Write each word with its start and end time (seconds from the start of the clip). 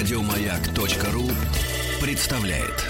Радиомаяк.ру 0.00 1.28
представляет. 2.00 2.86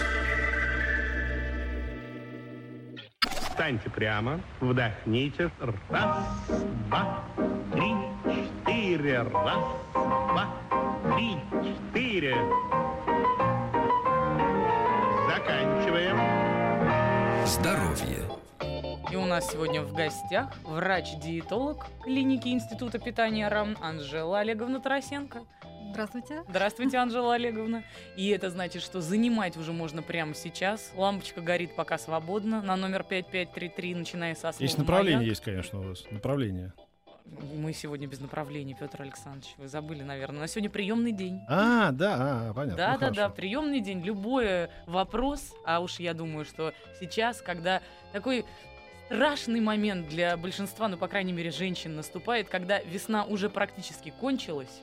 Встаньте 3.48 3.90
прямо, 3.90 4.40
вдохните. 4.60 5.50
Раз, 5.88 6.18
два, 6.86 7.24
три, 7.72 7.94
четыре. 8.64 9.22
Раз, 9.22 9.58
два, 10.04 10.54
три, 11.16 11.34
четыре. 11.64 12.36
Заканчиваем. 15.26 16.16
Здоровье. 17.44 18.30
И 19.10 19.16
у 19.16 19.24
нас 19.26 19.50
сегодня 19.50 19.82
в 19.82 19.92
гостях 19.94 20.54
врач-диетолог 20.62 21.88
клиники 22.04 22.46
Института 22.46 23.00
питания 23.00 23.48
РАМ 23.48 23.76
Анжела 23.80 24.38
Олеговна 24.38 24.78
Тарасенко. 24.78 25.40
Здравствуйте. 25.90 26.44
Здравствуйте, 26.48 26.98
Анжела 26.98 27.34
Олеговна. 27.34 27.82
И 28.16 28.28
это 28.28 28.48
значит, 28.50 28.82
что 28.82 29.00
занимать 29.00 29.56
уже 29.56 29.72
можно 29.72 30.02
прямо 30.02 30.34
сейчас. 30.34 30.92
Лампочка 30.94 31.40
горит 31.40 31.74
пока 31.74 31.98
свободно 31.98 32.62
на 32.62 32.76
номер 32.76 33.02
5533, 33.02 33.94
начиная 33.94 34.34
со 34.34 34.52
слова 34.52 34.58
Есть 34.60 34.78
направление, 34.78 35.18
«Маяк». 35.18 35.30
есть, 35.30 35.42
конечно, 35.42 35.80
у 35.80 35.88
вас. 35.88 36.04
Направление. 36.10 36.72
Мы 37.54 37.72
сегодня 37.72 38.08
без 38.08 38.20
направления, 38.20 38.74
Петр 38.78 39.02
Александрович. 39.02 39.54
Вы 39.56 39.68
забыли, 39.68 40.02
наверное. 40.02 40.38
У 40.38 40.40
нас 40.40 40.52
сегодня 40.52 40.70
приемный 40.70 41.12
день. 41.12 41.40
А, 41.48 41.92
да, 41.92 42.16
а, 42.50 42.54
понятно. 42.54 42.76
Да, 42.76 42.92
Ну, 42.94 42.98
да, 42.98 43.08
да, 43.08 43.14
хорошо. 43.14 43.34
приемный 43.36 43.80
день. 43.80 44.00
Любой 44.02 44.68
вопрос, 44.86 45.54
а 45.64 45.80
уж 45.80 46.00
я 46.00 46.14
думаю, 46.14 46.44
что 46.44 46.72
сейчас, 46.98 47.40
когда 47.40 47.82
такой 48.12 48.44
страшный 49.06 49.60
момент 49.60 50.08
для 50.08 50.36
большинства, 50.36 50.88
ну, 50.88 50.96
по 50.96 51.08
крайней 51.08 51.32
мере, 51.32 51.50
женщин 51.50 51.94
наступает, 51.94 52.48
когда 52.48 52.80
весна 52.80 53.24
уже 53.24 53.48
практически 53.50 54.12
кончилась, 54.20 54.80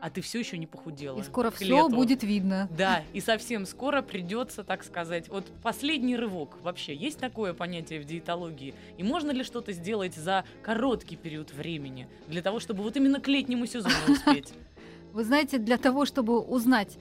а 0.00 0.10
ты 0.10 0.20
все 0.20 0.38
еще 0.38 0.58
не 0.58 0.66
похудела. 0.66 1.18
И 1.18 1.22
скоро 1.22 1.50
все 1.50 1.88
будет 1.88 2.22
видно. 2.22 2.68
Да, 2.76 3.02
и 3.12 3.20
совсем 3.20 3.66
скоро 3.66 4.02
придется, 4.02 4.64
так 4.64 4.84
сказать, 4.84 5.28
вот 5.28 5.46
последний 5.62 6.16
рывок. 6.16 6.58
Вообще, 6.62 6.94
есть 6.94 7.18
такое 7.18 7.54
понятие 7.54 8.00
в 8.00 8.04
диетологии? 8.04 8.74
И 8.96 9.02
можно 9.02 9.30
ли 9.30 9.42
что-то 9.44 9.72
сделать 9.72 10.14
за 10.14 10.44
короткий 10.62 11.16
период 11.16 11.52
времени 11.52 12.08
для 12.28 12.42
того, 12.42 12.60
чтобы 12.60 12.82
вот 12.82 12.96
именно 12.96 13.20
к 13.20 13.28
летнему 13.28 13.66
сезону 13.66 13.94
успеть? 14.08 14.52
Вы 15.12 15.24
знаете, 15.24 15.58
для 15.58 15.78
того, 15.78 16.04
чтобы 16.04 16.38
узнать, 16.38 16.98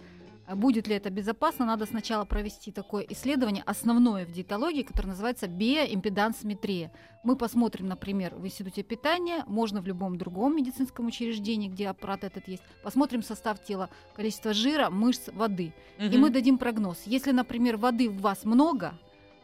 будет 0.56 0.88
ли 0.88 0.96
это 0.96 1.10
безопасно, 1.10 1.66
надо 1.66 1.86
сначала 1.86 2.26
провести 2.26 2.72
такое 2.72 3.06
исследование, 3.10 3.64
основное 3.66 4.26
в 4.26 4.32
диетологии, 4.32 4.84
которое 4.84 5.10
называется 5.10 5.48
биоимпедансметрия. 5.48 6.92
Мы 7.24 7.36
посмотрим, 7.36 7.88
например, 7.88 8.36
в 8.36 8.46
Институте 8.46 8.84
питания, 8.84 9.44
можно 9.48 9.82
в 9.82 9.88
любом 9.88 10.18
другом 10.18 10.56
медицинском 10.56 11.08
учреждении, 11.08 11.68
где 11.68 11.90
аппарат 11.90 12.24
этот 12.24 12.48
есть, 12.48 12.64
посмотрим 12.84 13.24
состав 13.24 13.64
тела, 13.64 13.90
количество 14.16 14.54
жира, 14.54 14.90
мышц, 14.90 15.30
воды. 15.34 15.74
И 16.00 16.04
Мгм. 16.04 16.20
мы 16.20 16.30
дадим 16.30 16.58
прогноз. 16.58 16.98
Если, 17.06 17.32
например, 17.32 17.78
воды 17.78 18.10
в 18.10 18.22
вас 18.22 18.46
много, 18.46 18.94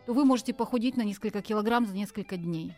то 0.06 0.14
вы 0.14 0.26
можете 0.26 0.54
похудеть 0.54 0.98
на 0.98 1.04
несколько 1.04 1.42
килограмм 1.42 1.86
за 1.86 1.96
несколько 1.96 2.38
дней. 2.38 2.74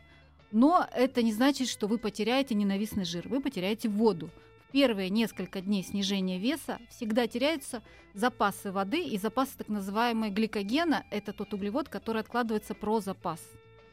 Но 0.51 0.87
это 0.93 1.21
не 1.21 1.33
значит, 1.33 1.67
что 1.67 1.87
вы 1.87 1.97
потеряете 1.97 2.55
ненавистный 2.55 3.03
жир, 3.05 3.27
вы 3.27 3.41
потеряете 3.41 3.89
воду. 3.89 4.29
В 4.67 4.71
первые 4.71 5.09
несколько 5.09 5.61
дней 5.61 5.83
снижения 5.83 6.37
веса 6.37 6.79
всегда 6.89 7.27
теряются 7.27 7.81
запасы 8.13 8.71
воды 8.71 9.03
и 9.03 9.17
запасы 9.17 9.57
так 9.57 9.69
называемой 9.69 10.29
гликогена. 10.29 11.05
Это 11.11 11.33
тот 11.33 11.53
углевод, 11.53 11.89
который 11.89 12.21
откладывается 12.21 12.73
про 12.73 12.99
запас. 12.99 13.39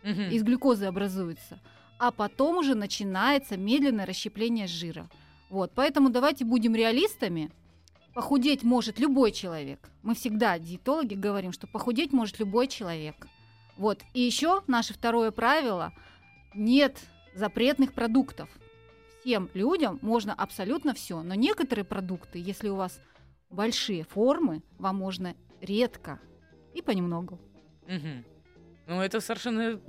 Мгм. 0.02 0.30
Из 0.30 0.42
глюкозы 0.42 0.86
образуется. 0.86 1.60
А 1.98 2.10
потом 2.10 2.58
уже 2.58 2.74
начинается 2.74 3.56
медленное 3.56 4.06
расщепление 4.06 4.66
жира. 4.66 5.08
Вот, 5.50 5.72
поэтому 5.74 6.10
давайте 6.10 6.44
будем 6.44 6.74
реалистами. 6.74 7.50
Похудеть 8.14 8.62
может 8.62 8.98
любой 8.98 9.32
человек. 9.32 9.88
Мы 10.02 10.14
всегда, 10.14 10.58
диетологи, 10.58 11.14
говорим, 11.14 11.52
что 11.52 11.66
похудеть 11.66 12.12
может 12.12 12.40
любой 12.40 12.66
человек. 12.66 13.26
Вот. 13.76 14.02
И 14.14 14.20
еще 14.20 14.62
наше 14.66 14.94
второе 14.94 15.30
правило– 15.30 15.92
нет 16.54 16.98
запретных 17.34 17.92
продуктов. 17.92 18.48
Всем 19.22 19.48
людям 19.54 19.98
можно 20.02 20.34
абсолютно 20.34 20.94
все, 20.94 21.22
но 21.22 21.34
некоторые 21.34 21.84
продукты, 21.84 22.38
если 22.38 22.68
у 22.68 22.74
вас 22.76 23.00
большие 23.50 24.02
формы, 24.04 24.62
вам 24.78 24.96
можно 24.96 25.34
редко 25.60 26.18
и 26.74 26.82
понемногу. 26.82 27.38
Мгм. 27.86 28.24
Ну, 28.88 29.00
это 29.00 29.20
совершенно 29.20 29.80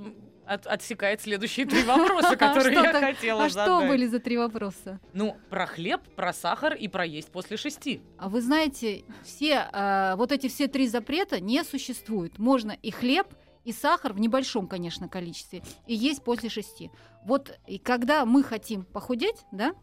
от- 0.45 0.67
отсекает 0.67 1.19
следующие 1.21 1.66
три 1.66 1.83
вопроса, 1.83 2.35
которые 2.38 2.75
я 2.75 2.94
хотела 2.94 3.45
А 3.45 3.49
что 3.49 3.66
задать. 3.66 3.89
были 3.89 4.05
за 4.05 4.19
три 4.19 4.38
вопроса? 4.38 4.99
Ну, 5.13 5.35
про 5.50 5.65
хлеб, 5.65 6.01
про 6.15 6.31
сахар 6.31 6.75
и 6.75 6.88
про 6.88 7.03
есть 7.05 7.31
после 7.31 7.57
шести. 7.57 8.01
А 8.19 8.29
вы 8.29 8.39
знаете, 8.41 9.03
все 9.23 9.67
э, 9.73 10.15
вот 10.15 10.31
эти 10.31 10.47
все 10.47 10.67
три 10.67 10.88
запрета 10.88 11.39
не 11.39 11.63
существуют. 11.63 12.38
Можно 12.38 12.71
и 12.71 12.91
хлеб, 12.91 13.27
и 13.63 13.72
сахар 13.72 14.13
в 14.13 14.19
небольшом, 14.19 14.68
конечно, 14.68 15.07
количестве, 15.07 15.63
и 15.88 15.96
есть 15.96 16.24
после 16.24 16.50
шести. 16.50 16.91
Вот 17.25 17.57
и 17.68 17.78
когда 17.78 18.25
мы 18.25 18.44
хотим 18.44 18.84
похудеть, 18.84 19.46
да, 19.51 19.74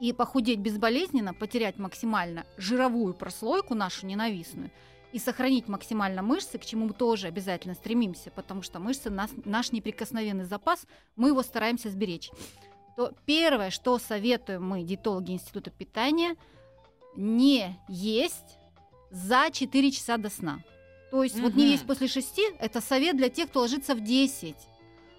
и 0.00 0.12
похудеть 0.12 0.58
безболезненно, 0.58 1.32
потерять 1.34 1.78
максимально 1.78 2.44
жировую 2.56 3.14
прослойку 3.14 3.74
нашу 3.74 4.06
ненавистную 4.06 4.70
и 5.12 5.18
сохранить 5.18 5.68
максимально 5.68 6.22
мышцы, 6.22 6.58
к 6.58 6.64
чему 6.64 6.86
мы 6.86 6.92
тоже 6.92 7.28
обязательно 7.28 7.74
стремимся, 7.74 8.30
потому 8.30 8.62
что 8.62 8.80
мышцы 8.80 9.10
нас, 9.10 9.30
наш 9.44 9.70
неприкосновенный 9.72 10.44
запас, 10.44 10.86
мы 11.14 11.28
его 11.28 11.42
стараемся 11.42 11.88
сберечь. 11.90 12.30
То 12.96 13.12
первое, 13.24 13.70
что 13.70 13.98
советуем 13.98 14.68
мы, 14.68 14.82
диетологи 14.82 15.32
Института 15.32 15.70
питания, 15.70 16.36
не 17.16 17.78
есть 17.88 18.58
за 19.10 19.50
4 19.52 19.90
часа 19.92 20.16
до 20.16 20.30
сна. 20.30 20.60
То 21.14 21.22
есть 21.22 21.38
вот 21.38 21.54
не 21.54 21.70
есть 21.70 21.86
после 21.86 22.08
6 22.08 22.40
это 22.58 22.80
совет 22.80 23.16
для 23.16 23.28
тех, 23.28 23.48
кто 23.48 23.60
ложится 23.60 23.94
в 23.94 24.00
10. 24.00 24.56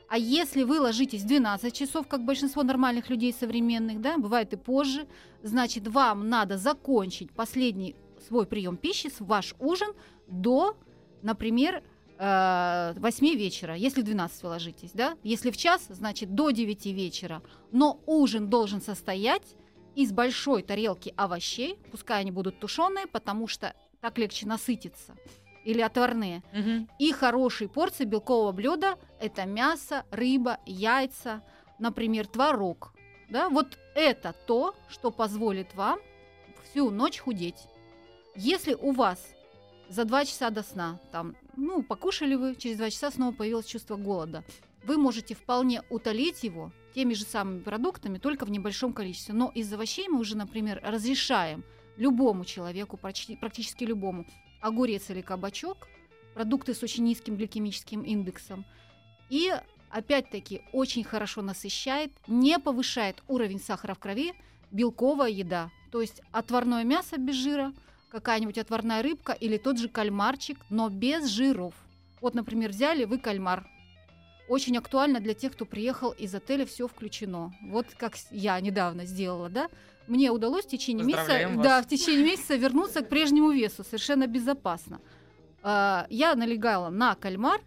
А 0.10 0.18
если 0.18 0.64
вы 0.64 0.82
ложитесь 0.82 1.22
в 1.22 1.26
12 1.26 1.74
часов, 1.74 2.06
как 2.10 2.26
большинство 2.26 2.64
нормальных 2.64 3.10
людей 3.10 3.32
современных, 3.32 4.02
да, 4.02 4.18
бывает 4.18 4.52
и 4.52 4.58
позже, 4.58 5.08
значит, 5.42 5.88
вам 5.88 6.28
надо 6.28 6.58
закончить 6.58 7.32
последний 7.32 7.96
свой 8.28 8.46
прием 8.46 8.76
пищи, 8.76 9.08
с- 9.08 9.22
ваш 9.22 9.56
ужин 9.58 9.94
до, 10.28 10.76
например, 11.22 11.82
э, 12.20 12.94
8 12.98 13.34
вечера, 13.38 13.74
если 13.76 14.02
в 14.02 14.04
12 14.04 14.44
вы 14.44 14.50
ложитесь, 14.50 14.92
да? 14.94 15.16
Если 15.24 15.50
в 15.50 15.56
час, 15.56 15.86
значит, 15.88 16.36
до 16.36 16.50
9 16.52 16.92
вечера. 16.92 17.42
Но 17.72 18.02
ужин 18.06 18.50
должен 18.50 18.82
состоять 18.82 19.56
из 19.96 20.12
большой 20.12 20.62
тарелки 20.62 21.14
овощей, 21.16 21.78
пускай 21.90 22.20
они 22.20 22.32
будут 22.32 22.60
тушеные, 22.60 23.08
потому 23.08 23.48
что 23.48 23.74
так 24.02 24.18
легче 24.18 24.46
насытиться, 24.46 25.16
или 25.66 25.82
отварные. 25.82 26.44
Мгм. 26.54 26.88
И 27.00 27.12
хорошие 27.12 27.68
порции 27.68 28.06
белкового 28.06 28.52
блюда– 28.54 28.98
это 29.20 29.46
мясо, 29.46 30.06
рыба, 30.12 30.60
яйца, 30.66 31.42
например, 31.80 32.28
творог. 32.28 32.94
Да? 33.30 33.50
Вот 33.50 33.78
это 33.96 34.34
то, 34.46 34.76
что 34.88 35.12
позволит 35.12 35.74
вам 35.76 36.00
всю 36.64 36.90
ночь 36.92 37.20
худеть. 37.20 37.68
Если 38.36 38.74
у 38.74 38.92
вас 38.92 39.20
за 39.90 40.06
два 40.06 40.26
часа 40.26 40.50
до 40.50 40.64
сна, 40.64 41.00
там, 41.12 41.36
ну, 41.56 41.84
покушали 41.84 42.36
вы, 42.36 42.56
через 42.56 42.78
два 42.78 42.90
часа 42.90 43.12
снова 43.12 43.34
появилось 43.34 43.66
чувство 43.66 43.96
голода, 43.96 44.44
вы 44.84 44.98
можете 44.98 45.34
вполне 45.36 45.82
утолить 45.90 46.44
его 46.44 46.72
теми 46.94 47.14
же 47.14 47.24
самыми 47.24 47.60
продуктами, 47.60 48.20
только 48.20 48.46
в 48.46 48.52
небольшом 48.52 48.94
количестве. 48.94 49.34
Но 49.34 49.52
из 49.54 49.72
овощей 49.74 50.08
мы 50.08 50.20
уже, 50.20 50.38
например, 50.38 50.80
разрешаем 50.84 51.64
любому 51.98 52.46
человеку, 52.46 52.98
практически 52.98 53.84
любому, 53.84 54.26
огурец 54.66 55.10
или 55.12 55.22
кабачок, 55.22 55.88
продукты 56.34 56.74
с 56.74 56.82
очень 56.82 57.04
низким 57.04 57.36
гликемическим 57.36 58.02
индексом. 58.02 58.66
И 59.30 59.54
опять-таки 59.92 60.64
очень 60.74 61.04
хорошо 61.04 61.42
насыщает, 61.44 62.12
не 62.28 62.58
повышает 62.58 63.22
уровень 63.28 63.60
сахара 63.60 63.94
в 63.94 64.00
крови, 64.00 64.34
белковая 64.72 65.30
еда. 65.30 65.70
То 65.92 66.02
есть 66.02 66.22
отварное 66.32 66.84
мясо 66.84 67.18
без 67.18 67.36
жира, 67.36 67.74
какая-нибудь 68.10 68.58
отварная 68.58 69.04
рыбка 69.04 69.34
или 69.34 69.58
тот 69.58 69.78
же 69.78 69.88
кальмарчик, 69.88 70.58
но 70.70 70.90
без 70.90 71.28
жиров. 71.28 71.76
Вот, 72.20 72.34
например, 72.34 72.72
взяли 72.72 73.06
вы 73.06 73.20
кальмар. 73.20 73.68
Очень 74.50 74.78
актуально 74.78 75.20
для 75.20 75.34
тех, 75.36 75.54
кто 75.54 75.66
приехал 75.66 76.12
из 76.12 76.34
отеля, 76.34 76.66
все 76.66 76.88
включено. 76.88 77.54
Вот 77.64 77.88
как 77.98 78.16
я 78.32 78.60
недавно 78.60 79.06
сделала, 79.06 79.50
да? 79.50 79.70
Мне 80.08 80.32
удалось 80.32 80.66
в 80.66 80.68
течение 80.70 81.06
месяца, 81.06 81.48
вас. 81.56 81.64
да, 81.64 81.82
в 81.82 81.88
течение 81.88 82.24
месяца 82.24 82.56
вернуться 82.56 83.02
к 83.02 83.10
прежнему 83.10 83.52
весу, 83.52 83.84
совершенно 83.84 84.28
безопасно. 84.28 85.00
А, 85.64 86.06
Я 86.10 86.36
налегала 86.36 86.90
на 86.90 87.16
кальмар 87.16 87.60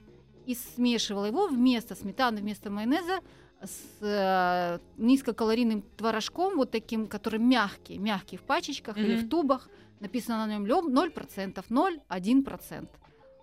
и 0.46 0.54
смешивала 0.54 1.26
его 1.26 1.48
вместо 1.48 1.94
сметаны, 1.94 2.40
вместо 2.40 2.70
майонеза 2.70 3.20
с 3.60 3.80
э, 4.02 4.78
низкокалорийным 4.98 5.82
творожком, 5.96 6.56
вот 6.56 6.70
таким, 6.70 7.08
который 7.08 7.40
мягкий, 7.40 7.98
мягкий 7.98 8.36
в 8.36 8.42
пачечках 8.42 8.96
или 8.96 9.16
Мгм. 9.16 9.26
в 9.26 9.28
тубах. 9.28 9.68
Написано 10.00 10.46
на 10.46 10.52
нем 10.52 10.64
0%, 10.64 11.64
0,1%. 11.68 12.88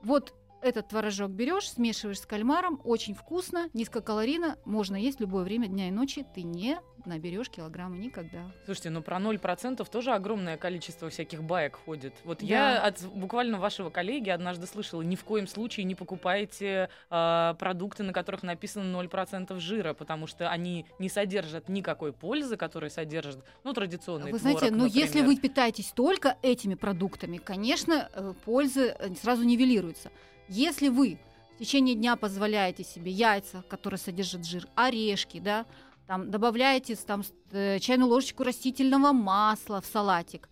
Вот 0.04 0.34
Этот 0.66 0.88
творожок 0.88 1.30
берешь, 1.30 1.70
смешиваешь 1.70 2.20
с 2.22 2.26
кальмаром, 2.26 2.82
очень 2.84 3.14
вкусно, 3.14 3.70
низкокалорийно, 3.76 4.58
можно 4.66 4.96
есть 4.96 5.20
в 5.20 5.22
любое 5.22 5.44
время 5.44 5.68
дня 5.68 5.90
и 5.90 5.92
ночи, 5.92 6.26
ты 6.34 6.42
не 6.42 6.80
наберешь 7.06 7.52
килограмма 7.52 7.98
никогда. 7.98 8.52
Слушайте, 8.66 8.90
ну 8.90 9.04
про 9.04 9.18
0% 9.18 9.88
тоже 9.88 10.12
огромное 10.12 10.58
количество 10.58 11.12
всяких 11.12 11.44
баек 11.44 11.76
ходит. 11.86 12.16
Вот 12.24 12.40
Да. 12.40 12.46
я 12.48 12.82
от 12.82 13.00
буквально 13.14 13.60
вашего 13.60 13.92
коллеги 13.92 14.32
однажды 14.32 14.66
слышала, 14.66 15.04
ни 15.04 15.16
в 15.16 15.24
коем 15.24 15.46
случае 15.46 15.84
не 15.84 15.94
покупайте 15.94 16.90
а, 17.12 17.54
продукты, 17.60 18.02
на 18.02 18.12
которых 18.12 18.42
написано 18.42 18.92
0% 18.92 19.60
жира, 19.60 19.94
потому 19.94 20.26
что 20.26 20.50
они 20.50 20.88
не 20.98 21.10
содержат 21.10 21.70
никакой 21.70 22.12
пользы, 22.12 22.58
которые 22.58 22.90
содержат, 22.90 23.46
ну, 23.64 23.74
традиционный 23.74 24.32
Вы 24.32 24.40
знаете, 24.40 24.70
творог, 24.70 24.78
но 24.80 24.86
если 24.88 25.20
например. 25.20 25.28
вы 25.28 25.38
питаетесь 25.38 25.92
только 25.92 26.38
этими 26.42 26.74
продуктами, 26.74 27.38
конечно, 27.38 28.10
э, 28.12 28.34
пользы 28.46 28.96
э, 28.98 29.14
сразу 29.14 29.44
нивелируется. 29.44 30.10
Если 30.48 30.90
вы 30.90 31.20
в 31.56 31.60
течение 31.60 31.96
дня 31.96 32.16
позволяете 32.16 32.84
себе 32.84 33.12
яйца, 33.12 33.64
которые 33.70 33.98
содержат 33.98 34.46
жир, 34.46 34.68
орешки, 34.76 35.40
да, 35.40 35.66
там 36.08 36.30
добавляете 36.30 36.96
там 36.96 37.24
э, 37.52 37.80
чайную 37.80 38.10
ложечку 38.10 38.44
растительного 38.44 39.12
масла 39.12 39.82
в 39.82 39.86
салатик, 39.86 40.50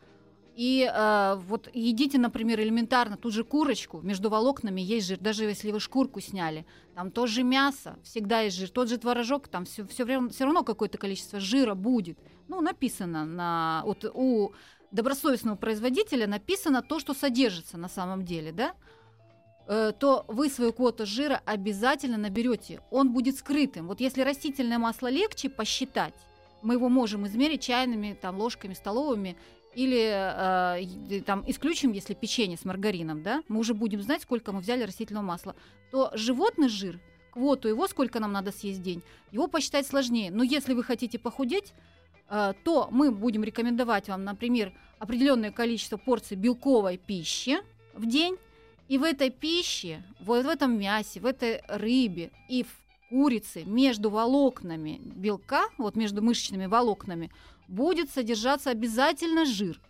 и 0.56 0.88
э, 0.92 1.36
вот 1.48 1.70
едите, 1.74 2.20
например, 2.20 2.62
элементарно 2.62 3.18
ту 3.18 3.32
же 3.32 3.44
курочку, 3.44 4.02
между 4.02 4.30
волокнами 4.30 4.82
есть 4.82 5.08
жир, 5.08 5.20
даже 5.20 5.46
если 5.46 5.72
вы 5.72 5.80
шкурку 5.80 6.22
сняли, 6.22 6.66
там 6.94 7.10
тоже 7.10 7.44
мясо, 7.44 7.98
всегда 8.04 8.42
есть 8.42 8.58
жир, 8.58 8.70
тот 8.70 8.88
же 8.88 8.98
творожок, 8.98 9.48
там 9.48 9.66
все, 9.66 9.86
все, 9.88 10.06
все 10.30 10.44
равно 10.46 10.64
какое-то 10.64 10.98
количество 11.00 11.40
жира 11.40 11.74
будет. 11.74 12.20
Ну, 12.48 12.62
написано 12.62 13.26
на, 13.26 13.82
вот 13.86 14.06
у 14.14 14.54
добросовестного 14.92 15.56
производителя 15.56 16.28
написано 16.28 16.84
то, 16.84 17.00
что 17.00 17.16
содержится 17.16 17.78
на 17.78 17.90
самом 17.90 18.24
деле, 18.24 18.52
да? 18.52 18.76
Э, 19.66 19.94
то 19.98 20.26
вы 20.28 20.50
свою 20.50 20.74
квоту 20.74 21.06
жира 21.06 21.42
обязательно 21.46 22.18
наберете. 22.18 22.82
Он 22.92 23.14
будет 23.14 23.38
скрытым. 23.38 23.88
Вот 23.88 24.02
если 24.02 24.22
растительное 24.22 24.78
масло 24.78 25.08
легче 25.08 25.50
посчитать, 25.50 26.14
мы 26.62 26.76
его 26.76 26.90
можем 26.90 27.26
измерить 27.28 27.62
чайными 27.62 28.18
там, 28.20 28.38
ложками 28.38 28.74
столовыми 28.74 29.38
или 29.74 30.10
э, 30.12 31.22
там 31.22 31.44
исключим, 31.48 31.94
если 31.94 32.14
печенье 32.14 32.58
с 32.58 32.66
маргарином, 32.66 33.24
да, 33.24 33.42
мы 33.48 33.60
уже 33.60 33.74
будем 33.74 34.02
знать, 34.02 34.22
сколько 34.22 34.52
мы 34.52 34.60
взяли 34.60 34.84
растительного 34.84 35.24
масла, 35.26 35.56
то 35.92 36.12
животный 36.14 36.68
жир, 36.68 37.00
квоту 37.32 37.68
его, 37.68 37.88
сколько 37.88 38.20
нам 38.20 38.34
надо 38.34 38.52
съесть 38.52 38.80
в 38.80 38.84
день, 38.84 39.02
его 39.32 39.48
посчитать 39.48 39.88
сложнее. 39.88 40.30
Но 40.30 40.44
если 40.44 40.74
вы 40.74 40.84
хотите 40.84 41.18
похудеть, 41.18 41.74
э, 42.30 42.54
то 42.64 42.90
мы 42.92 43.12
будем 43.12 43.44
рекомендовать 43.44 44.10
вам, 44.10 44.26
например, 44.26 44.74
определенное 45.00 45.52
количество 45.52 45.98
порций 45.98 46.36
белковой 46.36 46.98
пищи 46.98 47.58
в 47.94 48.06
день, 48.06 48.38
и 48.94 48.98
в 49.00 49.04
этой 49.04 49.32
пище, 49.32 50.04
вот 50.20 50.46
в 50.46 50.48
этом 50.48 50.78
мясе, 50.78 51.20
в 51.20 51.26
этой 51.26 51.64
рыбе 51.68 52.30
и 52.48 52.62
в 52.62 52.68
курице 53.10 53.64
между 53.64 54.12
волокнами 54.12 55.02
белка, 55.04 55.64
вот 55.80 55.96
между 55.96 56.22
мышечными 56.22 56.68
волокнами, 56.68 57.32
будет 57.68 58.12
содержаться 58.12 58.70
обязательно 58.70 59.46
жир. 59.46 59.82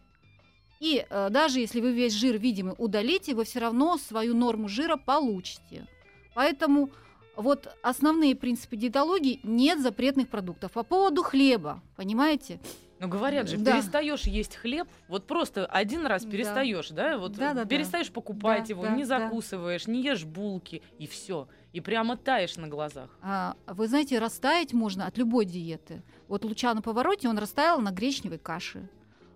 И 0.79 1.05
э, 1.09 1.27
даже 1.29 1.59
если 1.59 1.81
вы 1.81 1.91
весь 1.91 2.13
жир 2.13 2.37
видимый 2.37 2.75
удалите, 2.77 3.35
вы 3.35 3.43
все 3.43 3.59
равно 3.59 3.97
свою 3.97 4.33
норму 4.33 4.69
жира 4.69 4.95
получите. 4.95 5.85
Поэтому 6.33 6.89
вот 7.35 7.75
основные 7.81 8.37
принципы 8.37 8.77
диетологии 8.77 9.41
нет 9.43 9.81
запретных 9.81 10.29
продуктов. 10.29 10.71
По 10.71 10.83
поводу 10.83 11.23
хлеба, 11.23 11.83
понимаете? 11.97 12.61
Ну, 13.03 13.09
говорят 13.09 13.49
же, 13.49 13.57
Да. 13.57 13.73
перестаешь 13.73 14.21
есть 14.21 14.55
хлеб, 14.55 14.87
вот 15.09 15.27
просто 15.27 15.65
один 15.65 16.05
раз 16.05 16.23
Да. 16.23 16.31
перестаешь, 16.31 16.89
да, 16.89 17.17
вот 17.17 17.33
Да-да-да. 17.33 17.65
перестаешь 17.65 18.09
покупать 18.09 18.63
Да, 18.63 18.69
его, 18.69 18.83
да, 18.83 18.95
не 18.95 19.03
да. 19.05 19.19
закусываешь, 19.19 19.87
не 19.87 20.01
ешь 20.01 20.23
булки, 20.23 20.81
и 20.99 21.05
все. 21.07 21.47
И 21.73 21.81
прямо 21.81 22.15
таешь 22.15 22.55
на 22.55 22.67
глазах. 22.67 23.09
А, 23.21 23.55
вы 23.67 23.87
знаете, 23.87 24.19
растаять 24.19 24.73
можно 24.73 25.05
от 25.05 25.17
любой 25.17 25.45
диеты. 25.45 26.01
Вот 26.27 26.45
Лучано 26.45 26.81
Повороте, 26.81 27.27
он 27.27 27.37
растаял 27.37 27.81
на 27.81 27.91
гречневой 27.91 28.37
каше. 28.37 28.87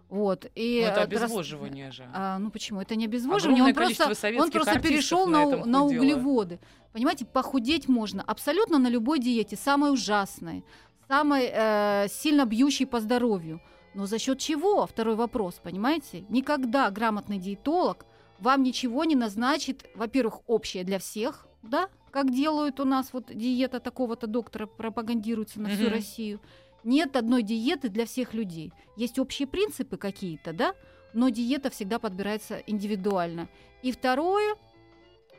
Вот. 0.09 0.45
И 0.55 0.79
Ну, 0.81 0.87
это 0.87 1.01
э, 1.01 1.03
рас- 1.03 1.23
обезвоживание 1.23 1.91
же. 1.91 2.07
А, 2.13 2.39
ну 2.39 2.49
почему? 2.49 2.79
Это 2.79 2.95
не 2.95 3.05
обезвоживание. 3.05 3.63
Огромное 3.63 3.89
Он 3.89 3.93
просто, 3.95 4.41
он 4.41 4.51
просто 4.51 4.79
перешел 4.79 5.27
на 5.27 5.45
на, 5.45 5.65
на 5.65 5.83
углеводы. 5.83 6.59
Понимаете, 6.93 7.25
похудеть 7.25 7.89
можно 7.89 8.23
абсолютно 8.23 8.79
на 8.79 8.87
любой 8.87 9.19
диете, 9.19 9.57
самой 9.57 9.91
ужасной, 9.91 10.63
самой 11.07 11.49
э, 11.51 12.07
сильно 12.09 12.45
бьющей 12.45 12.85
по 12.85 12.99
здоровью. 12.99 13.61
Но 13.93 14.05
за 14.05 14.19
счет 14.19 14.39
чего? 14.39 14.85
Второй 14.85 15.15
вопрос, 15.15 15.59
понимаете? 15.63 16.25
Никогда 16.29 16.89
грамотный 16.91 17.39
диетолог 17.39 18.05
вам 18.39 18.63
ничего 18.63 19.03
не 19.03 19.15
назначит, 19.15 19.89
во-первых, 19.95 20.41
общее 20.47 20.83
для 20.83 20.99
всех, 20.99 21.47
да, 21.63 21.89
как 22.11 22.31
делают 22.31 22.79
у 22.79 22.85
нас 22.85 23.11
вот 23.13 23.35
диета 23.35 23.79
такого-то 23.79 24.27
доктора 24.27 24.67
пропагандируется 24.67 25.59
на 25.59 25.69
всю 25.69 25.85
Мгм. 25.85 25.93
Россию. 25.93 26.39
Нет 26.83 27.15
одной 27.15 27.41
диеты 27.43 27.89
для 27.89 28.05
всех 28.05 28.33
людей. 28.33 28.71
Есть 28.95 29.19
общие 29.19 29.47
принципы 29.47 29.97
какие-то, 29.97 30.53
да, 30.53 30.73
но 31.13 31.29
диета 31.29 31.69
всегда 31.69 31.99
подбирается 31.99 32.57
индивидуально. 32.67 33.49
И 33.81 33.91
второе, 33.91 34.55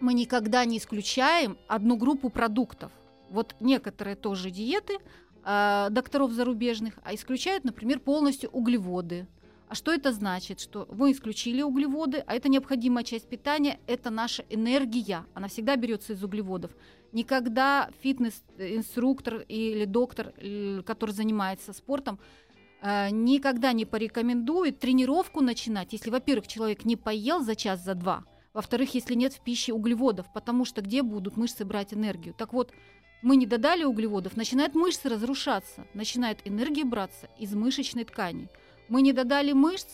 мы 0.01 0.13
никогда 0.13 0.65
не 0.65 0.79
исключаем 0.79 1.57
одну 1.69 1.97
группу 1.97 2.31
продуктов. 2.31 2.93
Вот 3.31 3.55
некоторые 3.61 4.17
тоже 4.17 4.51
диеты 4.51 4.99
э, 5.45 5.89
докторов 5.91 6.33
зарубежных, 6.33 6.95
а 7.03 7.15
исключают, 7.15 7.65
например, 7.65 8.01
полностью 8.01 8.51
углеводы. 8.51 9.27
А 9.69 9.75
что 9.75 9.93
это 9.93 10.13
значит? 10.13 10.61
Что 10.61 10.89
мы 10.91 11.13
исключили 11.13 11.61
углеводы, 11.61 12.25
а 12.27 12.35
это 12.35 12.49
необходимая 12.49 13.05
часть 13.05 13.29
питания, 13.29 13.79
это 13.87 14.09
наша 14.09 14.45
энергия, 14.49 15.27
она 15.35 15.49
всегда 15.49 15.77
берется 15.77 16.15
из 16.15 16.25
углеводов. 16.25 16.71
Никогда 17.13 17.91
фитнес-инструктор 18.01 19.45
или 19.49 19.85
доктор, 19.85 20.33
э, 20.39 20.83
который 20.87 21.11
занимается 21.11 21.73
спортом, 21.75 22.19
э, 22.81 23.11
никогда 23.11 23.73
не 23.73 23.85
порекомендует 23.85 24.79
тренировку 24.79 25.43
начинать, 25.43 25.93
если, 25.93 26.11
во-первых, 26.11 26.47
человек 26.47 26.85
не 26.87 26.97
поел 26.97 27.41
за 27.43 27.55
час, 27.55 27.85
за 27.85 27.95
два, 27.95 28.25
во-вторых, 28.55 28.95
если 28.95 29.15
нет 29.15 29.35
в 29.35 29.41
пище 29.41 29.73
углеводов, 29.73 30.33
потому 30.33 30.65
что 30.65 30.81
где 30.81 31.03
будут 31.03 31.37
мышцы 31.37 31.65
брать 31.65 31.93
энергию? 31.93 32.35
Так 32.35 32.53
вот, 32.53 32.73
мы 33.23 33.37
не 33.37 33.47
додали 33.47 33.85
углеводов, 33.85 34.37
начинают 34.37 34.75
мышцы 34.75 35.09
разрушаться, 35.09 35.87
начинает 35.95 36.39
энергия 36.45 36.85
браться 36.85 37.29
из 37.39 37.55
мышечной 37.55 38.05
ткани. 38.05 38.49
Мы 38.89 39.03
не 39.03 39.13
додали 39.13 39.53
мышц, 39.53 39.89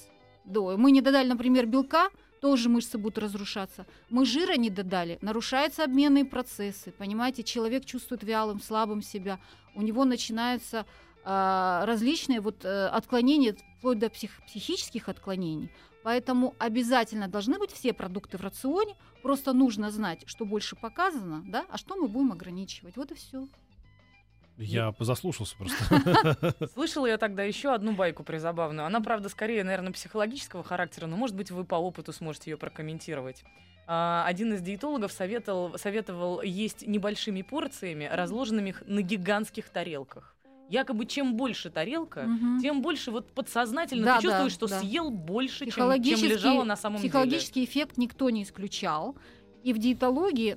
да, 0.44 0.76
мы 0.76 0.90
не 0.90 1.00
додали, 1.00 1.28
например, 1.28 1.66
белка, 1.66 2.10
тоже 2.40 2.68
мышцы 2.68 2.98
будут 2.98 3.18
разрушаться. 3.18 3.86
Мы 4.10 4.26
жира 4.26 4.56
не 4.56 4.68
додали, 4.68 5.18
нарушаются 5.22 5.84
обменные 5.84 6.26
процессы. 6.26 6.92
Понимаете, 6.92 7.42
человек 7.42 7.86
чувствует 7.86 8.22
вялым, 8.22 8.60
слабым 8.60 9.00
себя. 9.00 9.40
У 9.74 9.80
него 9.80 10.04
начинаются 10.04 10.84
а, 11.24 11.86
различные 11.86 12.42
вот, 12.42 12.66
э, 12.66 12.86
отклонения, 12.88 13.56
вплоть 13.78 13.98
до 13.98 14.08
псих- 14.08 14.44
психических 14.46 15.08
отклонений. 15.08 15.70
Поэтому 16.04 16.54
обязательно 16.58 17.28
должны 17.28 17.58
быть 17.58 17.72
все 17.72 17.94
продукты 17.94 18.36
в 18.36 18.42
рационе. 18.42 18.94
Просто 19.22 19.54
нужно 19.54 19.90
знать, 19.90 20.22
что 20.26 20.44
больше 20.44 20.76
показано, 20.76 21.42
да, 21.46 21.64
а 21.70 21.78
что 21.78 21.96
мы 21.96 22.08
будем 22.08 22.30
ограничивать. 22.32 22.96
Вот 22.96 23.10
и 23.10 23.14
все. 23.14 23.48
Я 24.58 24.94
заслушался 25.00 25.56
просто. 25.56 26.68
Слышала 26.74 27.06
я 27.06 27.16
тогда 27.16 27.42
еще 27.42 27.72
одну 27.72 27.92
байку 27.92 28.22
призабавную. 28.22 28.86
Она, 28.86 29.00
правда, 29.00 29.30
скорее, 29.30 29.64
наверное, 29.64 29.92
психологического 29.92 30.62
характера, 30.62 31.06
но, 31.06 31.16
может 31.16 31.34
быть, 31.34 31.50
вы 31.50 31.64
по 31.64 31.76
опыту 31.76 32.12
сможете 32.12 32.50
ее 32.50 32.58
прокомментировать. 32.58 33.42
А, 33.86 34.24
Один 34.26 34.52
из 34.52 34.60
диетологов 34.60 35.10
советовал, 35.10 35.78
советовал 35.78 36.42
есть 36.42 36.86
небольшими 36.86 37.40
порциями, 37.40 38.08
разложенными 38.12 38.74
на 38.86 39.00
гигантских 39.00 39.70
тарелках. 39.70 40.36
Якобы 40.68 41.04
чем 41.06 41.36
больше 41.36 41.70
тарелка, 41.70 42.22
Мгм. 42.22 42.58
тем 42.60 42.80
больше 42.82 43.10
вот 43.10 43.30
подсознательно 43.32 44.04
Да, 44.04 44.16
ты 44.16 44.22
чувствуешь, 44.22 44.52
да, 44.52 44.56
что 44.56 44.66
да. 44.68 44.80
съел 44.80 45.10
больше, 45.10 45.58
чем, 45.58 45.66
чем 45.66 45.72
Психологический- 45.72 46.28
лежало 46.28 46.64
на 46.64 46.76
самом 46.76 46.96
деле. 46.96 47.08
Психологический 47.10 47.64
эффект 47.64 47.98
никто 47.98 48.30
не 48.30 48.42
исключал. 48.42 49.16
И 49.62 49.72
в 49.72 49.78
диетологии 49.78 50.56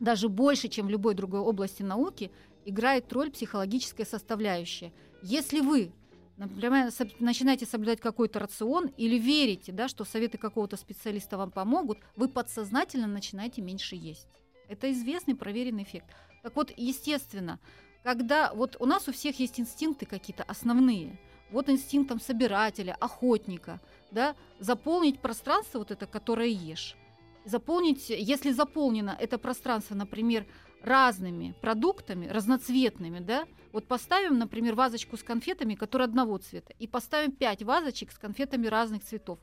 даже 0.00 0.28
больше, 0.28 0.68
чем 0.68 0.86
в 0.86 0.90
любой 0.90 1.14
другой 1.14 1.40
области 1.40 1.82
науки, 1.82 2.30
играет 2.64 3.12
роль 3.12 3.30
психологическая 3.30 4.04
составляющая. 4.06 4.92
Если 5.22 5.60
вы 5.60 5.92
например, 6.36 6.90
начинаете 7.20 7.66
соблюдать 7.66 8.00
какой-то 8.00 8.40
рацион 8.40 8.86
или 8.96 9.16
верите, 9.16 9.70
да, 9.70 9.86
что 9.86 10.04
советы 10.04 10.38
какого-то 10.38 10.76
специалиста 10.76 11.36
вам 11.38 11.52
помогут, 11.52 11.98
вы 12.16 12.26
подсознательно 12.28 13.06
начинаете 13.06 13.62
меньше 13.62 13.94
есть. 13.94 14.26
Это 14.68 14.90
известный 14.90 15.36
проверенный 15.36 15.84
эффект. 15.84 16.06
Так 16.42 16.56
вот, 16.56 16.72
естественно, 16.76 17.60
когда 18.02 18.52
вот 18.54 18.76
у 18.80 18.86
нас 18.86 19.08
у 19.08 19.12
всех 19.12 19.38
есть 19.38 19.60
инстинкты 19.60 20.06
какие-то 20.06 20.42
основные, 20.44 21.18
вот 21.50 21.68
инстинктом 21.68 22.20
собирателя, 22.20 22.96
охотника, 22.98 23.80
да, 24.10 24.34
заполнить 24.58 25.20
пространство 25.20 25.78
вот 25.78 25.90
это, 25.90 26.06
которое 26.06 26.48
ешь, 26.48 26.96
заполнить, 27.44 28.08
если 28.08 28.52
заполнено 28.52 29.16
это 29.18 29.38
пространство, 29.38 29.94
например, 29.94 30.46
разными 30.82 31.54
продуктами, 31.60 32.26
разноцветными, 32.26 33.20
да, 33.20 33.46
вот 33.72 33.86
поставим, 33.86 34.38
например, 34.38 34.74
вазочку 34.74 35.16
с 35.16 35.22
конфетами, 35.22 35.74
которые 35.74 36.06
одного 36.06 36.38
цвета, 36.38 36.74
и 36.78 36.86
поставим 36.86 37.32
пять 37.32 37.62
вазочек 37.62 38.10
с 38.10 38.18
конфетами 38.18 38.66
разных 38.66 39.04
цветов. 39.04 39.38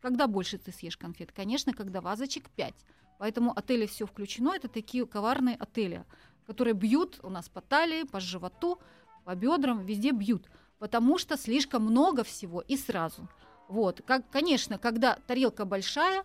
Когда 0.00 0.26
больше 0.26 0.58
ты 0.58 0.72
съешь 0.72 0.96
конфет? 0.96 1.32
Конечно, 1.32 1.72
когда 1.72 2.00
вазочек 2.00 2.50
5. 2.50 2.74
Поэтому 3.18 3.52
отели 3.56 3.86
все 3.86 4.06
включено, 4.06 4.52
это 4.54 4.68
такие 4.68 5.06
коварные 5.06 5.56
отели, 5.56 6.04
которые 6.46 6.74
бьют 6.74 7.18
у 7.22 7.30
нас 7.30 7.48
по 7.48 7.60
талии, 7.60 8.04
по 8.04 8.20
животу, 8.20 8.78
по 9.24 9.34
бедрам, 9.34 9.80
везде 9.84 10.10
бьют, 10.12 10.48
потому 10.78 11.18
что 11.18 11.36
слишком 11.36 11.82
много 11.84 12.24
всего 12.24 12.60
и 12.60 12.76
сразу. 12.76 13.28
Вот, 13.68 14.02
как, 14.06 14.28
конечно, 14.30 14.78
когда 14.78 15.16
тарелка 15.26 15.64
большая, 15.64 16.24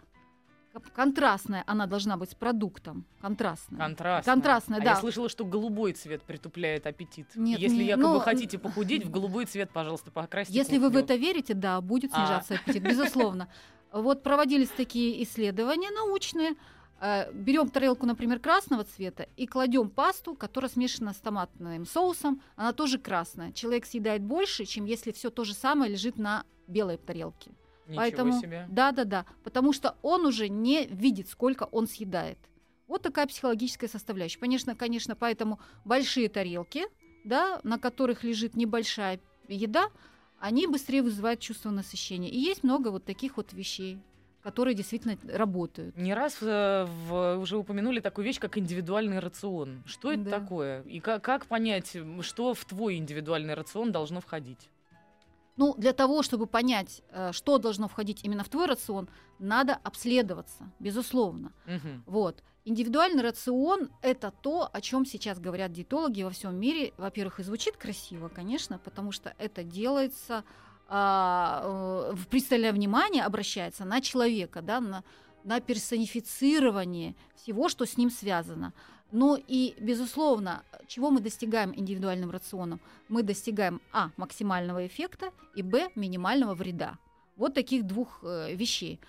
контрастная, 0.94 1.64
она 1.68 1.88
должна 1.88 2.16
быть 2.18 2.32
с 2.32 2.36
продуктом, 2.36 3.06
контрастная. 3.22 3.80
Контрастная. 3.80 4.34
Контрастная, 4.36 4.80
А 4.80 4.84
да. 4.84 4.90
я 4.92 4.96
слышала, 4.98 5.28
что 5.30 5.46
голубой 5.46 5.94
цвет 5.94 6.22
притупляет 6.24 6.86
аппетит. 6.86 7.28
Нет, 7.36 7.60
Если 7.60 7.78
не- 7.78 7.86
якобы 7.86 8.08
ну, 8.16 8.20
хотите 8.20 8.60
похудеть, 8.60 9.06
в 9.06 9.10
голубой 9.10 9.46
цвет, 9.46 9.72
пожалуйста, 9.72 10.12
покрасьте 10.12 10.54
Если 10.54 10.78
вы 10.78 10.90
в 10.90 10.92
кухню. 10.92 11.04
это 11.06 11.16
верите, 11.16 11.54
да, 11.54 11.82
будет 11.82 12.12
А. 12.14 12.18
снижаться 12.18 12.56
аппетит, 12.56 12.84
безусловно. 12.84 13.50
Вот 13.92 14.22
проводились 14.22 14.70
такие 14.70 15.24
исследования 15.24 15.90
научные. 15.92 16.52
Э, 17.00 17.32
Берем 17.32 17.70
тарелку, 17.70 18.06
например, 18.06 18.40
красного 18.40 18.84
цвета 18.84 19.28
и 19.38 19.48
кладем 19.48 19.90
пасту, 19.90 20.36
которая 20.36 20.70
смешана 20.70 21.14
с 21.14 21.18
томатным 21.18 21.86
соусом. 21.86 22.42
Она 22.56 22.74
тоже 22.74 23.00
красная. 23.00 23.52
Человек 23.54 23.86
съедает 23.86 24.22
больше, 24.22 24.66
чем 24.66 24.86
если 24.86 25.12
все 25.12 25.30
то 25.30 25.44
же 25.44 25.54
самое 25.54 25.92
лежит 25.92 26.18
на 26.18 26.44
белой 26.68 26.98
тарелке. 26.98 27.52
Ничего 27.88 28.02
Поэтому, 28.02 28.40
себе. 28.40 28.68
да, 28.70 28.92
да, 28.92 29.04
да, 29.04 29.26
потому 29.44 29.74
что 29.74 29.96
он 30.04 30.26
уже 30.26 30.48
не 30.48 30.86
видит, 30.86 31.28
сколько 31.28 31.64
он 31.64 31.88
съедает. 31.88 32.38
Вот 32.88 33.02
такая 33.02 33.26
психологическая 33.26 33.90
составляющая. 33.90 34.40
Конечно, 34.40 34.76
конечно, 34.76 35.16
поэтому 35.16 35.60
большие 35.86 36.30
тарелки, 36.30 36.86
да, 37.24 37.60
на 37.64 37.80
которых 37.80 38.24
лежит 38.24 38.56
небольшая 38.56 39.20
еда, 39.48 39.90
они 40.40 40.68
быстрее 40.68 41.02
вызывают 41.02 41.40
чувство 41.40 41.72
насыщения. 41.72 42.30
И 42.30 42.38
есть 42.38 42.64
много 42.64 42.90
вот 42.90 43.06
таких 43.06 43.38
вот 43.38 43.54
вещей, 43.54 44.00
которые 44.50 44.74
действительно 44.74 45.16
работают. 45.38 45.96
Не 45.96 46.14
раз 46.16 46.38
э, 46.42 46.86
в- 47.08 47.38
уже 47.38 47.56
упомянули 47.58 48.00
такую 48.00 48.26
вещь, 48.26 48.40
как 48.40 48.58
индивидуальный 48.58 49.20
рацион. 49.20 49.84
Что 49.86 50.12
это 50.12 50.24
Да. 50.24 50.40
такое? 50.40 50.82
И 50.84 51.00
как, 51.00 51.24
как 51.24 51.46
понять, 51.46 51.96
что 52.22 52.54
в 52.54 52.66
твой 52.66 52.96
индивидуальный 52.98 53.54
рацион 53.54 53.92
должно 53.92 54.20
входить? 54.22 54.70
Ну, 55.58 55.76
для 55.78 55.92
того, 55.94 56.24
чтобы 56.24 56.48
понять, 56.48 57.02
э, 57.12 57.32
что 57.34 57.58
должно 57.58 57.88
входить 57.88 58.24
именно 58.24 58.44
в 58.44 58.50
твой 58.50 58.66
рацион, 58.66 59.08
надо 59.40 59.78
обследоваться, 59.84 60.72
безусловно. 60.80 61.52
Мгм. 61.66 62.04
Вот. 62.08 62.44
Индивидуальный 62.66 63.22
рацион– 63.24 63.90
это 64.02 64.32
то, 64.42 64.70
о 64.72 64.82
чем 64.82 65.06
сейчас 65.06 65.40
говорят 65.40 65.72
диетологи 65.72 66.24
во 66.24 66.30
всем 66.30 66.56
мире. 66.56 66.94
Во-первых, 66.98 67.40
и 67.40 67.44
звучит 67.44 67.78
красиво, 67.78 68.30
конечно, 68.30 68.80
потому 68.80 69.12
что 69.12 69.34
это 69.38 69.64
делается, 69.64 70.44
а, 70.92 72.12
э, 72.12 72.16
пристальное 72.32 72.74
внимание 72.74 73.24
обращается 73.24 73.86
на 73.86 74.02
человека, 74.02 74.62
да, 74.64 74.80
на, 74.82 75.04
на 75.44 75.60
персонифицирование 75.60 77.16
всего, 77.36 77.70
что 77.70 77.86
с 77.86 77.96
ним 77.96 78.10
связано. 78.10 78.74
Ну 79.12 79.38
и, 79.48 79.76
безусловно, 79.80 80.64
чего 80.88 81.12
мы 81.12 81.20
достигаем 81.20 81.74
индивидуальным 81.76 82.32
рационом? 82.32 82.80
Мы 83.08 83.22
достигаем, 83.22 83.82
а, 83.92 84.10
максимального 84.18 84.86
эффекта, 84.88 85.32
и, 85.56 85.62
б, 85.62 85.90
минимального 85.96 86.56
вреда. 86.56 86.98
Вот 87.36 87.54
таких 87.54 87.86
двух 87.86 88.24
э, 88.24 88.56
вещей. 88.56 89.00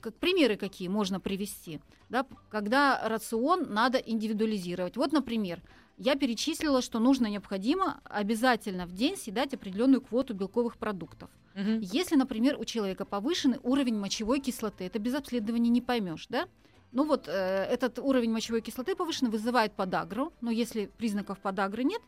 Как 0.00 0.14
примеры 0.14 0.56
какие 0.56 0.88
можно 0.88 1.20
привести, 1.20 1.80
да, 2.08 2.24
когда 2.50 3.00
рацион 3.08 3.66
надо 3.72 3.98
индивидуализировать. 3.98 4.96
Вот, 4.96 5.12
например, 5.12 5.60
я 5.98 6.14
перечислила, 6.14 6.82
что 6.82 6.98
нужно 6.98 7.26
необходимо 7.26 8.00
обязательно 8.04 8.86
в 8.86 8.92
день 8.92 9.16
съедать 9.16 9.54
определенную 9.54 10.00
квоту 10.00 10.34
белковых 10.34 10.76
продуктов. 10.76 11.30
Мгм. 11.54 11.80
Если, 11.80 12.16
например, 12.16 12.58
у 12.60 12.64
человека 12.64 13.04
повышенный 13.04 13.58
уровень 13.62 13.98
мочевой 13.98 14.40
кислоты, 14.40 14.84
это 14.84 14.98
без 14.98 15.14
обследования 15.14 15.70
не 15.70 15.80
поймешь, 15.80 16.26
да? 16.28 16.48
Ну 16.92 17.04
вот 17.04 17.28
э, 17.28 17.32
этот 17.32 17.98
уровень 17.98 18.30
мочевой 18.30 18.60
кислоты 18.60 18.94
повышенный 18.94 19.30
вызывает 19.30 19.72
подагру, 19.72 20.32
но 20.40 20.50
если 20.50 20.86
признаков 20.98 21.38
подагры 21.38 21.84
нет, 21.84 22.02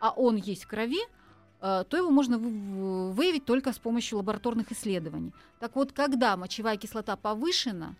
а 0.00 0.10
он 0.10 0.36
есть 0.36 0.64
в 0.64 0.68
крови, 0.68 1.00
э, 1.60 1.84
то 1.88 1.96
его 1.96 2.10
можно 2.10 2.38
выявить 2.38 3.44
только 3.44 3.72
с 3.72 3.78
помощью 3.78 4.18
лабораторных 4.18 4.72
исследований. 4.72 5.32
Так 5.60 5.76
вот, 5.76 5.92
когда 5.92 6.36
мочевая 6.36 6.76
кислота 6.76 7.16
повышена, 7.16 7.94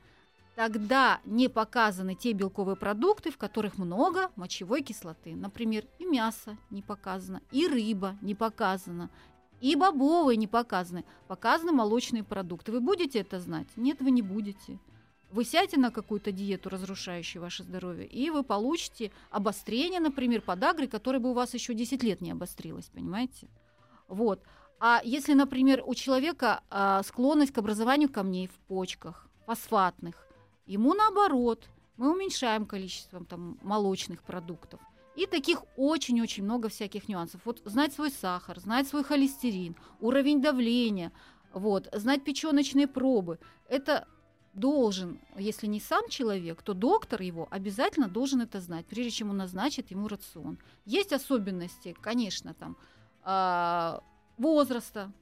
тогда 0.58 1.20
не 1.24 1.46
показаны 1.46 2.16
те 2.16 2.32
белковые 2.32 2.74
продукты, 2.74 3.30
в 3.30 3.38
которых 3.38 3.78
много 3.78 4.32
мочевой 4.34 4.82
кислоты. 4.82 5.36
Например, 5.36 5.84
и 6.00 6.04
мясо 6.04 6.58
не 6.70 6.82
показано, 6.82 7.42
и 7.52 7.68
рыба 7.68 8.18
не 8.22 8.34
показана, 8.34 9.08
и 9.60 9.76
бобовые 9.76 10.36
не 10.36 10.48
показаны. 10.48 11.04
Показаны 11.28 11.70
молочные 11.70 12.24
продукты. 12.24 12.72
Вы 12.72 12.80
будете 12.80 13.20
это 13.20 13.38
знать? 13.38 13.68
Нет, 13.76 13.98
вы 14.00 14.10
не 14.10 14.20
будете. 14.20 14.80
Вы 15.30 15.44
сядете 15.44 15.78
на 15.78 15.92
какую-то 15.92 16.32
диету, 16.32 16.70
разрушающую 16.70 17.40
ваше 17.40 17.62
здоровье, 17.62 18.08
и 18.08 18.28
вы 18.30 18.42
получите 18.42 19.12
обострение, 19.30 20.00
например, 20.00 20.40
подагры, 20.40 20.88
которое 20.88 21.20
бы 21.20 21.30
у 21.30 21.34
вас 21.34 21.54
еще 21.54 21.72
10 21.72 22.02
лет 22.02 22.20
не 22.20 22.32
обострилось, 22.32 22.86
понимаете? 22.86 23.46
Вот. 24.08 24.42
А 24.80 25.02
если, 25.04 25.34
например, 25.34 25.84
у 25.86 25.94
человека 25.94 26.64
а, 26.68 27.04
склонность 27.04 27.52
к 27.52 27.58
образованию 27.58 28.08
камней 28.08 28.48
в 28.48 28.58
почках, 28.66 29.28
фосфатных, 29.46 30.27
ему 30.68 30.94
наоборот, 30.94 31.68
мы 31.96 32.12
уменьшаем 32.12 32.66
количество 32.66 33.24
там, 33.24 33.58
молочных 33.62 34.22
продуктов. 34.22 34.80
И 35.16 35.26
таких 35.26 35.64
очень-очень 35.76 36.44
много 36.44 36.68
всяких 36.68 37.08
нюансов. 37.08 37.40
Вот 37.44 37.60
знать 37.64 37.92
свой 37.92 38.12
сахар, 38.12 38.60
знать 38.60 38.86
свой 38.86 39.02
холестерин, 39.02 39.74
уровень 40.00 40.40
давления, 40.40 41.10
вот, 41.52 41.88
знать 41.92 42.22
печеночные 42.22 42.86
пробы. 42.86 43.40
Это 43.68 44.06
должен, 44.54 45.18
если 45.36 45.66
не 45.66 45.80
сам 45.80 46.08
человек, 46.08 46.62
то 46.62 46.74
доктор 46.74 47.22
его 47.22 47.48
обязательно 47.50 48.08
должен 48.08 48.42
это 48.42 48.60
знать, 48.60 48.86
прежде 48.86 49.10
чем 49.10 49.30
он 49.30 49.38
назначит 49.38 49.90
ему 49.90 50.06
рацион. 50.06 50.58
Есть 50.84 51.12
особенности, 51.12 51.96
конечно, 52.00 52.54
там 52.54 52.76
а, 53.22 54.02
возраста, 54.36 55.12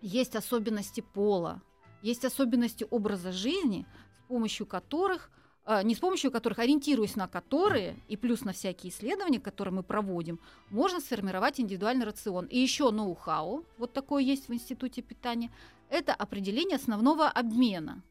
есть 0.00 0.36
особенности 0.36 1.00
пола, 1.00 1.62
есть 2.02 2.24
особенности 2.24 2.86
образа 2.90 3.32
жизни, 3.32 3.86
помощью 4.30 4.66
которых 4.66 5.30
а, 5.64 5.82
не 5.82 5.94
с 5.94 5.98
помощью 5.98 6.30
которых, 6.30 6.58
ориентируясь 6.58 7.16
на 7.16 7.28
которые, 7.28 7.96
и 8.08 8.16
плюс 8.16 8.44
на 8.44 8.52
всякие 8.52 8.90
исследования, 8.90 9.40
которые 9.40 9.74
мы 9.74 9.82
проводим, 9.82 10.40
можно 10.70 11.00
сформировать 11.00 11.60
индивидуальный 11.60 12.06
рацион. 12.06 12.46
И 12.46 12.58
еще 12.58 12.90
ноу-хау, 12.90 13.64
вот 13.78 13.92
такое 13.92 14.22
есть 14.22 14.48
в 14.48 14.54
Институте 14.54 15.02
питания, 15.02 15.50
это 15.90 16.14
определение 16.14 16.76
основного 16.76 17.28
обмена. 17.28 18.02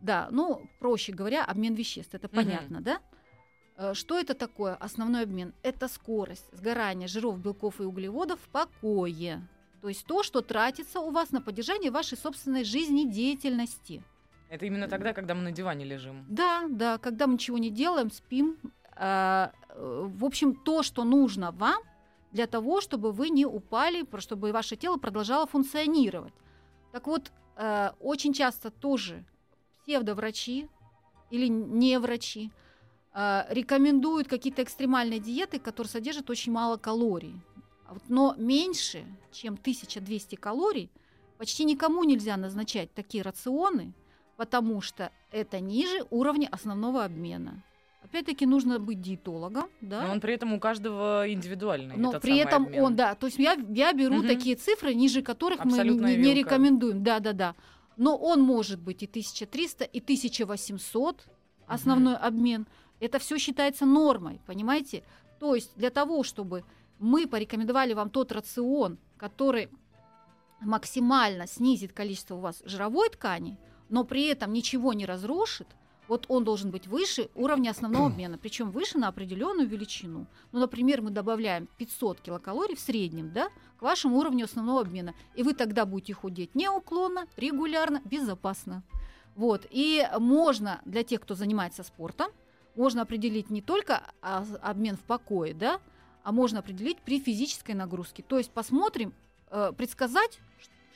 Да, 0.00 0.28
ну, 0.30 0.68
проще 0.80 1.12
говоря, 1.12 1.44
обмен 1.44 1.74
веществ, 1.74 2.14
это 2.14 2.28
Мгм. 2.28 2.36
понятно, 2.36 2.80
да? 2.80 2.98
Э, 3.76 3.94
Что 3.94 4.18
это 4.18 4.34
такое 4.34 4.74
основной 4.74 5.22
обмен? 5.22 5.52
Это 5.62 5.88
скорость 5.88 6.46
сгорания 6.52 7.08
жиров, 7.08 7.38
белков 7.38 7.80
и 7.80 7.84
углеводов 7.84 8.40
в 8.40 8.48
покое. 8.48 9.46
То 9.82 9.88
есть 9.88 10.06
то, 10.06 10.22
что 10.22 10.40
тратится 10.40 11.00
у 11.00 11.10
вас 11.10 11.30
на 11.30 11.40
поддержание 11.40 11.90
вашей 11.90 12.16
собственной 12.16 12.64
жизнедеятельности. 12.64 14.02
Это 14.54 14.66
именно 14.66 14.86
тогда, 14.86 15.12
когда 15.12 15.34
мы 15.34 15.42
на 15.42 15.50
диване 15.50 15.84
лежим. 15.84 16.24
Да, 16.28 16.66
да, 16.70 16.98
когда 16.98 17.26
мы 17.26 17.32
ничего 17.32 17.58
не 17.58 17.70
делаем, 17.70 18.10
спим. 18.12 18.56
э, 18.96 19.48
э, 19.68 20.08
В 20.16 20.24
общем, 20.24 20.54
то, 20.54 20.84
что 20.84 21.02
нужно 21.02 21.50
вам 21.50 21.82
для 22.30 22.46
того, 22.46 22.80
чтобы 22.80 23.10
вы 23.10 23.30
не 23.30 23.46
упали, 23.46 24.04
чтобы 24.20 24.52
ваше 24.52 24.76
тело 24.76 24.96
продолжало 24.96 25.46
функционировать. 25.46 26.32
Так 26.92 27.08
вот, 27.08 27.32
э, 27.56 27.90
очень 27.98 28.32
часто 28.32 28.70
тоже 28.70 29.24
псевдоврачи 29.82 30.68
или 31.30 31.48
не 31.48 31.98
врачи 31.98 32.52
э, 33.12 33.46
рекомендуют 33.50 34.28
какие-то 34.28 34.62
экстремальные 34.62 35.18
диеты, 35.18 35.58
которые 35.58 35.90
содержат 35.90 36.30
очень 36.30 36.52
мало 36.52 36.76
калорий. 36.76 37.34
А 37.88 37.96
Но 38.08 38.36
меньше, 38.38 39.04
чем 39.32 39.54
1200 39.54 40.36
калорий, 40.36 40.92
почти 41.38 41.64
никому 41.64 42.04
нельзя 42.04 42.36
назначать 42.36 42.94
такие 42.94 43.24
рационы, 43.24 43.92
потому 44.36 44.80
что 44.80 45.10
это 45.30 45.60
ниже 45.60 46.04
уровня 46.10 46.48
основного 46.50 47.04
обмена. 47.04 47.62
Опять-таки 48.02 48.46
нужно 48.46 48.78
быть 48.78 49.00
диетологом, 49.00 49.68
да? 49.80 50.02
Но 50.06 50.12
он 50.12 50.20
при 50.20 50.34
этом 50.34 50.52
у 50.52 50.60
каждого 50.60 51.24
индивидуальный. 51.32 51.96
Но 51.96 52.12
при 52.20 52.36
этом 52.36 52.64
обмен. 52.64 52.84
он, 52.84 52.96
да, 52.96 53.14
то 53.14 53.26
есть 53.26 53.38
я, 53.38 53.54
я 53.70 53.92
беру 53.92 54.16
Мгм. 54.16 54.28
такие 54.28 54.56
цифры, 54.56 54.94
ниже 54.94 55.22
которых 55.22 55.64
мы 55.64 55.72
не, 55.72 55.78
Абсолютная 55.78 56.10
не- 56.16 56.22
не 56.22 56.34
вилка. 56.34 56.50
рекомендуем, 56.50 57.02
да, 57.02 57.18
да, 57.20 57.32
да. 57.32 57.54
Но 57.96 58.16
он 58.16 58.42
может 58.42 58.78
быть 58.80 59.02
и 59.02 59.06
1300, 59.06 59.84
и 59.84 60.00
1800 60.00 61.26
основной 61.66 62.16
обмен. 62.16 62.66
Это 63.00 63.18
все 63.18 63.38
считается 63.38 63.86
нормой, 63.86 64.40
понимаете? 64.46 65.02
То 65.40 65.54
есть 65.54 65.72
для 65.76 65.90
того, 65.90 66.22
чтобы 66.24 66.64
мы 66.98 67.26
порекомендовали 67.26 67.94
вам 67.94 68.10
тот 68.10 68.32
рацион, 68.32 68.98
который 69.16 69.68
максимально 70.60 71.46
снизит 71.46 71.92
количество 71.92 72.36
у 72.36 72.40
вас 72.40 72.62
жировой 72.64 73.08
ткани, 73.10 73.56
но 73.94 74.02
при 74.02 74.24
этом 74.24 74.52
ничего 74.52 74.92
не 74.92 75.06
разрушит, 75.06 75.68
вот 76.08 76.26
он 76.26 76.42
должен 76.42 76.72
быть 76.72 76.88
выше 76.88 77.30
уровня 77.36 77.70
основного 77.70 78.06
обмена, 78.10 78.38
причем 78.38 78.72
выше 78.72 78.98
на 78.98 79.06
определенную 79.06 79.68
величину. 79.68 80.26
Ну, 80.50 80.58
например, 80.58 81.00
мы 81.00 81.10
добавляем 81.10 81.68
500 81.78 82.20
килокалорий 82.20 82.74
в 82.74 82.80
среднем, 82.80 83.32
да, 83.32 83.50
к 83.78 83.82
вашему 83.82 84.18
уровню 84.18 84.46
основного 84.46 84.80
обмена, 84.80 85.14
и 85.36 85.44
вы 85.44 85.54
тогда 85.54 85.86
будете 85.86 86.12
худеть 86.12 86.56
неуклонно, 86.56 87.28
регулярно, 87.36 88.02
безопасно. 88.04 88.82
Вот. 89.36 89.64
И 89.70 90.04
можно 90.18 90.80
для 90.84 91.04
тех, 91.04 91.20
кто 91.20 91.36
занимается 91.36 91.84
спортом, 91.84 92.32
можно 92.74 93.02
определить 93.02 93.48
не 93.48 93.62
только 93.62 94.02
а, 94.20 94.44
обмен 94.60 94.96
в 94.96 95.02
покое, 95.02 95.54
да, 95.54 95.78
а 96.24 96.32
можно 96.32 96.58
определить 96.58 96.98
при 96.98 97.20
физической 97.20 97.76
нагрузке. 97.76 98.24
То 98.24 98.38
есть 98.38 98.50
посмотрим, 98.50 99.14
э, 99.52 99.72
предсказать, 99.76 100.40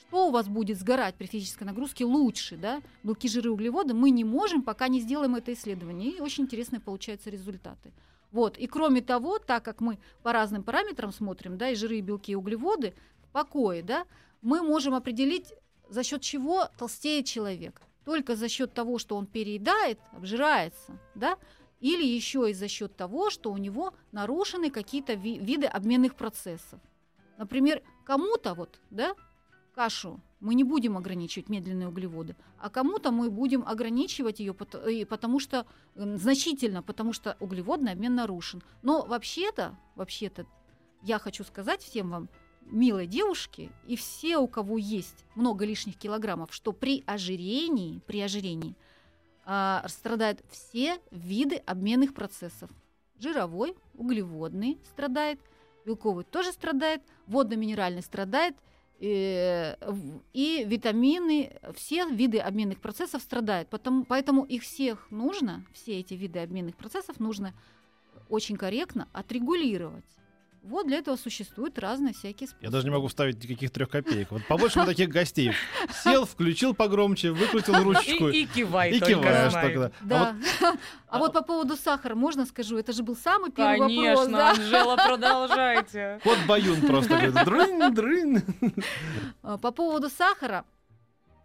что 0.09 0.29
у 0.29 0.31
вас 0.31 0.49
будет 0.49 0.79
сгорать 0.79 1.15
при 1.17 1.27
физической 1.27 1.65
нагрузке 1.65 2.05
лучше, 2.05 2.57
да, 2.57 2.81
белки, 3.03 3.29
жиры, 3.29 3.51
углеводы, 3.51 3.93
мы 3.93 4.11
не 4.11 4.25
можем, 4.25 4.63
пока 4.63 4.89
не 4.89 5.01
сделаем 5.01 5.35
это 5.35 5.53
исследование. 5.53 6.13
И 6.13 6.21
очень 6.21 6.45
интересные 6.45 6.81
получаются 6.81 7.29
результаты. 7.31 7.93
Вот. 8.33 8.57
И 8.57 8.67
кроме 8.67 9.03
того, 9.03 9.39
так 9.39 9.65
как 9.65 9.81
мы 9.81 9.99
по 10.23 10.33
разным 10.33 10.63
параметрам 10.63 11.13
смотрим, 11.13 11.59
да, 11.59 11.71
и 11.71 11.75
жиры, 11.75 11.99
и 11.99 12.01
белки, 12.01 12.33
и 12.33 12.35
углеводы 12.35 12.95
в 13.23 13.29
покое, 13.33 13.83
да, 13.83 14.07
мы 14.41 14.63
можем 14.63 14.95
определить, 14.95 15.53
за 15.91 16.03
счет 16.03 16.23
чего 16.23 16.69
толстеет 16.79 17.27
человек. 17.27 17.83
Только 18.05 18.35
за 18.35 18.49
счет 18.49 18.73
того, 18.73 18.99
что 18.99 19.17
он 19.17 19.27
переедает, 19.27 19.99
обжирается, 20.13 20.99
да, 21.15 21.37
или 21.81 22.05
еще 22.05 22.51
и 22.51 22.55
за 22.55 22.67
счет 22.69 22.97
того, 22.97 23.29
что 23.29 23.53
у 23.53 23.59
него 23.59 23.93
нарушены 24.13 24.71
какие-то 24.71 25.13
ви- 25.15 25.39
виды 25.39 25.67
обменных 25.67 26.15
процессов. 26.15 26.81
Например, 27.37 27.83
кому-то 28.05 28.55
вот, 28.55 28.81
да, 28.91 29.15
кашу 29.79 30.21
мы 30.41 30.55
не 30.55 30.65
будем 30.65 30.97
ограничивать 30.97 31.49
медленные 31.49 31.89
углеводы, 31.89 32.35
а 32.59 32.69
кому-то 32.69 33.13
мы 33.13 33.31
будем 33.31 33.63
ограничивать 33.65 34.41
ее, 34.41 34.53
потому 34.53 35.39
что 35.39 35.67
значительно, 35.95 36.83
потому 36.83 37.13
что 37.13 37.37
углеводный 37.39 37.93
обмен 37.93 38.17
нарушен. 38.17 38.61
Но 38.83 39.07
вообще-то, 39.07 39.77
вообще-то, 39.95 40.47
я 41.03 41.21
хочу 41.21 41.45
сказать 41.45 41.81
всем 41.83 42.11
вам, 42.11 42.29
милой 42.63 43.07
девушки, 43.07 43.71
и 43.87 43.95
все, 43.95 44.39
у 44.39 44.49
кого 44.49 44.79
есть 44.79 45.25
много 45.37 45.65
лишних 45.65 45.97
килограммов, 45.97 46.53
что 46.53 46.73
при 46.73 47.05
ожирении, 47.07 48.01
при 48.07 48.21
ожирении– 48.21 48.75
а, 49.51 49.83
страдают 49.89 50.45
все 50.51 51.01
виды 51.11 51.57
обменных 51.57 52.13
процессов. 52.13 52.69
Жировой, 53.19 53.75
углеводный 53.95 54.79
страдает, 54.93 55.41
белковый 55.87 56.25
тоже 56.25 56.53
страдает, 56.53 57.01
водно-минеральный 57.27 58.03
страдает, 58.03 58.55
и, 58.99 59.77
э, 59.81 59.95
и 60.33 60.65
витамины, 60.65 61.53
все 61.75 62.07
виды 62.07 62.39
обменных 62.39 62.81
процессов 62.81 63.23
страдают. 63.23 63.69
Потому, 63.69 64.05
поэтому 64.05 64.45
их 64.45 64.63
всех 64.63 65.11
нужно, 65.11 65.65
все 65.73 66.01
эти 66.01 66.15
виды 66.15 66.41
обменных 66.41 66.77
процессов 66.77 67.21
нужно 67.21 67.55
очень 68.29 68.57
корректно 68.57 69.09
отрегулировать. 69.13 70.18
Вот 70.69 70.87
для 70.87 70.99
этого 70.99 71.17
существуют 71.17 71.79
разные 71.79 72.13
всякие 72.13 72.47
способы. 72.47 72.67
Я 72.67 72.71
даже 72.71 72.85
не 72.85 72.91
могу 72.91 73.09
вставить 73.09 73.43
никаких 73.43 73.71
трех 73.71 73.89
копеек. 73.89 74.31
Вот 74.31 74.47
побольше 74.47 74.85
таких 74.85 75.09
гостей. 75.09 75.53
Сел, 76.05 76.27
включил 76.27 76.75
погромче, 76.75 77.31
выкрутил 77.31 77.75
ручку. 77.83 78.29
И, 78.29 78.43
и 78.43 78.47
кивай 78.47 78.91
И 78.93 79.01
киваешь 79.01 79.53
только. 79.53 79.93
Да. 80.03 80.37
А, 80.61 80.69
вот... 80.69 80.79
а 81.09 81.19
вот 81.19 81.33
по 81.33 81.43
поводу 81.43 81.75
сахара 81.75 82.15
можно 82.15 82.45
скажу? 82.45 82.77
Это 82.77 82.93
же 82.93 83.03
был 83.03 83.17
самый 83.17 83.51
первый 83.51 83.79
Конечно, 83.79 84.11
вопрос. 84.11 84.29
Да? 84.29 84.51
Анжела, 84.51 84.97
продолжайте. 85.07 86.21
Кот 86.23 86.39
Баюн 86.47 86.83
просто 86.83 87.17
говорит, 87.17 87.45
дрын, 87.47 87.95
дрын. 87.95 88.43
А, 89.43 89.57
по 89.57 89.71
поводу 89.71 90.11
сахара, 90.11 90.67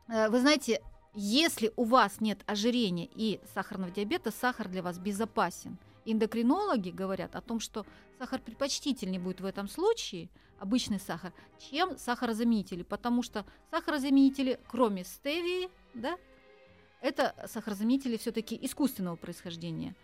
э, 0.10 0.28
вы 0.28 0.42
знаете, 0.42 0.82
если 1.14 1.72
у 1.78 1.86
вас 1.86 2.20
нет 2.20 2.42
ожирения 2.46 3.08
и 3.16 3.40
сахарного 3.54 3.92
диабета, 3.92 4.32
сахар 4.32 4.68
для 4.68 4.82
вас 4.82 4.98
безопасен. 4.98 5.78
Эндокринологи 6.06 6.90
говорят 6.90 7.36
о 7.36 7.42
том, 7.42 7.60
что 7.60 7.86
сахар 8.18 8.42
предпочтительнее 8.42 9.20
будет 9.20 9.42
в 9.42 9.46
этом 9.46 9.68
случае, 9.68 10.30
обычный 10.60 11.00
сахар, 11.00 11.34
чем 11.60 11.98
сахарозаменители, 11.98 12.84
потому 12.84 13.24
что 13.24 13.46
сахарозаменители, 13.72 14.60
кроме 14.68 15.04
стевии, 15.04 15.70
да, 15.94 16.18
это 17.02 17.36
сахарозаменители 17.48 18.18
все-таки 18.18 18.58
искусственного 18.62 19.16
происхождения. 19.16 19.96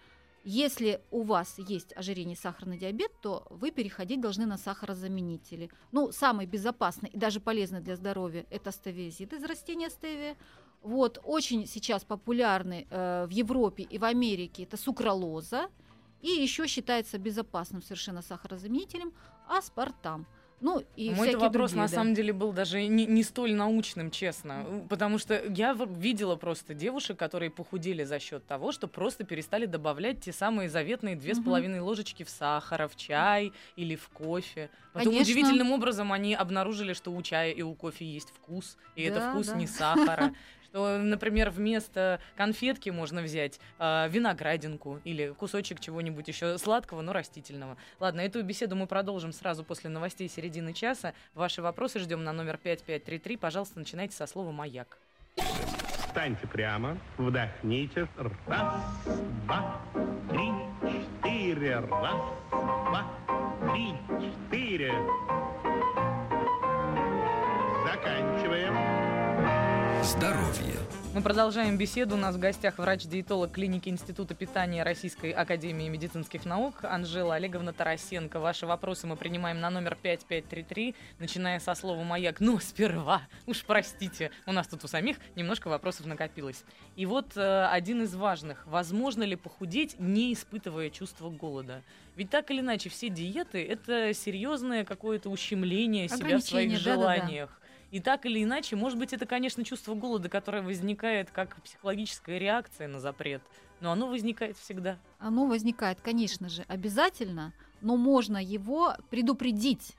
Если 0.46 1.02
у 1.12 1.24
вас 1.24 1.56
есть 1.58 1.96
ожирение 1.96 2.36
сахарный 2.36 2.78
диабет, 2.78 3.12
то 3.22 3.46
вы 3.50 3.72
переходить 3.72 4.22
должны 4.22 4.46
на 4.46 4.58
сахарозаменители. 4.58 5.70
Ну, 5.92 6.12
самый 6.12 6.46
безопасный 6.46 7.10
и 7.10 7.18
даже 7.18 7.40
полезный 7.40 7.82
для 7.82 7.96
здоровья– 7.98 8.46
это 8.50 8.72
стевиазид 8.72 9.34
из 9.34 9.44
растения 9.44 9.90
стевия. 9.90 10.38
Вот, 10.82 11.20
очень 11.24 11.68
сейчас 11.68 12.06
популярны 12.06 12.88
э, 12.90 13.26
в 13.28 13.32
Европе 13.32 13.84
и 13.84 13.98
в 13.98 14.06
Америке 14.06 14.64
это 14.64 14.78
сукралоза– 14.78 15.70
и 16.22 16.30
еще 16.30 16.68
считается 16.68 17.18
безопасным 17.18 17.82
совершенно 17.82 18.22
сахарозаменителем 18.22 19.14
аспартам. 19.48 20.28
Ну, 20.62 20.84
и 20.98 21.12
Мой 21.12 21.34
вопрос 21.38 21.72
другие, 21.72 21.84
на 21.84 21.88
да. 21.88 21.96
самом 21.96 22.14
деле 22.14 22.34
был 22.34 22.52
даже 22.52 22.86
не, 22.86 23.06
не 23.06 23.24
столь 23.24 23.54
научным, 23.54 24.12
честно. 24.12 24.86
Потому 24.90 25.18
что 25.18 25.42
я 25.42 25.74
видела 25.74 26.36
просто 26.36 26.74
девушек, 26.74 27.18
которые 27.18 27.50
похудели 27.50 28.04
за 28.04 28.20
счет 28.20 28.46
того, 28.46 28.74
что 28.74 28.90
просто 28.90 29.24
перестали 29.24 29.66
добавлять 29.68 30.20
те 30.22 30.34
самые 30.34 30.68
заветные 30.70 31.16
две 31.16 31.34
с 31.34 31.40
половиной 31.40 31.80
ложечки 31.80 32.24
в 32.24 32.30
сахар, 32.30 32.90
в 32.90 32.98
чай 32.98 33.54
или 33.78 33.96
в 33.96 34.10
кофе. 34.10 34.70
Потом 34.92 35.14
Конечно. 35.14 35.32
удивительным 35.32 35.72
образом 35.72 36.12
они 36.12 36.36
обнаружили, 36.36 36.92
что 36.92 37.12
у 37.14 37.22
чая 37.22 37.52
и 37.52 37.62
у 37.62 37.74
кофе 37.74 38.04
есть 38.04 38.32
вкус, 38.32 38.76
и 38.98 39.04
это 39.04 39.22
Да, 39.22 39.32
вкус 39.32 39.48
да. 39.48 39.56
не 39.56 39.68
сахара. 39.68 40.34
Что, 40.70 40.98
например, 41.00 41.50
вместо 41.50 42.20
конфетки 42.36 42.90
можно 42.90 43.22
взять 43.22 43.60
э, 43.80 44.08
виноградинку 44.10 45.00
или 45.04 45.30
кусочек 45.30 45.80
чего-нибудь 45.80 46.28
еще 46.28 46.58
сладкого, 46.58 47.02
но 47.02 47.12
растительного. 47.12 47.78
Ладно, 48.00 48.22
эту 48.22 48.44
беседу 48.44 48.76
мы 48.76 48.86
продолжим 48.86 49.34
сразу 49.34 49.64
после 49.64 49.90
новостей 49.90 50.30
середины 50.30 50.74
часа. 50.74 51.14
Ваши 51.34 51.62
вопросы 51.62 52.00
ждем 52.00 52.24
на 52.24 52.34
номер 52.34 52.58
5533. 52.58 53.38
Пожалуйста, 53.38 53.80
начинайте 53.80 54.16
со 54.16 54.28
слова 54.28 54.52
«Маяк». 54.52 55.00
Встаньте 56.08 56.48
прямо, 56.48 56.98
вдохните. 57.18 58.08
Раз, 58.48 58.74
два, 59.46 59.82
три, 60.30 60.52
четыре. 60.82 61.80
Раз, 61.80 62.22
два, 62.50 63.06
три, 63.72 63.94
четыре. 64.20 64.94
Заканчиваем. 67.86 68.99
Здоровье. 70.04 70.76
Мы 71.14 71.22
продолжаем 71.22 71.78
беседу. 71.78 72.16
У 72.16 72.18
нас 72.18 72.36
в 72.36 72.40
гостях 72.40 72.78
врач-диетолог 72.78 73.52
клиники 73.52 73.90
Института 73.90 74.34
питания 74.34 74.84
Российской 74.84 75.32
Академии 75.32 75.90
медицинских 75.90 76.46
наук 76.46 76.84
Анжела 76.84 77.36
Олеговна 77.36 77.74
Тарасенко. 77.74 78.40
Ваши 78.40 78.66
вопросы 78.66 79.08
мы 79.08 79.18
принимаем 79.18 79.60
на 79.60 79.70
номер 79.70 79.98
5533, 80.02 80.96
начиная 81.20 81.60
со 81.60 81.76
слова 81.76 82.02
«Маяк». 82.04 82.40
Но 82.40 82.60
сперва, 82.60 83.24
уж 83.46 83.64
простите, 83.66 84.32
у 84.46 84.54
нас 84.54 84.68
тут 84.68 84.86
у 84.86 84.88
самих 84.88 85.18
немножко 85.36 85.68
вопросов 85.68 86.06
накопилось. 86.06 86.64
И 86.96 87.06
вот 87.06 87.36
э, 87.36 87.66
один 87.66 88.04
из 88.04 88.16
важных. 88.16 88.66
Возможно 88.68 89.24
ли 89.24 89.36
похудеть, 89.36 90.00
не 90.00 90.32
испытывая 90.34 90.92
чувство 90.92 91.30
голода? 91.30 91.84
Ведь 92.16 92.30
так 92.30 92.52
или 92.52 92.62
иначе, 92.62 92.90
все 92.90 93.10
диеты— 93.10 93.66
это 93.68 94.14
серьезное 94.14 94.86
какое-то 94.86 95.30
ущемление 95.30 96.08
себя 96.08 96.38
в 96.38 96.42
своих 96.42 96.84
да-да-да. 96.84 96.94
желаниях. 96.94 97.59
И 97.92 98.00
так 98.00 98.26
или 98.26 98.44
иначе, 98.44 98.76
может 98.76 99.00
быть, 99.00 99.14
это, 99.14 99.26
конечно, 99.26 99.64
чувство 99.64 99.96
голода, 99.96 100.30
которое 100.30 100.62
возникает 100.62 101.32
как 101.32 101.62
психологическая 101.64 102.38
реакция 102.38 102.88
на 102.88 103.00
запрет, 103.00 103.42
но 103.80 103.92
оно 103.92 104.08
возникает 104.08 104.58
всегда. 104.58 105.00
Оно 105.18 105.48
возникает, 105.48 106.00
конечно 106.02 106.50
же, 106.50 106.64
обязательно, 106.68 107.54
но 107.82 107.98
можно 107.98 108.38
его 108.38 108.94
предупредить. 109.10 109.94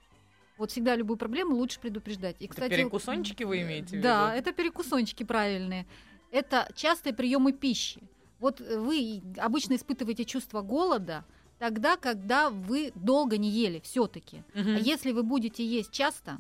Вот 0.57 0.71
всегда 0.71 0.95
любую 0.95 1.17
проблему 1.17 1.57
лучше 1.57 1.81
предупреждать. 1.81 2.37
И, 2.39 2.45
Это 2.45 2.69
перекусончики 2.69 3.43
вы 3.43 3.63
имеете 3.63 3.99
в 3.99 4.01
Да, 4.03 4.29
виду? 4.29 4.39
это 4.39 4.53
перекусончики 4.53 5.25
правильные. 5.25 5.87
Это 6.31 6.71
частые 6.77 7.15
приемы 7.15 7.53
пищи. 7.53 8.03
Вот 8.39 8.61
вы 8.61 9.23
обычно 9.39 9.75
испытываете 9.75 10.25
чувство 10.25 10.61
голода 10.61 11.25
тогда, 11.59 11.97
когда 11.97 12.51
вы 12.51 12.93
долго 12.95 13.37
не 13.37 13.51
ели 13.51 13.81
все-таки. 13.81 14.45
Мгм. 14.55 14.77
А 14.77 14.79
если 14.79 15.13
вы 15.13 15.23
будете 15.23 15.65
есть 15.67 15.91
часто, 15.91 16.39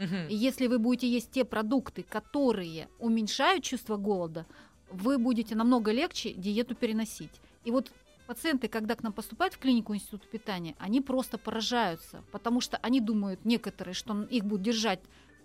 Мгм. 0.00 0.28
и 0.28 0.34
если 0.34 0.66
вы 0.66 0.78
будете 0.78 1.06
есть 1.08 1.30
те 1.30 1.44
продукты, 1.44 2.02
которые 2.02 2.88
уменьшают 2.98 3.62
чувство 3.62 3.96
голода, 3.96 4.46
вы 4.90 5.18
будете 5.18 5.54
намного 5.54 5.92
легче 5.92 6.32
диету 6.32 6.74
переносить. 6.74 7.30
И 7.64 7.70
вот 7.70 7.92
пациенты, 8.26 8.68
когда 8.68 8.94
к 8.94 9.02
нам 9.02 9.12
поступают 9.12 9.54
в 9.54 9.58
клинику 9.58 9.94
Института 9.94 10.26
питания, 10.26 10.74
они 10.78 11.00
просто 11.02 11.36
поражаются, 11.36 12.24
потому 12.32 12.60
что 12.62 12.78
они 12.78 13.00
думают, 13.00 13.44
некоторые, 13.44 13.94
что 13.94 14.22
их 14.22 14.44
будут 14.44 14.62
держать 14.62 15.00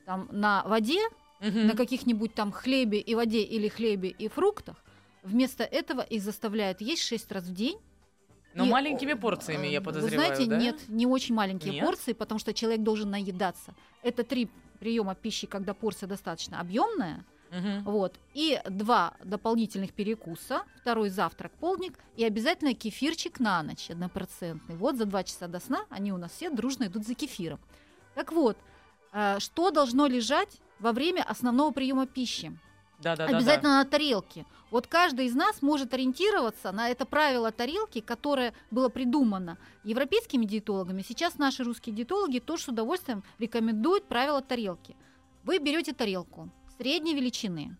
там, 0.05 0.29
на 0.31 0.63
воде, 0.63 0.99
Мгм. 1.41 1.67
на 1.67 1.75
каких-нибудь 1.75 2.33
там 2.33 2.51
хлебе 2.53 2.99
и 2.99 3.13
воде 3.13 3.41
или 3.43 3.67
хлебе 3.67 4.09
и 4.09 4.29
фруктах. 4.29 4.77
Вместо 5.21 5.63
этого 5.65 6.01
их 6.01 6.21
заставляют 6.21 6.79
есть 6.79 7.01
6 7.03 7.29
раз 7.31 7.43
в 7.43 7.53
день. 7.53 7.77
Но 8.55 8.65
И, 8.65 8.69
маленькими 8.69 9.13
порциями, 9.13 9.67
я 9.67 9.79
э, 9.79 9.81
подозреваю, 9.81 10.29
Вы 10.29 10.35
знаете, 10.35 10.49
да? 10.49 10.57
нет, 10.57 10.87
не 10.87 11.05
очень 11.05 11.35
маленькие 11.35 11.73
Нет? 11.73 11.85
порции, 11.85 12.13
потому 12.13 12.39
что 12.39 12.53
человек 12.53 12.81
должен 12.83 13.09
наедаться. 13.11 13.75
Это 14.01 14.23
три 14.23 14.49
приема 14.79 15.13
пищи, 15.13 15.45
когда 15.45 15.73
порция 15.73 16.07
достаточно 16.07 16.61
объемная, 16.61 17.25
Мгм. 17.51 17.83
вот, 17.83 18.15
и 18.33 18.59
два 18.69 19.13
дополнительных 19.23 19.91
перекуса, 19.93 20.63
второй 20.81 21.09
завтрак, 21.09 21.51
полдник, 21.59 21.99
и 22.15 22.23
обязательно 22.23 22.73
кефирчик 22.73 23.39
на 23.41 23.61
ночь 23.61 23.89
однопроцентный. 23.91 24.75
Вот 24.77 24.95
за 24.95 25.05
два 25.05 25.23
часа 25.25 25.47
до 25.47 25.59
сна 25.59 25.85
они 25.89 26.13
у 26.13 26.17
нас 26.17 26.31
все 26.31 26.49
дружно 26.49 26.85
идут 26.85 27.05
за 27.05 27.13
кефиром. 27.13 27.59
Так 28.13 28.31
вот, 28.31 28.57
э, 29.11 29.39
что 29.39 29.69
должно 29.69 30.07
лежать 30.07 30.61
во 30.79 30.93
время 30.93 31.23
основного 31.23 31.71
приема 31.71 32.07
пищи? 32.07 32.57
Да, 32.99 33.15
да, 33.15 33.27
да. 33.27 33.37
обязательно 33.37 33.77
на 33.77 33.85
тарелке. 33.85 34.45
Вот 34.71 34.87
каждый 34.87 35.27
из 35.27 35.35
нас 35.35 35.61
может 35.61 35.93
ориентироваться 35.93 36.71
на 36.71 36.89
это 36.89 37.05
правило 37.05 37.51
тарелки, 37.51 38.01
которое 38.01 38.53
было 38.71 38.89
придумано 38.89 39.57
европейскими 39.83 40.45
диетологами. 40.45 41.01
Сейчас 41.01 41.37
наши 41.37 41.63
русские 41.63 41.95
диетологи 41.95 42.39
тоже 42.39 42.63
с 42.63 42.67
удовольствием 42.67 43.23
рекомендуют 43.37 44.05
правило 44.05 44.41
тарелки. 44.41 44.95
Вы 45.43 45.59
берете 45.59 45.93
тарелку 45.93 46.49
средней 46.77 47.13
величины, 47.13 47.77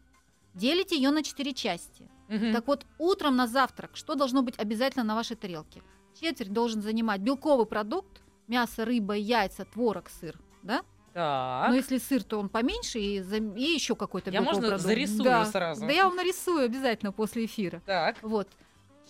делите 0.53 0.95
ее 0.95 1.11
на 1.11 1.23
четыре 1.23 1.53
части. 1.53 2.09
Мгм. 2.27 2.53
Так 2.53 2.67
вот, 2.67 2.85
утром 2.97 3.35
на 3.35 3.47
завтрак 3.47 3.91
что 3.95 4.15
должно 4.15 4.41
быть 4.41 4.57
обязательно 4.57 5.03
на 5.03 5.15
вашей 5.15 5.35
тарелке? 5.35 5.81
Четверть 6.19 6.53
должен 6.53 6.81
занимать 6.81 7.21
белковый 7.21 7.65
продукт, 7.65 8.21
мясо, 8.47 8.85
рыба, 8.85 9.15
яйца, 9.15 9.65
творог, 9.65 10.09
сыр. 10.09 10.39
Да? 10.63 10.83
Так. 11.15 11.69
Но 11.69 11.75
если 11.75 11.97
сыр, 11.97 12.23
то 12.23 12.37
он 12.39 12.49
поменьше 12.49 12.99
и, 12.99 13.21
за- 13.21 13.37
и 13.37 13.63
еще 13.63 13.95
какой-то 13.95 14.31
Я, 14.31 14.41
можно, 14.41 14.61
продукт. 14.63 14.81
зарисую 14.83 15.23
да. 15.23 15.45
сразу? 15.45 15.85
Да 15.87 15.91
я 15.93 16.03
вам 16.07 16.17
нарисую 16.17 16.65
обязательно 16.65 17.13
после 17.13 17.45
эфира. 17.45 17.81
Так. 17.85 18.17
Вот. 18.21 18.49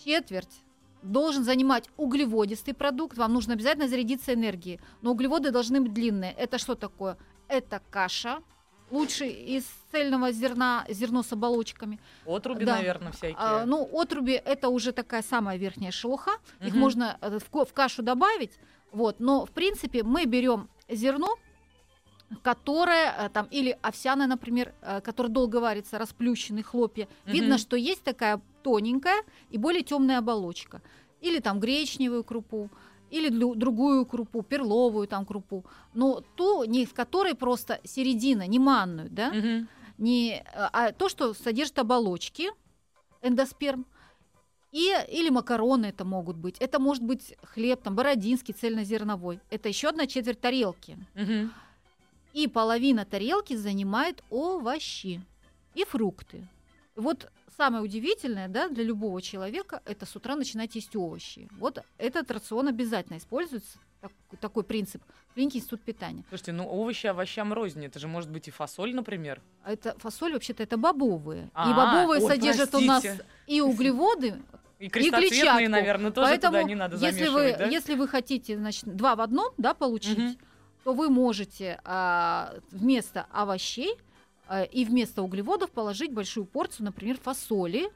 Четверть 0.04 0.62
должен 1.02 1.44
занимать 1.44 1.90
углеводистый 1.98 2.76
продукт. 2.76 3.18
Вам 3.18 3.34
нужно 3.34 3.54
обязательно 3.54 3.88
зарядиться 3.88 4.36
энергией. 4.36 4.80
Но 5.02 5.12
углеводы 5.14 5.50
должны 5.50 5.82
быть 5.82 5.94
длинные. 5.94 6.32
Это 6.34 6.60
что 6.60 6.76
такое? 6.76 7.18
Это 7.48 7.82
каша. 7.90 8.44
Лучше 8.92 9.26
из 9.28 9.64
цельного 9.92 10.32
зерна, 10.32 10.86
зерно 10.88 11.24
с 11.24 11.34
оболочками. 11.34 12.00
Отруби, 12.24 12.66
Да. 12.66 12.76
наверное, 12.76 13.12
всякие. 13.14 13.36
А, 13.40 13.66
ну, 13.66 13.90
отруби 14.00 14.34
это 14.34 14.70
уже 14.70 14.92
такая 14.92 15.24
самая 15.24 15.58
верхняя 15.58 15.92
шелуха. 15.92 16.34
Их 16.62 16.70
Мгм. 16.74 16.80
можно 16.82 17.18
э, 17.20 17.40
в, 17.40 17.66
в 17.66 17.74
кашу 17.74 18.04
добавить. 18.04 18.52
Вот. 18.92 19.20
Но, 19.20 19.44
в 19.48 19.50
принципе, 19.50 20.04
мы 20.04 20.26
берем 20.26 20.70
зерно, 20.88 21.36
которое 22.42 23.12
э, 23.18 23.30
там, 23.30 23.48
или 23.52 23.78
овсяное, 23.82 24.28
например, 24.28 24.74
э, 24.82 25.02
которое 25.02 25.30
долго 25.30 25.58
варится, 25.58 25.98
расплющенные 25.98 26.64
хлопья. 26.64 27.08
Видно, 27.26 27.56
Мгм. 27.56 27.58
что 27.60 27.76
есть 27.76 28.04
такая 28.04 28.42
тоненькая 28.64 29.24
и 29.50 29.58
более 29.58 29.84
темная 29.84 30.18
оболочка. 30.20 30.82
Или 31.22 31.40
там 31.40 31.60
гречневую 31.60 32.24
крупу, 32.24 32.70
или 33.12 33.30
дру- 33.30 33.56
другую 33.56 34.06
крупу, 34.06 34.42
перловую 34.42 35.08
там 35.08 35.26
крупу. 35.26 35.66
Но 35.94 36.22
ту, 36.36 36.64
не 36.66 36.86
в 36.86 36.94
которой 36.94 37.36
просто 37.36 37.80
середина, 37.84 38.48
не 38.48 38.60
манную, 38.60 39.10
да? 39.10 39.32
Мгм. 39.32 39.68
не, 39.98 40.44
а 40.74 40.92
то, 40.92 41.08
что 41.10 41.34
содержит 41.34 41.80
оболочки, 41.80 42.50
эндосперм, 43.22 43.86
и, 44.72 44.92
или 45.10 45.30
макароны 45.30 45.86
это 45.86 46.04
могут 46.04 46.36
быть. 46.36 46.58
Это 46.60 46.80
может 46.80 47.02
быть 47.02 47.34
хлеб, 47.44 47.82
там, 47.82 47.96
бородинский, 47.96 48.54
цельнозерновой. 48.54 49.40
Это 49.50 49.70
еще 49.70 49.88
одна 49.90 50.06
четверть 50.06 50.42
тарелки. 50.42 50.98
Мгм. 51.14 51.54
И 52.36 52.48
половина 52.50 53.06
тарелки 53.06 53.56
занимает 53.56 54.22
овощи 54.30 55.22
и 55.74 55.86
фрукты. 55.86 56.46
Вот 56.98 57.32
самое 57.56 57.82
удивительное 57.82 58.50
да, 58.50 58.68
для 58.68 58.84
любого 58.84 59.22
человека– 59.22 59.82
это 59.86 60.06
с 60.06 60.14
утра 60.18 60.36
начинать 60.36 60.76
есть 60.76 60.94
овощи. 60.98 61.48
Вот 61.58 61.80
этот 61.98 62.30
рацион 62.30 62.68
обязательно 62.68 63.20
используется, 63.20 63.78
так- 64.02 64.12
такой 64.42 64.64
принцип, 64.64 65.02
в 65.30 65.34
клинике 65.36 65.60
институт 65.60 65.82
питания. 65.82 66.26
Слушайте, 66.28 66.52
ну 66.52 66.68
овощи 66.68 67.08
овощам 67.08 67.54
рознь. 67.54 67.86
Это 67.86 68.00
же 68.00 68.10
может 68.10 68.30
быть 68.30 68.50
и 68.50 68.52
фасоль, 68.52 68.94
например. 68.94 69.42
А 69.64 69.72
Это 69.72 69.98
фасоль 70.00 70.34
вообще-то 70.34 70.62
это 70.62 70.76
бобовые. 70.76 71.50
А, 71.54 71.72
и 71.72 71.74
бобовые 71.74 72.22
ой, 72.22 72.28
содержат 72.28 72.76
у 72.76 72.82
нас 72.82 73.02
простите. 73.02 73.26
и 73.48 73.62
углеводы, 73.62 74.42
И 74.78 74.90
крестоцветные, 74.90 75.30
клетчатку. 75.30 75.70
наверное, 75.72 76.12
тоже 76.12 76.28
Поэтому, 76.32 76.52
туда 76.58 76.64
не 76.64 76.76
надо 76.76 76.98
если 76.98 77.30
вы, 77.30 77.56
да? 77.58 77.66
если 77.68 77.96
вы 77.96 78.10
хотите, 78.10 78.58
значит, 78.58 78.84
два 78.94 79.16
в 79.16 79.22
одном, 79.22 79.54
да, 79.58 79.74
получить, 79.74 80.18
Мгм. 80.18 80.38
То 80.86 80.94
вы 80.94 81.10
можете 81.10 81.82
а, 81.84 82.54
вместо 82.70 83.26
овощей 83.32 83.98
а, 84.48 84.62
и 84.62 84.86
вместо 84.86 85.24
углеводов 85.24 85.72
положить 85.72 86.14
большую 86.14 86.46
порцию, 86.46 86.86
например, 86.86 87.18
фасоли. 87.20 87.92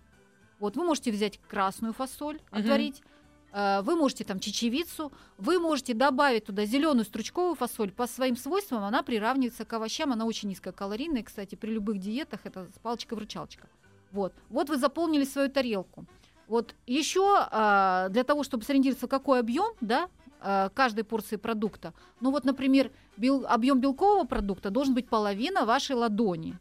Вот 0.60 0.76
вы 0.76 0.84
можете 0.84 1.12
взять 1.12 1.40
красную 1.48 1.94
фасоль, 1.94 2.42
отварить. 2.50 3.04
а, 3.52 3.84
Вы 3.84 3.96
можете 3.96 4.24
там 4.24 4.40
чечевицу, 4.40 5.12
вы 5.38 5.60
можете 5.60 5.94
добавить 5.94 6.46
туда 6.46 6.66
зеленую 6.66 7.06
стручковую 7.06 7.54
фасоль. 7.54 7.92
По 7.92 8.08
своим 8.08 8.36
свойствам 8.36 8.84
она 8.84 9.04
приравнивается 9.04 9.66
к 9.66 9.74
овощам, 9.74 10.12
она 10.12 10.26
очень 10.26 10.50
низкокалорийная, 10.50 11.22
кстати, 11.22 11.54
при 11.54 11.70
любых 11.70 12.00
диетах 12.00 12.40
это 12.46 12.66
с 12.76 12.80
палочкой-выручалочка. 12.80 13.68
Вот. 14.12 14.34
вот 14.50 14.70
вы 14.70 14.78
заполнили 14.78 15.26
свою 15.26 15.50
тарелку. 15.52 16.08
Вот 16.48 16.74
еще 16.88 17.36
а, 17.52 18.10
для 18.10 18.24
того, 18.24 18.44
чтобы 18.44 18.64
сориентироваться, 18.64 19.08
какой 19.08 19.42
объем, 19.42 19.76
да, 19.80 20.10
а, 20.42 20.70
каждой 20.70 21.04
порции 21.04 21.38
продукта. 21.38 21.94
Ну 22.22 22.32
вот, 22.32 22.46
например, 22.46 22.92
бел- 23.18 23.46
объем 23.46 23.80
белкового 23.80 24.26
продукта 24.26 24.70
должен 24.70 24.94
быть 24.94 25.08
половина 25.08 25.66
вашей 25.66 25.96
ладони. 25.96 26.58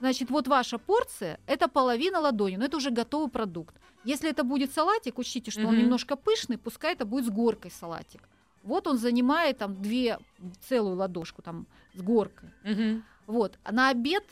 Значит, 0.00 0.30
вот 0.30 0.48
ваша 0.48 0.78
порция– 0.78 1.38
это 1.46 1.68
половина 1.68 2.20
ладони, 2.20 2.56
но 2.56 2.64
это 2.64 2.76
уже 2.76 2.90
готовый 2.90 3.28
продукт. 3.28 3.74
Если 4.04 4.30
это 4.30 4.44
будет 4.44 4.72
салатик, 4.72 5.18
учтите, 5.18 5.50
что 5.50 5.60
он 5.60 5.74
Мгм. 5.74 5.78
немножко 5.78 6.16
пышный, 6.16 6.56
пускай 6.56 6.94
это 6.94 7.04
будет 7.04 7.26
с 7.26 7.30
горкой 7.30 7.70
салатик. 7.70 8.28
Вот 8.62 8.86
он 8.86 8.98
занимает 8.98 9.58
там 9.58 9.80
две, 9.82 10.18
целую 10.68 10.96
ладошку 10.96 11.42
там 11.42 11.66
с 11.94 12.00
горкой. 12.02 12.50
Мгм. 12.64 13.04
Вот. 13.26 13.58
А 13.62 13.72
на 13.72 13.90
обед 13.90 14.24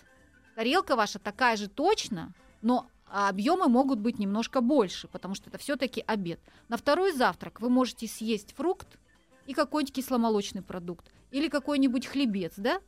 тарелка 0.56 0.96
ваша 0.96 1.18
такая 1.18 1.56
же 1.56 1.68
точно, 1.68 2.32
но 2.62 2.87
объемы 3.11 3.68
могут 3.68 3.99
быть 3.99 4.18
немножко 4.18 4.61
больше, 4.61 5.09
потому 5.09 5.35
что 5.35 5.51
это 5.51 5.59
все-таки 5.59 6.03
обед. 6.07 6.40
На 6.68 6.77
второй 6.77 7.12
завтрак 7.12 7.61
вы 7.61 7.71
можете 7.71 8.07
съесть 8.07 8.55
фрукт 8.55 8.99
и 9.47 9.55
какой-нибудь 9.55 9.94
кисломолочный 9.94 10.62
продукт 10.62 11.11
или 11.31 11.49
какой-нибудь 11.49 12.07
хлебец, 12.07 12.55
да? 12.57 12.81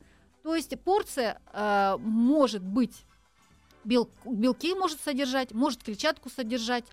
То 0.43 0.55
есть 0.55 0.77
порция 0.79 1.39
э, 1.53 1.97
может 1.99 2.63
быть 2.63 3.05
бел- 3.83 4.09
белки 4.25 4.73
может 4.73 4.99
содержать, 5.01 5.51
может 5.51 5.83
клетчатку 5.83 6.29
содержать, 6.29 6.85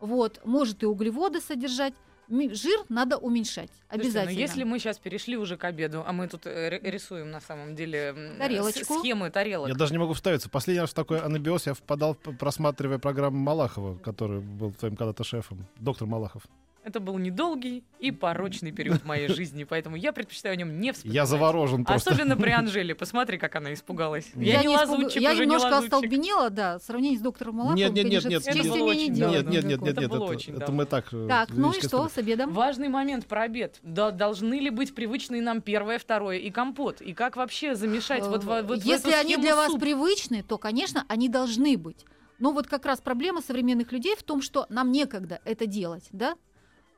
вот, 0.00 0.40
может 0.44 0.82
и 0.82 0.86
углеводы 0.86 1.40
содержать. 1.40 1.94
Жир 2.28 2.80
надо 2.88 3.16
уменьшать 3.18 3.70
Слушайте, 3.70 4.08
обязательно. 4.08 4.34
но 4.34 4.40
если 4.40 4.64
мы 4.64 4.78
сейчас 4.78 4.98
перешли 4.98 5.36
уже 5.36 5.56
к 5.56 5.64
обеду, 5.64 6.02
а 6.06 6.12
мы 6.12 6.26
тут 6.28 6.46
э, 6.46 6.78
рисуем 6.82 7.30
на 7.30 7.40
самом 7.40 7.74
деле 7.76 8.14
м, 8.16 8.38
Тарелочку. 8.38 9.00
схемы 9.00 9.30
тарелок. 9.30 9.68
Я 9.68 9.74
даже 9.74 9.92
не 9.92 9.98
могу 9.98 10.12
вставиться. 10.14 10.48
Последний 10.48 10.80
раз 10.80 10.90
в 10.90 10.94
такой 10.94 11.20
анабиоз 11.20 11.66
я 11.66 11.74
впадал, 11.74 12.14
просматривая 12.14 12.98
программу 12.98 13.38
Малахова, 13.38 13.96
который 13.98 14.40
был 14.40 14.72
твоим 14.72 14.96
когда-то 14.96 15.24
шефом. 15.24 15.66
Доктор 15.76 16.06
Малахов. 16.08 16.42
Это 16.84 17.00
был 17.00 17.16
недолгий 17.16 17.82
и 17.98 18.10
порочный 18.10 18.70
период 18.70 19.00
в 19.00 19.04
моей 19.06 19.28
жизни, 19.28 19.64
поэтому 19.64 19.96
я 19.96 20.12
предпочитаю 20.12 20.52
о 20.52 20.56
нем 20.56 20.80
не 20.80 20.92
вспоминать. 20.92 21.14
Я 21.14 21.24
заворожен 21.24 21.82
просто. 21.86 22.10
Особенно 22.10 22.36
при 22.36 22.50
Анжеле. 22.50 22.94
Посмотри, 22.94 23.38
как 23.38 23.56
она 23.56 23.72
испугалась. 23.72 24.30
Я 24.34 24.56
Я, 24.56 24.60
не 24.60 24.66
не 24.68 24.74
испуг- 24.74 24.88
лазутчик, 24.90 25.22
я 25.22 25.30
уже 25.32 25.38
не 25.40 25.46
немножко 25.46 25.66
лазутчик. 25.68 25.94
остолбенела, 25.94 26.50
да, 26.50 26.78
в 26.78 26.82
сравнении 26.82 27.16
с 27.16 27.20
доктором 27.22 27.54
Малаховым, 27.56 27.78
Нет, 27.78 27.92
нет, 27.94 28.04
нет, 28.04 28.24
нет, 28.26 28.54
не. 28.54 28.60
Нет, 28.60 29.50
нет, 29.50 29.64
нет, 29.64 29.80
Это 29.80 29.86
нет, 29.86 29.96
нет, 30.00 30.10
было 30.10 30.24
это, 30.24 30.32
очень 30.34 30.50
это 30.52 30.60
давно. 30.60 30.74
мы 30.76 30.84
так. 30.84 31.06
э, 31.12 31.26
Так, 31.26 31.48
ну 31.52 31.72
и 31.72 31.80
что 31.80 32.06
с 32.08 32.18
обедом? 32.18 32.52
Важный 32.52 32.88
момент 32.88 33.24
про 33.26 33.42
обед. 33.44 33.78
Да, 33.82 34.10
должны 34.10 34.60
ли 34.60 34.68
быть 34.68 34.94
привычные 34.94 35.40
нам 35.40 35.62
первое, 35.62 35.98
второе 35.98 36.36
и 36.36 36.50
компот? 36.50 37.00
И 37.00 37.14
как 37.14 37.36
вообще 37.36 37.74
замешать 37.74 38.24
вот, 38.26 38.44
во- 38.44 38.62
вот 38.62 38.82
Если 38.84 39.10
эту 39.10 39.20
они 39.20 39.36
для 39.38 39.56
вас 39.56 39.72
привычны, 39.72 40.42
то, 40.42 40.58
конечно, 40.58 41.04
они 41.08 41.30
должны 41.30 41.78
быть. 41.78 42.04
Но 42.38 42.50
вот 42.52 42.66
как 42.66 42.84
раз 42.84 43.00
проблема 43.00 43.40
современных 43.40 43.90
людей 43.92 44.16
в 44.16 44.22
том, 44.22 44.42
что 44.42 44.66
нам 44.68 44.92
некогда 44.92 45.40
это 45.46 45.66
делать, 45.66 46.04
да? 46.12 46.34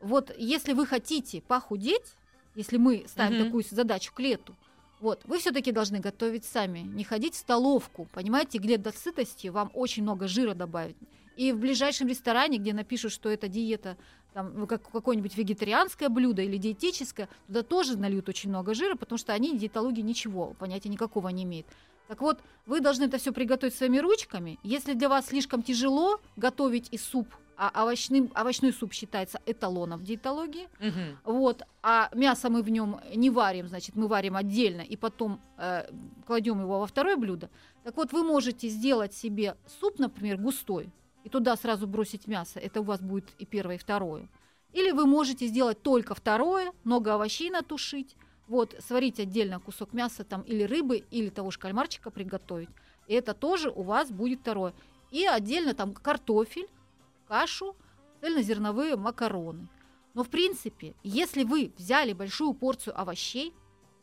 Вот 0.00 0.32
если 0.36 0.72
вы 0.72 0.86
хотите 0.86 1.40
похудеть, 1.40 2.14
если 2.54 2.76
мы 2.76 3.04
ставим 3.08 3.34
Мгм. 3.36 3.44
такую 3.46 3.64
задачу 3.70 4.12
к 4.14 4.20
лету, 4.20 4.54
вот, 5.00 5.20
вы 5.24 5.38
все-таки 5.38 5.72
должны 5.72 6.00
готовить 6.00 6.44
сами, 6.44 6.80
не 6.80 7.04
ходить 7.04 7.34
в 7.34 7.38
столовку, 7.38 8.08
понимаете, 8.12 8.58
где 8.58 8.78
до 8.78 8.92
сытости 8.92 9.48
вам 9.48 9.70
очень 9.74 10.02
много 10.02 10.26
жира 10.26 10.54
добавить. 10.54 10.96
И 11.36 11.52
в 11.52 11.58
ближайшем 11.58 12.08
ресторане, 12.08 12.56
где 12.56 12.72
напишут, 12.72 13.12
что 13.12 13.28
это 13.28 13.46
диета, 13.46 13.98
там, 14.32 14.52
ну, 14.58 14.66
как 14.66 14.90
какое-нибудь 14.90 15.36
вегетарианское 15.36 16.08
блюдо 16.08 16.40
или 16.40 16.56
диетическое, 16.56 17.28
туда 17.46 17.62
тоже 17.62 17.98
нальют 17.98 18.28
очень 18.30 18.48
много 18.48 18.72
жира, 18.72 18.96
потому 18.96 19.18
что 19.18 19.34
они 19.34 19.56
диетологии 19.56 20.00
ничего, 20.00 20.54
понятия 20.58 20.88
никакого 20.88 21.28
не 21.28 21.44
имеют. 21.44 21.66
Так 22.08 22.20
вот, 22.20 22.40
вы 22.66 22.80
должны 22.80 23.04
это 23.04 23.18
все 23.18 23.32
приготовить 23.32 23.74
своими 23.74 23.98
ручками. 23.98 24.58
Если 24.62 24.94
для 24.94 25.08
вас 25.08 25.26
слишком 25.26 25.62
тяжело 25.62 26.20
готовить 26.36 26.88
и 26.92 26.98
суп, 26.98 27.28
а 27.58 27.82
овощным, 27.82 28.30
овощной 28.34 28.72
суп 28.72 28.92
считается 28.92 29.40
эталоном 29.46 30.00
в 30.00 30.04
диетологии, 30.04 30.68
Мгм. 30.78 31.18
вот, 31.24 31.62
а 31.82 32.10
мясо 32.14 32.50
мы 32.50 32.62
в 32.62 32.68
нем 32.68 33.00
не 33.14 33.30
варим, 33.30 33.66
значит, 33.68 33.96
мы 33.96 34.08
варим 34.08 34.36
отдельно 34.36 34.82
и 34.82 34.94
потом 34.96 35.40
э, 35.56 35.90
кладем 36.26 36.60
его 36.60 36.80
во 36.80 36.86
второе 36.86 37.16
блюдо. 37.16 37.48
Так 37.82 37.96
вот, 37.96 38.12
вы 38.12 38.22
можете 38.24 38.68
сделать 38.68 39.14
себе 39.14 39.56
суп, 39.80 39.98
например, 39.98 40.36
густой, 40.36 40.90
и 41.24 41.28
туда 41.28 41.56
сразу 41.56 41.86
бросить 41.86 42.26
мясо. 42.26 42.60
Это 42.60 42.82
у 42.82 42.84
вас 42.84 43.00
будет 43.00 43.24
и 43.38 43.46
первое, 43.46 43.76
и 43.76 43.78
второе. 43.78 44.28
Или 44.72 44.90
вы 44.90 45.06
можете 45.06 45.46
сделать 45.46 45.82
только 45.82 46.14
второе, 46.14 46.72
много 46.84 47.14
овощей 47.14 47.48
натушить, 47.50 48.16
вот, 48.48 48.76
сварить 48.78 49.20
отдельно 49.20 49.60
кусок 49.60 49.92
мяса 49.92 50.24
там 50.24 50.42
или 50.42 50.62
рыбы, 50.62 51.04
или 51.10 51.30
того 51.30 51.50
же 51.50 51.58
кальмарчика 51.58 52.10
приготовить. 52.10 52.68
И 53.06 53.14
это 53.14 53.34
тоже 53.34 53.70
у 53.70 53.82
вас 53.82 54.10
будет 54.10 54.40
второе. 54.40 54.74
И 55.10 55.26
отдельно 55.26 55.74
там 55.74 55.94
картофель, 55.94 56.68
кашу, 57.28 57.76
цельнозерновые 58.20 58.96
макароны. 58.96 59.68
Но 60.14 60.24
в 60.24 60.30
принципе, 60.30 60.94
если 61.02 61.44
вы 61.44 61.72
взяли 61.76 62.12
большую 62.12 62.54
порцию 62.54 62.98
овощей, 62.98 63.52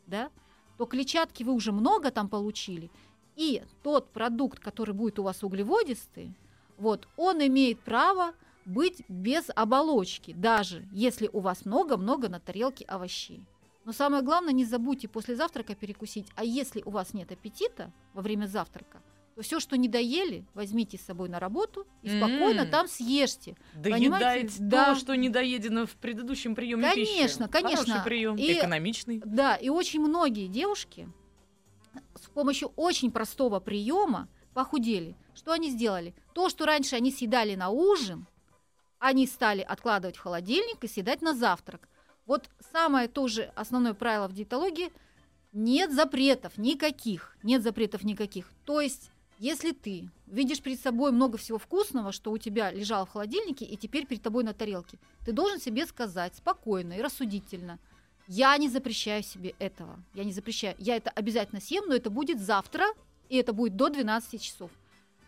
да, 0.06 0.30
то 0.78 0.86
клетчатки 0.86 1.42
вы 1.42 1.52
уже 1.52 1.72
много 1.72 2.10
там 2.10 2.28
получили, 2.28 2.90
И 3.36 3.62
тот 3.82 4.10
продукт, 4.10 4.60
который 4.60 4.94
будет 4.94 5.18
у 5.18 5.24
вас 5.24 5.42
углеводистый, 5.42 6.32
вот, 6.76 7.08
он 7.16 7.44
имеет 7.44 7.80
право 7.80 8.32
быть 8.64 9.02
без 9.08 9.50
оболочки, 9.54 10.32
даже 10.32 10.86
если 10.92 11.28
у 11.32 11.40
вас 11.40 11.64
много-много 11.64 12.28
на 12.28 12.40
тарелке 12.40 12.84
овощей. 12.84 13.44
Но 13.84 13.92
самое 13.92 14.22
главное, 14.22 14.52
не 14.52 14.64
забудьте 14.64 15.08
после 15.08 15.36
завтрака 15.36 15.74
перекусить. 15.74 16.26
А 16.36 16.44
если 16.44 16.82
у 16.84 16.90
вас 16.90 17.12
нет 17.14 17.30
аппетита 17.32 17.92
во 18.14 18.22
время 18.22 18.46
завтрака, 18.46 19.02
то 19.34 19.42
все, 19.42 19.58
что 19.60 19.76
не 19.76 19.88
доели, 19.88 20.44
возьмите 20.54 20.96
с 20.96 21.02
собой 21.02 21.28
на 21.28 21.38
работу 21.40 21.86
и 22.02 22.08
спокойно 22.08 22.66
там 22.66 22.86
съешьте. 22.88 23.56
Доедать 23.74 23.98
Понимаете? 24.00 24.48
то, 24.58 24.64
Да. 24.64 24.94
что 24.94 25.14
недоедено 25.16 25.86
в 25.86 25.96
предыдущем 25.96 26.54
приеме 26.54 26.94
пищи. 26.94 27.12
Конечно, 27.14 27.48
конечно. 27.48 28.02
Прием, 28.04 28.36
И- 28.36 28.52
экономичный. 28.54 29.20
Да, 29.24 29.56
и 29.56 29.68
очень 29.68 30.00
многие 30.00 30.46
девушки 30.46 31.08
с 32.16 32.28
помощью 32.30 32.72
очень 32.76 33.10
простого 33.10 33.60
приема 33.60 34.28
похудели. 34.54 35.16
Что 35.34 35.52
они 35.52 35.68
сделали? 35.70 36.14
То, 36.32 36.48
что 36.48 36.64
раньше 36.64 36.94
они 36.96 37.10
съедали 37.10 37.54
на 37.56 37.70
ужин, 37.70 38.26
они 39.00 39.26
стали 39.26 39.60
откладывать 39.62 40.16
в 40.16 40.20
холодильник 40.20 40.82
и 40.84 40.88
съедать 40.88 41.22
на 41.22 41.34
завтрак. 41.34 41.88
Вот 42.26 42.48
самое 42.72 43.08
тоже 43.08 43.52
основное 43.54 43.94
правило 43.94 44.28
в 44.28 44.32
диетологии– 44.32 44.92
нет 45.52 45.92
запретов 45.92 46.58
никаких, 46.58 47.36
нет 47.44 47.62
запретов 47.62 48.02
никаких. 48.02 48.50
То 48.64 48.80
есть, 48.80 49.12
если 49.38 49.70
ты 49.70 50.10
видишь 50.26 50.60
перед 50.60 50.80
собой 50.80 51.12
много 51.12 51.38
всего 51.38 51.58
вкусного, 51.58 52.10
что 52.10 52.32
у 52.32 52.38
тебя 52.38 52.72
лежало 52.72 53.06
в 53.06 53.10
холодильнике 53.10 53.64
и 53.64 53.76
теперь 53.76 54.04
перед 54.04 54.20
тобой 54.20 54.42
на 54.42 54.52
тарелке, 54.52 54.98
ты 55.24 55.30
должен 55.30 55.60
себе 55.60 55.86
сказать 55.86 56.34
спокойно 56.34 56.94
и 56.94 57.02
рассудительно– 57.02 57.78
я 58.26 58.56
не 58.56 58.68
запрещаю 58.68 59.22
себе 59.22 59.54
этого. 59.58 60.02
Я 60.14 60.24
не 60.24 60.32
запрещаю. 60.32 60.74
Я 60.78 60.96
это 60.96 61.10
обязательно 61.10 61.60
съем, 61.60 61.84
но 61.86 61.94
это 61.94 62.10
будет 62.10 62.40
завтра, 62.40 62.86
и 63.28 63.36
это 63.36 63.52
будет 63.52 63.76
до 63.76 63.88
12 63.90 64.40
часов. 64.40 64.70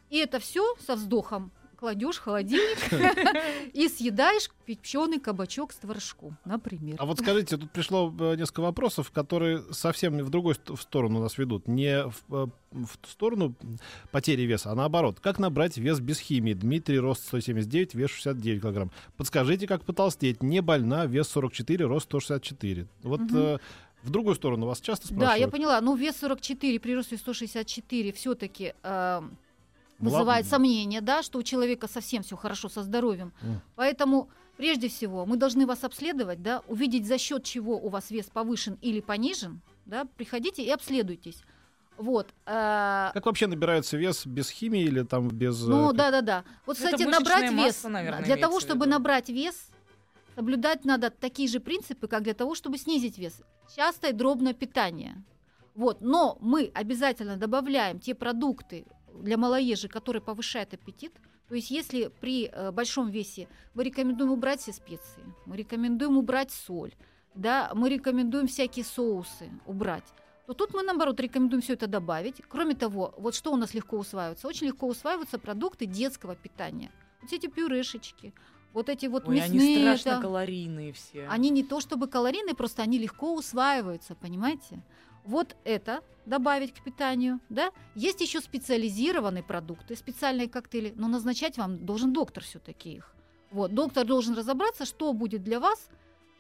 И 0.09 0.19
это 0.19 0.39
все 0.39 0.77
со 0.87 0.95
вздохом 0.95 1.51
кладешь 1.77 2.17
в 2.17 2.23
холодильник 2.23 3.73
и 3.75 3.89
съедаешь 3.89 4.51
печеный 4.65 5.21
кабачок 5.21 5.73
с 5.73 5.77
творожком, 5.77 6.37
например. 6.45 6.97
А 6.99 7.07
вот 7.07 7.21
скажите, 7.21 7.57
тут 7.57 7.71
пришло 7.71 8.13
э, 8.19 8.37
несколько 8.37 8.61
вопросов, 8.61 9.11
которые 9.11 9.63
совсем 9.73 10.19
в 10.19 10.31
другую 10.31 10.55
сторону 10.55 11.21
нас 11.21 11.39
ведут. 11.39 11.69
Не 11.69 12.05
в, 12.05 12.17
э, 12.31 12.47
в 12.73 13.11
сторону 13.11 13.55
потери 14.11 14.43
веса, 14.43 14.73
а 14.73 14.75
наоборот. 14.75 15.21
Как 15.21 15.39
набрать 15.39 15.77
вес 15.77 16.01
без 16.01 16.19
химии? 16.19 16.55
Дмитрий, 16.55 16.99
рост 16.99 17.27
179, 17.27 17.95
вес 17.95 18.11
69 18.11 18.63
килограмм. 18.63 18.91
Подскажите, 19.17 19.67
как 19.67 19.85
потолстеть? 19.85 20.43
Не 20.43 20.61
больна, 20.63 21.07
вес 21.07 21.29
44, 21.29 21.85
рост 21.87 22.07
164. 22.07 22.87
Вот 23.03 23.21
э, 23.33 23.59
в 24.03 24.11
другую 24.11 24.35
сторону 24.37 24.67
вас 24.67 24.81
часто 24.81 25.07
спрашивают? 25.09 25.33
Да, 25.33 25.37
я 25.37 25.49
поняла. 25.49 25.81
Ну, 25.81 25.97
вес 25.97 26.17
44 26.17 26.81
при 26.81 26.95
росте 26.95 27.17
164 27.17 28.13
все-таки 28.13 28.75
Мла- 28.83 29.25
вызывает 29.99 30.47
сомнение, 30.47 31.01
да, 31.01 31.23
что 31.23 31.39
у 31.39 31.43
человека 31.43 31.89
совсем 31.89 32.23
все 32.23 32.37
хорошо 32.37 32.69
со 32.69 32.83
здоровьем. 32.83 33.33
М. 33.43 33.61
Поэтому 33.75 34.29
прежде 34.57 34.89
всего 34.89 35.27
мы 35.27 35.37
должны 35.37 35.67
вас 35.67 35.85
обследовать, 35.85 36.43
да, 36.43 36.63
увидеть 36.69 37.07
за 37.07 37.19
счет 37.19 37.45
чего 37.45 37.77
у 37.77 37.89
вас 37.89 38.11
вес 38.11 38.27
повышен 38.27 38.79
или 38.83 39.01
понижен, 39.01 39.61
да, 39.87 40.07
приходите 40.17 40.63
и 40.63 40.71
обследуйтесь. 40.71 41.43
Вот. 41.99 42.29
э, 42.45 43.11
Как 43.15 43.25
вообще 43.25 43.47
набирается 43.47 43.97
вес 43.97 44.27
без 44.27 44.51
химии 44.51 44.83
или 44.83 45.03
там 45.03 45.29
без... 45.29 45.63
э, 45.65 45.71
ну, 45.71 45.93
да, 45.93 46.11
да, 46.11 46.21
да. 46.21 46.45
Вот, 46.67 46.77
кстати, 46.77 47.05
набрать 47.05 47.51
вес. 47.51 47.53
масса, 47.53 47.89
наверное, 47.89 48.23
для 48.25 48.37
того, 48.37 48.61
чтобы 48.61 48.87
набрать 48.87 49.31
вес, 49.31 49.71
соблюдать 50.35 50.85
надо 50.85 51.11
такие 51.11 51.49
же 51.49 51.59
принципы, 51.59 52.07
как 52.07 52.23
для 52.23 52.35
того, 52.35 52.55
чтобы 52.55 52.77
снизить 52.77 53.17
вес. 53.17 53.41
Частое 53.75 54.13
дробное 54.13 54.53
питание. 54.53 55.25
Вот. 55.75 56.01
Но 56.01 56.37
мы 56.41 56.71
обязательно 56.75 57.37
добавляем 57.37 57.99
те 57.99 58.15
продукты 58.15 58.87
для 59.23 59.37
малоежи, 59.37 59.89
которые 59.89 60.23
повышают 60.23 60.75
аппетит. 60.75 61.13
То 61.49 61.55
есть, 61.55 61.71
если 61.71 62.11
при 62.21 62.47
э, 62.47 62.71
большом 62.73 63.11
весе 63.11 63.49
мы 63.75 63.85
рекомендуем 63.85 64.33
убрать 64.33 64.61
все 64.61 64.73
специи, 64.73 65.23
мы 65.47 65.57
рекомендуем 65.57 66.17
убрать 66.19 66.51
соль, 66.51 66.95
да, 67.35 67.71
мы 67.75 67.89
рекомендуем 67.89 68.47
всякие 68.47 68.85
соусы 68.85 69.51
убрать, 69.67 70.13
то 70.47 70.55
тут 70.55 70.75
мы, 70.75 70.83
наоборот, 70.83 71.19
рекомендуем 71.21 71.61
все 71.61 71.75
это 71.75 71.87
добавить. 71.87 72.41
Кроме 72.49 72.75
того, 72.75 73.15
вот 73.19 73.35
что 73.35 73.53
у 73.53 73.57
нас 73.57 73.75
легко 73.75 73.99
усваивается? 73.99 74.47
Очень 74.47 74.69
легко 74.69 74.87
усваиваются 74.87 75.39
продукты 75.39 75.87
детского 75.87 76.37
питания. 76.37 76.91
Вот 77.21 77.33
эти 77.33 77.49
пюрешечки, 77.49 78.33
вот 78.73 78.89
эти 78.89 79.07
вот 79.07 79.29
Ой, 79.29 79.41
они 79.41 79.55
мясные. 79.59 79.79
страшно 79.79 80.11
да. 80.13 80.21
калорийные 80.21 80.93
все. 80.93 81.27
Они 81.29 81.51
не 81.51 81.65
то 81.65 81.81
чтобы 81.81 82.07
калорийные, 82.07 82.55
просто 82.55 82.83
они 82.83 82.99
легко 82.99 83.35
усваиваются, 83.35 84.15
понимаете? 84.15 84.83
Вот 85.27 85.57
это 85.65 86.03
добавить 86.25 86.73
к 86.73 86.83
питанию, 86.83 87.41
да? 87.49 87.71
Есть 87.95 88.21
еще 88.21 88.41
специализированные 88.41 89.43
продукты, 89.43 89.97
специальные 89.97 90.49
коктейли, 90.49 90.93
но 90.97 91.09
назначать 91.09 91.59
вам 91.59 91.85
должен 91.85 92.13
доктор 92.13 92.45
все-таки 92.45 92.95
их. 92.95 93.15
Вот, 93.51 93.75
доктор 93.75 94.07
должен 94.07 94.37
разобраться, 94.37 94.85
что 94.85 95.13
будет 95.13 95.43
для 95.43 95.61
вас 95.61 95.89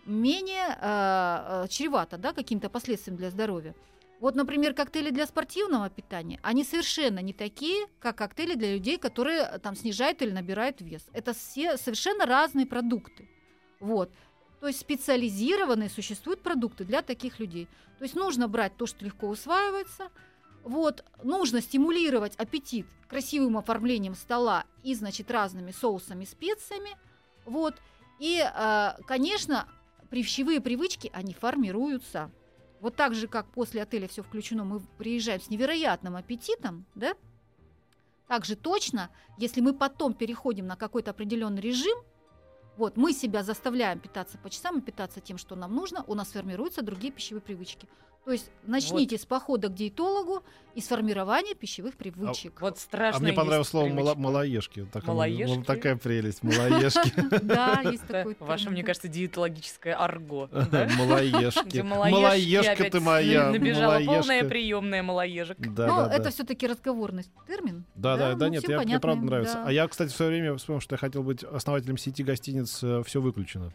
менее 0.06 0.78
э, 0.80 1.66
чревато, 1.68 2.16
да, 2.16 2.32
каким-то 2.32 2.68
последствием 2.68 3.16
для 3.16 3.30
здоровья. 3.30 3.74
Вот, 4.20 4.34
например, 4.34 4.72
коктейли 4.72 5.10
для 5.10 5.26
спортивного 5.26 5.90
питания, 5.90 6.40
они 6.42 6.64
совершенно 6.64 7.18
не 7.18 7.32
такие, 7.32 7.86
как 7.98 8.16
коктейли 8.16 8.54
для 8.54 8.74
людей, 8.74 8.98
которые 8.98 9.40
э, 9.40 9.58
там 9.58 9.74
снижают 9.74 10.22
или 10.22 10.30
набирают 10.30 10.80
вес. 10.80 11.06
Это 11.12 11.32
все 11.32 11.76
совершенно 11.76 12.24
разные 12.24 12.66
продукты. 12.66 13.28
Вот. 13.80 14.10
То 14.66 14.70
есть 14.70 14.80
специализированные 14.80 15.88
существуют 15.88 16.42
продукты 16.42 16.84
для 16.84 17.00
таких 17.00 17.38
людей. 17.38 17.68
То 17.98 18.02
есть 18.02 18.16
нужно 18.16 18.48
брать 18.48 18.76
то, 18.76 18.86
что 18.86 19.04
легко 19.04 19.28
усваивается. 19.28 20.08
Вот, 20.64 21.04
нужно 21.22 21.60
стимулировать 21.60 22.34
аппетит 22.34 22.84
красивым 23.06 23.58
оформлением 23.58 24.16
стола 24.16 24.64
и, 24.82 24.96
значит, 24.96 25.30
разными 25.30 25.70
соусами, 25.70 26.24
специями. 26.24 26.96
Вот. 27.44 27.76
И, 28.18 28.42
э, 28.42 28.94
конечно, 29.06 29.68
пищевые 30.10 30.60
привычки, 30.60 31.12
они 31.14 31.32
формируются. 31.32 32.32
Вот 32.80 32.96
так 32.96 33.14
же, 33.14 33.28
как 33.28 33.46
после 33.52 33.82
отеля 33.82 34.08
все 34.08 34.24
включено, 34.24 34.64
мы 34.64 34.80
приезжаем 34.98 35.40
с 35.40 35.48
невероятным 35.48 36.16
аппетитом, 36.16 36.86
да? 36.96 37.14
Так 38.26 38.44
же 38.44 38.56
точно, 38.56 39.10
если 39.38 39.60
мы 39.60 39.74
потом 39.74 40.12
переходим 40.12 40.66
на 40.66 40.74
какой-то 40.74 41.12
определенный 41.12 41.62
режим, 41.62 41.96
вот, 42.76 42.96
мы 42.96 43.12
себя 43.12 43.42
заставляем 43.42 43.98
питаться 43.98 44.38
по 44.38 44.50
часам 44.50 44.78
и 44.78 44.82
питаться 44.82 45.20
тем, 45.20 45.38
что 45.38 45.56
нам 45.56 45.74
нужно, 45.74 46.04
у 46.06 46.14
нас 46.14 46.28
формируются 46.28 46.82
другие 46.82 47.12
пищевые 47.12 47.40
привычки. 47.42 47.88
То 48.26 48.32
есть 48.32 48.50
начните 48.64 49.18
с 49.18 49.24
похода 49.24 49.68
к 49.68 49.74
диетологу 49.74 50.42
и 50.74 50.80
с 50.80 50.88
формирования 50.88 51.54
пищевых 51.54 51.94
привычек. 51.96 52.60
Вот 52.60 52.74
А 52.74 52.76
страшно. 52.80 53.22
мне 53.22 53.32
понравилось 53.32 53.68
слово 53.68 53.86
мало- 53.88 54.16
малоежки. 54.16 54.84
Так, 54.92 55.04
Малоежки? 55.06 55.54
вот 55.58 55.64
такая 55.64 55.94
прелесть, 55.94 56.42
малоежки. 56.42 57.12
Да, 57.44 57.82
есть 57.84 58.04
такой 58.04 58.36
Ваше, 58.40 58.70
мне 58.70 58.82
кажется, 58.82 59.06
диетологическое 59.06 59.94
арго. 59.94 60.48
да? 60.50 60.88
Малоежки. 60.98 61.78
Малоежка 61.82 62.90
ты 62.90 62.98
моя. 62.98 63.50
Набежала 63.50 64.00
полная 64.04 64.42
приемная 64.42 65.04
малоежек. 65.04 65.58
Да, 65.60 65.86
Ну, 65.86 66.00
это 66.12 66.30
все-таки 66.30 66.66
разговорный 66.66 67.26
термин. 67.46 67.84
Да, 67.94 68.16
да, 68.16 68.34
да, 68.34 68.46
ну, 68.46 68.54
нет, 68.54 68.66
мне 68.66 68.98
правда 68.98 69.24
нравится. 69.24 69.62
А 69.64 69.70
я, 69.70 69.86
кстати, 69.86 70.10
в 70.10 70.16
свое 70.16 70.32
время 70.32 70.56
вспомнил, 70.56 70.80
что 70.80 70.94
я 70.94 70.98
хотел 70.98 71.22
быть 71.22 71.44
основателем 71.44 71.96
сети 71.96 72.24
гостиниц 72.24 72.82
«Все 73.06 73.20
выключено». 73.20 73.72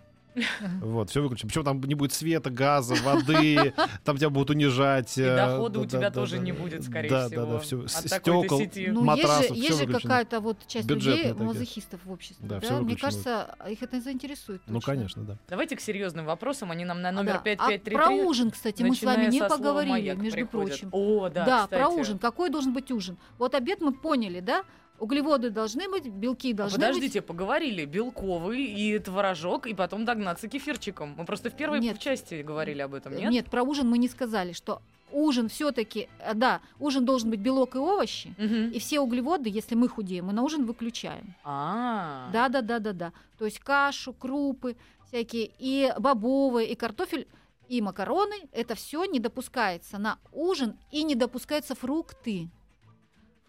Вот, 0.81 1.09
все 1.09 1.21
выключено. 1.21 1.49
Причем 1.49 1.63
там 1.63 1.81
не 1.81 1.95
будет 1.95 2.13
света, 2.13 2.49
газа, 2.49 2.95
воды, 2.95 3.73
там 4.03 4.17
тебя 4.17 4.29
будут 4.29 4.51
унижать. 4.51 5.17
И 5.17 5.21
э, 5.21 5.35
дохода 5.35 5.79
у 5.79 5.83
да, 5.83 5.89
тебя 5.89 6.09
да, 6.09 6.11
тоже 6.11 6.37
да, 6.37 6.41
не 6.41 6.51
да. 6.51 6.59
будет, 6.59 6.83
скорее 6.83 7.09
да, 7.09 7.27
всего. 7.27 7.45
Да, 7.45 7.51
да, 7.51 7.59
все. 7.59 7.83
от 7.83 8.09
такой-то 8.09 8.65
Стекол, 8.65 9.03
матрасов, 9.03 9.55
есть 9.55 9.77
же, 9.77 9.87
какая-то 9.87 10.39
вот 10.39 10.57
часть 10.67 10.89
людей, 10.89 11.33
мазохистов 11.33 11.99
в 12.05 12.11
обществе. 12.11 12.45
Да, 12.47 12.59
Да, 12.59 12.61
всё 12.61 12.81
Мне 12.81 12.95
кажется, 12.95 13.55
их 13.69 13.81
это 13.83 13.99
заинтересует. 13.99 14.61
Ну, 14.67 14.79
конечно, 14.79 15.23
да. 15.23 15.37
Давайте 15.49 15.75
к 15.75 15.81
серьезным 15.81 16.25
вопросам. 16.25 16.71
Они 16.71 16.85
нам 16.85 17.01
на 17.01 17.09
А, 17.09 17.11
номер 17.11 17.33
да. 17.33 17.39
5533. 17.39 17.95
А 17.95 17.97
про 17.97 18.09
ужин, 18.09 18.51
кстати, 18.51 18.83
мы 18.83 18.95
с 18.95 19.03
вами 19.03 19.29
не 19.29 19.41
поговорили, 19.41 20.13
между 20.15 20.45
прочим. 20.47 20.89
О, 20.91 21.29
да, 21.29 21.67
про 21.67 21.85
кстати. 21.85 21.99
ужин. 21.99 22.19
Какой 22.19 22.49
должен 22.49 22.73
быть 22.73 22.91
ужин? 22.91 23.17
Вот 23.37 23.55
обед 23.55 23.81
мы 23.81 23.93
поняли, 23.93 24.39
да? 24.39 24.63
Углеводы 25.01 25.49
должны 25.49 25.89
быть, 25.89 26.05
белки 26.05 26.53
А 26.53 26.57
должны 26.57 26.77
Подождите, 26.77 27.23
поговорили. 27.23 27.85
Белковый 27.85 28.63
и 28.63 28.99
творожок, 28.99 29.65
и 29.65 29.73
потом 29.73 30.05
догнаться 30.05 30.47
кефирчиком. 30.47 31.15
Мы 31.17 31.25
просто 31.25 31.49
в 31.49 31.55
первой 31.55 31.79
Нет. 31.79 31.97
части 31.97 32.43
говорили 32.43 32.81
об 32.81 32.93
этом, 32.93 33.13
быть. 33.13 33.21
нет? 33.21 33.31
Нет, 33.31 33.45
про 33.49 33.63
ужин 33.63 33.89
мы 33.89 33.97
не 33.97 34.07
сказали, 34.07 34.53
что 34.53 34.79
ужин 35.11 35.49
все-таки, 35.49 36.07
да, 36.35 36.61
ужин 36.79 37.03
должен 37.03 37.31
быть 37.31 37.39
белок 37.39 37.73
и 37.73 37.79
овощи. 37.79 38.35
Мгм. 38.37 38.69
И 38.69 38.77
все 38.77 38.99
углеводы, 38.99 39.49
если 39.49 39.73
мы 39.73 39.87
худеем, 39.87 40.25
мы 40.25 40.33
на 40.33 40.43
ужин 40.43 40.67
выключаем. 40.67 41.33
А. 41.43 42.29
Да, 42.31 42.47
да, 42.49 42.61
да, 42.61 42.77
да, 42.77 42.93
да. 42.93 43.13
То 43.39 43.45
есть 43.45 43.57
кашу, 43.57 44.13
крупы 44.13 44.75
всякие, 45.07 45.49
и 45.57 45.91
бобовые, 45.97 46.69
и 46.69 46.75
картофель, 46.75 47.27
и 47.69 47.81
макароны, 47.81 48.35
это 48.51 48.75
все 48.75 49.05
не 49.05 49.19
допускается 49.19 49.97
на 49.97 50.19
ужин, 50.31 50.77
и 50.91 51.01
не 51.01 51.15
допускаются 51.15 51.73
фрукты. 51.73 52.49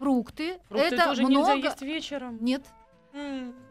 Фрукты, 0.03 0.59
Фрукты 0.67 0.95
это 0.95 1.05
тоже 1.05 1.21
много... 1.23 1.53
нельзя 1.55 1.69
есть 1.69 1.81
вечером. 1.81 2.37
Нет, 2.43 2.65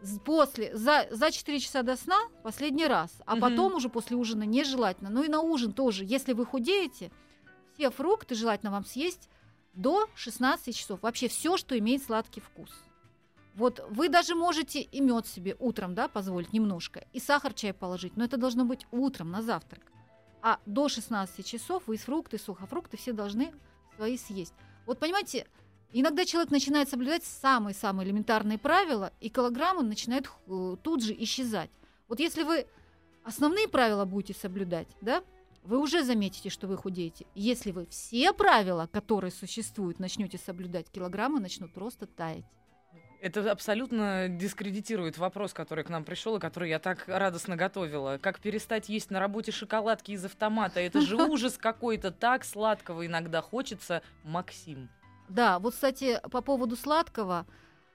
с- 0.01 0.19
после, 0.25 0.75
за, 0.75 1.07
за 1.11 1.31
4 1.31 1.59
часа 1.59 1.83
до 1.83 1.95
сна 1.95 2.17
последний 2.43 2.87
раз, 2.87 3.11
а 3.25 3.33
Мгм. 3.33 3.41
потом 3.41 3.73
уже 3.75 3.89
после 3.89 4.17
ужина 4.17 4.43
нежелательно. 4.43 5.09
Ну 5.11 5.23
и 5.23 5.27
на 5.27 5.41
ужин 5.41 5.73
тоже, 5.73 6.05
если 6.05 6.33
вы 6.33 6.45
худеете, 6.45 7.11
все 7.75 7.91
фрукты 7.91 8.33
желательно 8.35 8.71
вам 8.71 8.83
съесть 8.85 9.29
до 9.73 10.07
16 10.15 10.75
часов. 10.75 11.01
Вообще 11.03 11.27
все, 11.27 11.55
что 11.57 11.77
имеет 11.77 12.01
сладкий 12.03 12.39
вкус. 12.41 12.71
Вот 13.53 13.85
вы 13.91 14.09
даже 14.09 14.33
можете 14.33 14.81
и 14.81 15.01
мед 15.01 15.27
себе 15.27 15.55
утром, 15.59 15.93
да, 15.93 16.07
позволить 16.07 16.53
немножко, 16.53 17.05
и 17.13 17.19
сахар 17.19 17.53
чай 17.53 17.73
положить, 17.73 18.17
но 18.17 18.23
это 18.25 18.37
должно 18.37 18.65
быть 18.65 18.87
утром 18.91 19.29
на 19.29 19.43
завтрак. 19.43 19.83
А 20.41 20.57
до 20.65 20.89
16 20.89 21.45
часов 21.45 21.83
вы 21.85 21.95
из 21.95 22.01
фрукты, 22.01 22.39
сухофрукты 22.39 22.97
все 22.97 23.13
должны 23.13 23.53
свои 23.95 24.17
съесть. 24.17 24.53
Вот 24.87 24.99
понимаете, 24.99 25.45
иногда 25.93 26.25
человек 26.25 26.51
начинает 26.51 26.89
соблюдать 26.89 27.23
самые-самые 27.23 28.07
элементарные 28.07 28.57
правила, 28.57 29.13
и 29.19 29.29
килограммы 29.29 29.83
начинают 29.83 30.29
э, 30.47 30.75
тут 30.81 31.03
же 31.03 31.15
исчезать. 31.17 31.69
Вот 32.07 32.19
если 32.19 32.43
вы 32.43 32.65
основные 33.23 33.67
правила 33.67 34.05
будете 34.05 34.37
соблюдать, 34.37 34.87
да, 35.01 35.23
вы 35.63 35.79
уже 35.79 36.03
заметите, 36.03 36.49
что 36.49 36.67
вы 36.67 36.75
худеете. 36.77 37.25
Если 37.35 37.71
вы 37.71 37.85
все 37.85 38.33
правила, 38.33 38.89
которые 38.91 39.31
существуют, 39.31 39.99
начнете 39.99 40.37
соблюдать, 40.37 40.89
килограммы 40.91 41.39
начнут 41.39 41.73
просто 41.73 42.05
таять. 42.05 42.45
Это 43.21 43.49
абсолютно 43.49 44.27
дискредитирует 44.27 45.17
вопрос, 45.17 45.53
который 45.53 45.85
к 45.85 45.89
нам 45.89 46.03
пришел 46.03 46.35
и 46.35 46.39
который 46.41 46.69
я 46.69 46.79
так 46.79 47.05
радостно 47.07 47.55
готовила. 47.55 48.19
Как 48.21 48.41
перестать 48.41 48.89
есть 48.89 49.11
на 49.11 49.21
работе 49.21 49.53
шоколадки 49.53 50.11
из 50.11 50.25
автомата? 50.25 50.81
Это 50.81 50.99
же 50.99 51.15
ужас 51.29 51.57
какой-то. 51.57 52.11
Так 52.11 52.43
сладкого 52.43 53.05
иногда 53.05 53.41
хочется. 53.41 54.01
Максим. 54.25 54.89
Да, 55.29 55.59
вот, 55.59 55.73
кстати, 55.73 56.21
по 56.31 56.41
поводу 56.41 56.75
сладкого, 56.75 57.45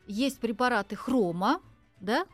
есть 0.06 0.40
препараты 0.40 0.96
хрома, 0.96 1.60
да? 2.00 2.26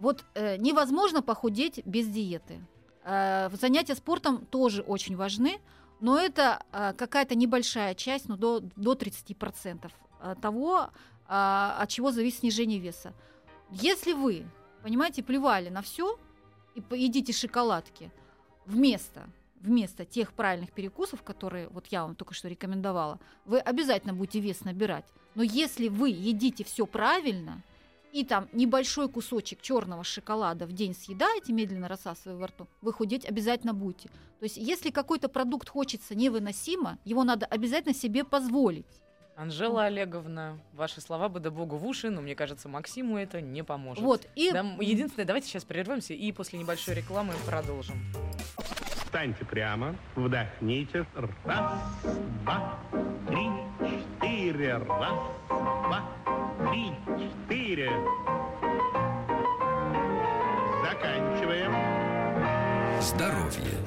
Вот 0.00 0.24
э, 0.34 0.56
невозможно 0.56 1.22
похудеть 1.22 1.84
без 1.84 2.06
диеты. 2.08 2.60
Э, 3.04 3.50
занятия 3.52 3.94
спортом 3.94 4.46
тоже 4.46 4.82
очень 4.82 5.16
важны, 5.16 5.60
но 6.00 6.18
это 6.18 6.62
э, 6.72 6.92
какая-то 6.94 7.34
небольшая 7.34 7.94
часть, 7.94 8.28
ну, 8.28 8.36
до, 8.36 8.60
до 8.60 8.94
30% 8.94 9.90
э, 10.20 10.34
того, 10.40 10.90
а, 11.30 11.76
от 11.78 11.90
чего 11.90 12.10
зависит 12.10 12.40
снижение 12.40 12.78
веса. 12.78 13.12
Если 13.70 14.14
вы, 14.14 14.46
понимаете, 14.82 15.22
плевали 15.22 15.68
на 15.68 15.82
все 15.82 16.18
и 16.74 16.82
едите 16.96 17.34
шоколадки 17.34 18.10
вместо 18.64 19.28
вместо 19.60 20.04
тех 20.04 20.32
правильных 20.32 20.72
перекусов, 20.72 21.22
которые 21.22 21.68
вот 21.68 21.86
я 21.88 22.02
вам 22.02 22.14
только 22.14 22.34
что 22.34 22.48
рекомендовала, 22.48 23.18
вы 23.44 23.58
обязательно 23.58 24.14
будете 24.14 24.40
вес 24.40 24.64
набирать. 24.64 25.04
Но 25.34 25.42
если 25.42 25.88
вы 25.88 26.10
едите 26.10 26.64
все 26.64 26.86
правильно 26.86 27.62
и 28.12 28.24
там 28.24 28.48
небольшой 28.52 29.08
кусочек 29.08 29.60
черного 29.60 30.04
шоколада 30.04 30.66
в 30.66 30.72
день 30.72 30.94
съедаете, 30.94 31.52
медленно 31.52 31.88
рассасывая 31.88 32.36
во 32.36 32.46
рту, 32.46 32.66
вы 32.80 32.92
худеть 32.92 33.24
обязательно 33.26 33.74
будете. 33.74 34.08
То 34.38 34.44
есть 34.44 34.56
если 34.56 34.90
какой-то 34.90 35.28
продукт 35.28 35.68
хочется 35.68 36.14
невыносимо, 36.14 36.98
его 37.04 37.24
надо 37.24 37.46
обязательно 37.46 37.94
себе 37.94 38.24
позволить. 38.24 38.86
Анжела 39.38 39.84
Олеговна, 39.84 40.58
ваши 40.72 41.00
слова 41.00 41.28
бы 41.28 41.38
да 41.38 41.52
богу 41.52 41.76
в 41.76 41.86
уши, 41.86 42.10
но 42.10 42.20
мне 42.20 42.34
кажется, 42.34 42.68
Максиму 42.68 43.16
это 43.16 43.40
не 43.40 43.62
поможет. 43.62 44.02
Вот, 44.02 44.26
и... 44.34 44.50
Да, 44.50 44.62
единственное, 44.80 45.26
давайте 45.26 45.46
сейчас 45.46 45.64
прервемся 45.64 46.12
и 46.12 46.32
после 46.32 46.58
небольшой 46.58 46.96
рекламы 46.96 47.34
продолжим. 47.46 47.94
Встаньте 49.08 49.42
прямо, 49.46 49.96
вдохните. 50.16 51.06
Раз, 51.46 51.72
два, 52.44 52.78
три, 53.26 53.48
четыре. 54.20 54.74
Раз, 54.76 55.18
два, 55.48 56.02
три, 56.68 56.92
четыре. 57.16 57.90
Заканчиваем. 60.84 61.72
Здоровье. 63.00 63.78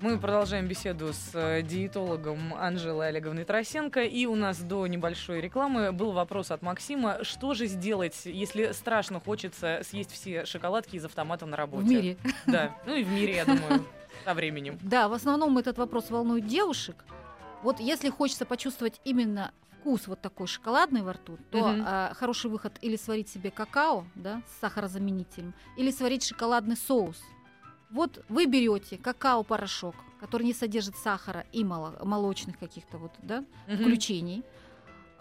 Мы 0.00 0.18
продолжаем 0.18 0.66
беседу 0.66 1.12
с 1.12 1.30
э, 1.34 1.62
диетологом 1.62 2.54
Анжелой 2.54 3.10
Олеговной 3.10 3.44
Тарасенко. 3.44 4.02
И 4.02 4.26
у 4.26 4.34
нас 4.34 4.58
до 4.58 4.88
небольшой 4.88 5.40
рекламы 5.40 5.92
был 5.92 6.10
вопрос 6.10 6.50
от 6.50 6.62
Максима. 6.62 7.22
Что 7.22 7.54
же 7.54 7.66
сделать, 7.66 8.22
если 8.24 8.72
страшно 8.72 9.20
хочется 9.20 9.80
съесть 9.84 10.10
все 10.10 10.44
шоколадки 10.44 10.96
из 10.96 11.04
автомата 11.04 11.46
на 11.46 11.56
работе? 11.56 11.84
В 11.84 11.88
мире. 11.88 12.16
Да, 12.46 12.74
ну 12.84 12.96
и 12.96 13.04
в 13.04 13.10
мире, 13.10 13.36
я 13.36 13.44
думаю, 13.44 13.84
со 14.28 14.34
временем. 14.34 14.78
Да, 14.82 15.08
в 15.08 15.14
основном 15.14 15.56
этот 15.58 15.78
вопрос 15.78 16.10
волнует 16.10 16.46
девушек. 16.46 17.04
Вот 17.62 17.80
если 17.80 18.10
хочется 18.10 18.44
почувствовать 18.44 19.00
именно 19.04 19.52
вкус 19.80 20.06
вот 20.06 20.20
такой 20.20 20.46
шоколадный 20.46 21.02
во 21.02 21.14
рту, 21.14 21.38
то 21.50 21.58
Мгм. 21.68 21.84
а, 21.86 22.12
хороший 22.14 22.50
выход 22.50 22.74
или 22.82 22.96
сварить 22.96 23.28
себе 23.30 23.50
какао, 23.50 24.04
да, 24.14 24.42
с 24.46 24.60
сахарозаменителем, 24.60 25.54
или 25.78 25.90
сварить 25.90 26.24
шоколадный 26.24 26.76
соус. 26.76 27.16
Вот 27.90 28.22
вы 28.28 28.44
берете 28.44 28.98
какао-порошок, 28.98 29.94
который 30.20 30.42
не 30.42 30.52
содержит 30.52 30.94
сахара 30.96 31.46
и 31.52 31.64
моло- 31.64 31.98
молочных 32.04 32.58
каких-то 32.58 32.98
вот, 32.98 33.12
да, 33.22 33.44
Мгм. 33.66 33.76
включений. 33.78 34.42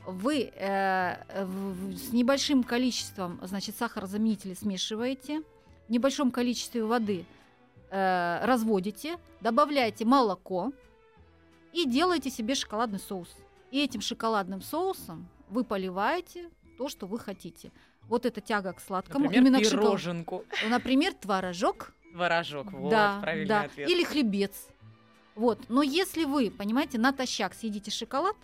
Вы 0.06 0.52
э, 0.54 1.44
в- 1.46 1.74
в- 1.92 1.98
с 1.98 2.12
небольшим 2.14 2.64
количеством, 2.64 3.40
значит, 3.44 3.76
сахарозаменителя 3.78 4.54
смешиваете, 4.56 5.42
в 5.88 5.92
небольшом 5.92 6.32
количестве 6.32 6.84
воды 6.84 7.26
э, 7.90 8.46
разводите, 8.46 9.18
добавляете 9.42 10.06
молоко 10.06 10.72
и 11.74 11.86
делаете 11.86 12.30
себе 12.30 12.56
шоколадный 12.56 13.00
соус. 13.00 13.30
И 13.72 13.84
этим 13.84 14.02
шоколадным 14.02 14.62
соусом 14.62 15.28
вы 15.50 15.64
поливаете 15.64 16.50
то, 16.78 16.90
что 16.90 17.06
вы 17.06 17.20
хотите. 17.20 17.72
Вот 18.08 18.26
эта 18.26 18.40
тяга 18.40 18.74
к 18.74 18.80
сладкому, 18.80 19.26
Например, 19.26 19.44
именно 19.48 19.60
к 19.60 19.66
шоколаду. 19.66 19.88
пироженку. 19.88 20.46
Например, 20.70 21.14
творожок, 21.14 21.94
Творожок, 22.14 22.72
вот, 22.72 22.90
да, 22.90 23.20
правильный 23.22 23.48
да. 23.48 23.62
ответ. 23.64 23.90
Или 23.90 24.04
хлебец. 24.04 24.68
Вот. 25.36 25.60
Но 25.70 25.84
если 25.84 26.24
вы, 26.24 26.50
понимаете, 26.50 26.98
натощак 26.98 27.54
съедите 27.54 27.92
шоколад, 27.92 28.36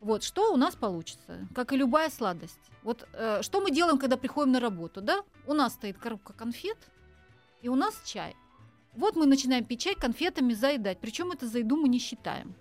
вот 0.00 0.22
что 0.22 0.52
у 0.52 0.56
нас 0.56 0.76
получится, 0.76 1.48
как 1.54 1.72
и 1.72 1.76
любая 1.76 2.08
сладость. 2.10 2.60
Вот 2.84 3.08
э, 3.14 3.42
что 3.42 3.60
мы 3.60 3.72
делаем, 3.72 3.98
когда 3.98 4.16
приходим 4.16 4.52
на 4.52 4.60
работу, 4.60 5.00
да? 5.00 5.22
У 5.46 5.54
нас 5.54 5.74
стоит 5.74 5.98
коробка 5.98 6.32
конфет, 6.32 6.78
и 7.62 7.68
у 7.68 7.74
нас 7.74 8.00
чай. 8.04 8.36
Вот 8.94 9.16
мы 9.16 9.26
начинаем 9.26 9.64
пить 9.64 9.80
чай 9.80 9.94
конфетами 9.94 10.52
заедать, 10.54 10.98
причем 11.00 11.30
это 11.32 11.46
за 11.46 11.58
еду 11.58 11.76
мы 11.76 11.88
не 11.88 11.98
считаем. 11.98 12.54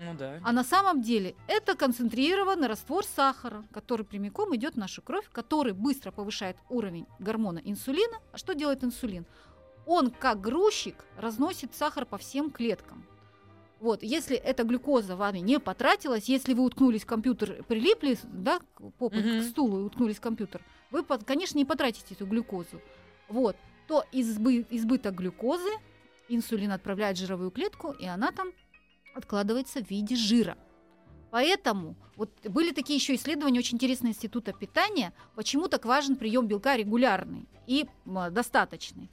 Ну 0.00 0.14
да. 0.14 0.40
А 0.44 0.52
на 0.52 0.62
самом 0.62 1.02
деле 1.02 1.34
это 1.48 1.74
концентрированный 1.74 2.68
раствор 2.68 3.04
сахара, 3.04 3.64
который 3.72 4.04
прямиком 4.06 4.54
идет 4.54 4.74
в 4.74 4.78
нашу 4.78 5.02
кровь, 5.02 5.28
который 5.32 5.72
быстро 5.72 6.12
повышает 6.12 6.56
уровень 6.68 7.06
гормона 7.18 7.60
инсулина. 7.64 8.18
А 8.32 8.38
что 8.38 8.54
делает 8.54 8.84
инсулин? 8.84 9.26
Он 9.86 10.10
как 10.10 10.40
грузчик 10.40 11.04
разносит 11.16 11.74
сахар 11.74 12.06
по 12.06 12.16
всем 12.18 12.50
клеткам. 12.50 13.04
Вот, 13.80 14.02
если 14.02 14.36
эта 14.36 14.64
глюкоза 14.64 15.16
вами 15.16 15.38
не 15.38 15.58
потратилась, 15.60 16.28
если 16.28 16.52
вы 16.52 16.64
уткнулись 16.64 17.02
в 17.02 17.06
компьютер, 17.06 17.62
прилипли, 17.64 18.18
да, 18.24 18.60
попой 18.98 19.20
Мгм. 19.22 19.40
к 19.40 19.44
стулу 19.44 19.80
и 19.80 19.82
уткнулись 19.84 20.16
в 20.16 20.20
компьютер, 20.20 20.62
вы, 20.90 21.04
конечно, 21.04 21.58
не 21.58 21.64
потратите 21.64 22.14
эту 22.14 22.26
глюкозу. 22.26 22.80
Вот, 23.28 23.56
то 23.88 24.04
избы- 24.12 24.66
избыток 24.70 25.14
глюкозы 25.14 25.70
инсулин 26.28 26.72
отправляет 26.72 27.16
в 27.16 27.20
жировую 27.20 27.50
клетку, 27.50 27.90
и 27.90 28.06
она 28.06 28.30
там 28.30 28.52
откладывается 29.14 29.82
в 29.82 29.90
виде 29.90 30.14
жира. 30.14 30.56
Поэтому 31.30 31.96
вот 32.16 32.30
были 32.44 32.72
такие 32.72 32.98
еще 32.98 33.14
исследования 33.14 33.58
очень 33.58 33.76
интересные 33.76 34.12
института 34.12 34.52
питания, 34.52 35.12
почему 35.34 35.68
так 35.68 35.84
важен 35.84 36.16
прием 36.16 36.46
белка 36.46 36.76
регулярный 36.76 37.46
и 37.66 37.86
достаточный. 38.04 39.10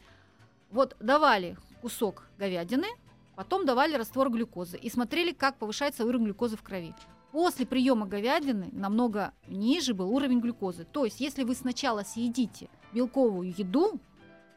Вот 0.71 0.95
давали 0.99 1.57
кусок 1.81 2.27
говядины, 2.37 2.87
потом 3.35 3.65
давали 3.65 3.95
раствор 3.95 4.29
глюкозы 4.29 4.77
и 4.77 4.89
смотрели, 4.89 5.31
как 5.31 5.57
повышается 5.57 6.05
уровень 6.05 6.25
глюкозы 6.25 6.57
в 6.57 6.63
крови. 6.63 6.93
После 7.31 7.65
приема 7.65 8.05
говядины 8.05 8.69
намного 8.71 9.33
ниже 9.47 9.93
был 9.93 10.09
уровень 10.09 10.39
глюкозы. 10.39 10.85
То 10.85 11.03
есть, 11.03 11.19
если 11.19 11.43
вы 11.43 11.53
сначала 11.53 12.03
съедите 12.03 12.69
белковую 12.93 13.53
еду, 13.57 13.99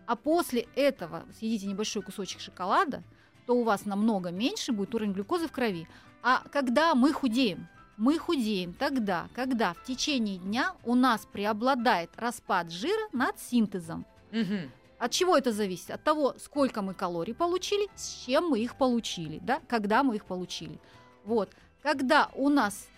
а 0.08 0.16
после 0.16 0.66
этого 0.74 1.26
съедите 1.38 1.66
небольшой 1.66 2.00
кусочек 2.00 2.40
шоколада, 2.40 3.02
то 3.46 3.54
у 3.54 3.62
вас 3.62 3.84
намного 3.84 4.30
меньше 4.30 4.72
будет 4.72 4.94
уровень 4.94 5.12
глюкозы 5.12 5.48
в 5.48 5.52
крови. 5.52 5.86
А 6.22 6.42
когда 6.50 6.94
мы 6.94 7.12
худеем? 7.12 7.68
Мы 7.98 8.18
худеем 8.18 8.72
тогда, 8.72 9.28
когда 9.34 9.74
в 9.74 9.84
течение 9.84 10.38
дня 10.38 10.72
у 10.84 10.94
нас 10.94 11.26
преобладает 11.30 12.10
распад 12.16 12.70
жира 12.72 13.08
над 13.12 13.38
синтезом. 13.38 14.06
Мгм. 14.30 14.70
От 14.98 15.10
чего 15.10 15.36
это 15.36 15.52
зависит? 15.52 15.90
От 15.90 16.02
того, 16.02 16.34
сколько 16.38 16.80
мы 16.80 16.94
калорий 16.94 17.34
получили, 17.34 17.86
с 17.94 18.24
чем 18.24 18.48
мы 18.48 18.60
их 18.60 18.76
получили, 18.76 19.40
да, 19.42 19.60
когда 19.68 20.02
мы 20.02 20.16
их 20.16 20.24
получили. 20.24 20.78
Вот. 21.24 21.50
Когда 21.82 22.30
у 22.34 22.48
нас 22.48 22.88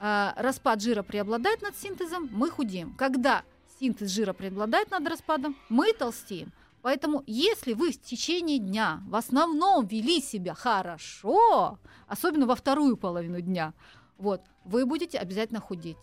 э, 0.00 0.32
распад 0.36 0.82
жира 0.82 1.02
преобладает 1.02 1.62
над 1.62 1.74
синтезом, 1.74 2.28
мы 2.30 2.50
худеем. 2.50 2.92
Когда 2.98 3.44
синтез 3.80 4.10
жира 4.10 4.32
преобладает 4.32 4.90
над 4.90 5.08
распадом, 5.08 5.56
мы 5.68 5.92
толстеем. 5.92 6.52
Поэтому, 6.82 7.22
если 7.26 7.74
вы 7.74 7.92
в 7.92 8.00
течение 8.00 8.58
дня 8.58 9.02
в 9.06 9.14
основном 9.16 9.86
вели 9.86 10.20
себя 10.20 10.54
хорошо, 10.54 11.78
особенно 12.06 12.46
во 12.46 12.54
вторую 12.54 12.96
половину 12.96 13.40
дня, 13.40 13.74
вот, 14.18 14.40
вы 14.64 14.86
будете 14.86 15.18
обязательно 15.18 15.60
худеть. 15.60 15.98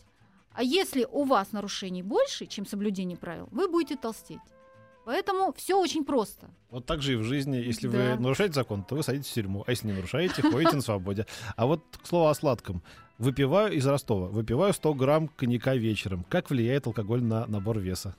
А 0.53 0.63
если 0.63 1.07
у 1.11 1.23
вас 1.23 1.51
нарушений 1.51 2.03
больше, 2.03 2.45
чем 2.45 2.65
соблюдение 2.65 3.17
правил, 3.17 3.47
вы 3.51 3.67
будете 3.69 3.95
толстеть. 3.95 4.39
Поэтому 5.05 5.53
все 5.55 5.79
очень 5.79 6.03
просто. 6.03 6.49
Вот 6.69 6.85
так 6.85 7.01
же 7.01 7.13
и 7.13 7.15
в 7.15 7.23
жизни. 7.23 7.55
Если 7.57 7.87
Да. 7.87 7.97
вы 7.97 8.21
нарушаете 8.21 8.55
закон, 8.55 8.83
то 8.83 8.95
вы 8.95 9.03
садитесь 9.03 9.29
в 9.31 9.33
тюрьму. 9.33 9.63
А 9.65 9.71
если 9.71 9.87
не 9.87 9.93
нарушаете, 9.93 10.41
ходите 10.41 10.75
на 10.75 10.81
свободе. 10.81 11.25
А 11.55 11.65
вот 11.65 11.81
к 12.03 12.05
слову 12.05 12.27
о 12.27 12.35
сладком. 12.35 12.83
Выпиваю 13.17 13.71
из 13.73 13.85
Ростова. 13.87 14.27
Выпиваю 14.27 14.73
100 14.73 14.93
грамм 14.95 15.27
коньяка 15.29 15.75
вечером. 15.75 16.25
Как 16.27 16.49
влияет 16.49 16.87
алкоголь 16.87 17.23
на 17.23 17.45
набор 17.47 17.79
веса? 17.79 18.15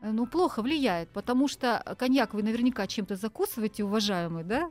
Э, 0.00 0.10
Ну, 0.10 0.26
плохо 0.26 0.62
влияет, 0.62 1.10
потому 1.10 1.48
что 1.48 1.96
коньяк 1.98 2.34
вы 2.34 2.42
наверняка 2.42 2.86
чем-то 2.86 3.16
закусываете, 3.16 3.84
уважаемый, 3.84 4.44
да? 4.44 4.70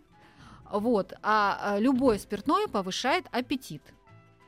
Вот. 0.71 1.13
А 1.21 1.59
а, 1.61 1.79
любое 1.79 2.17
спиртное 2.19 2.67
повышает 2.67 3.25
аппетит. 3.31 3.81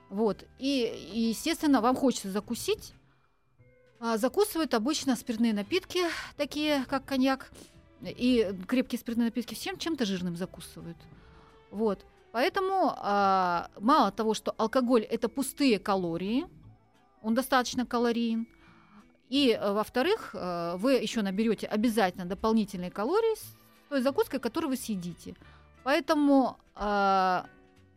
Вот. 0.10 0.46
И, 0.60 0.84
и, 1.14 1.20
естественно, 1.30 1.82
вам 1.82 1.96
хочется 1.96 2.30
закусить. 2.30 2.94
А 4.00 4.18
закусывают 4.18 4.74
обычно 4.74 5.16
спиртные 5.16 5.54
напитки, 5.54 6.02
такие 6.36 6.86
как 6.86 7.06
коньяк, 7.06 7.52
и 8.02 8.52
крепкие 8.68 9.00
спиртные 9.00 9.26
напитки 9.26 9.54
всем 9.54 9.78
чем-то 9.78 10.06
жирным 10.06 10.36
закусывают. 10.36 10.98
Вот. 11.70 12.06
Поэтому 12.32 12.94
а, 12.98 13.70
мало 13.80 14.12
того, 14.12 14.34
что 14.34 14.56
алкоголь 14.58 15.04
это 15.04 15.30
пустые 15.30 15.80
калории, 15.80 16.48
он 17.22 17.36
достаточно 17.36 17.86
калориен, 17.86 18.48
и, 19.32 19.58
э, 19.60 19.74
во-вторых, 19.74 20.32
э, 20.36 20.76
вы 20.78 20.94
еще 20.94 21.22
наберете 21.22 21.66
обязательно 21.68 22.26
дополнительные 22.26 22.92
калории 22.92 23.36
с 23.38 23.56
той 23.90 24.02
закуской, 24.02 24.40
которую 24.40 24.72
вы 24.72 24.78
съедите. 24.78 25.36
Поэтому 25.84 26.58
э, 26.76 27.42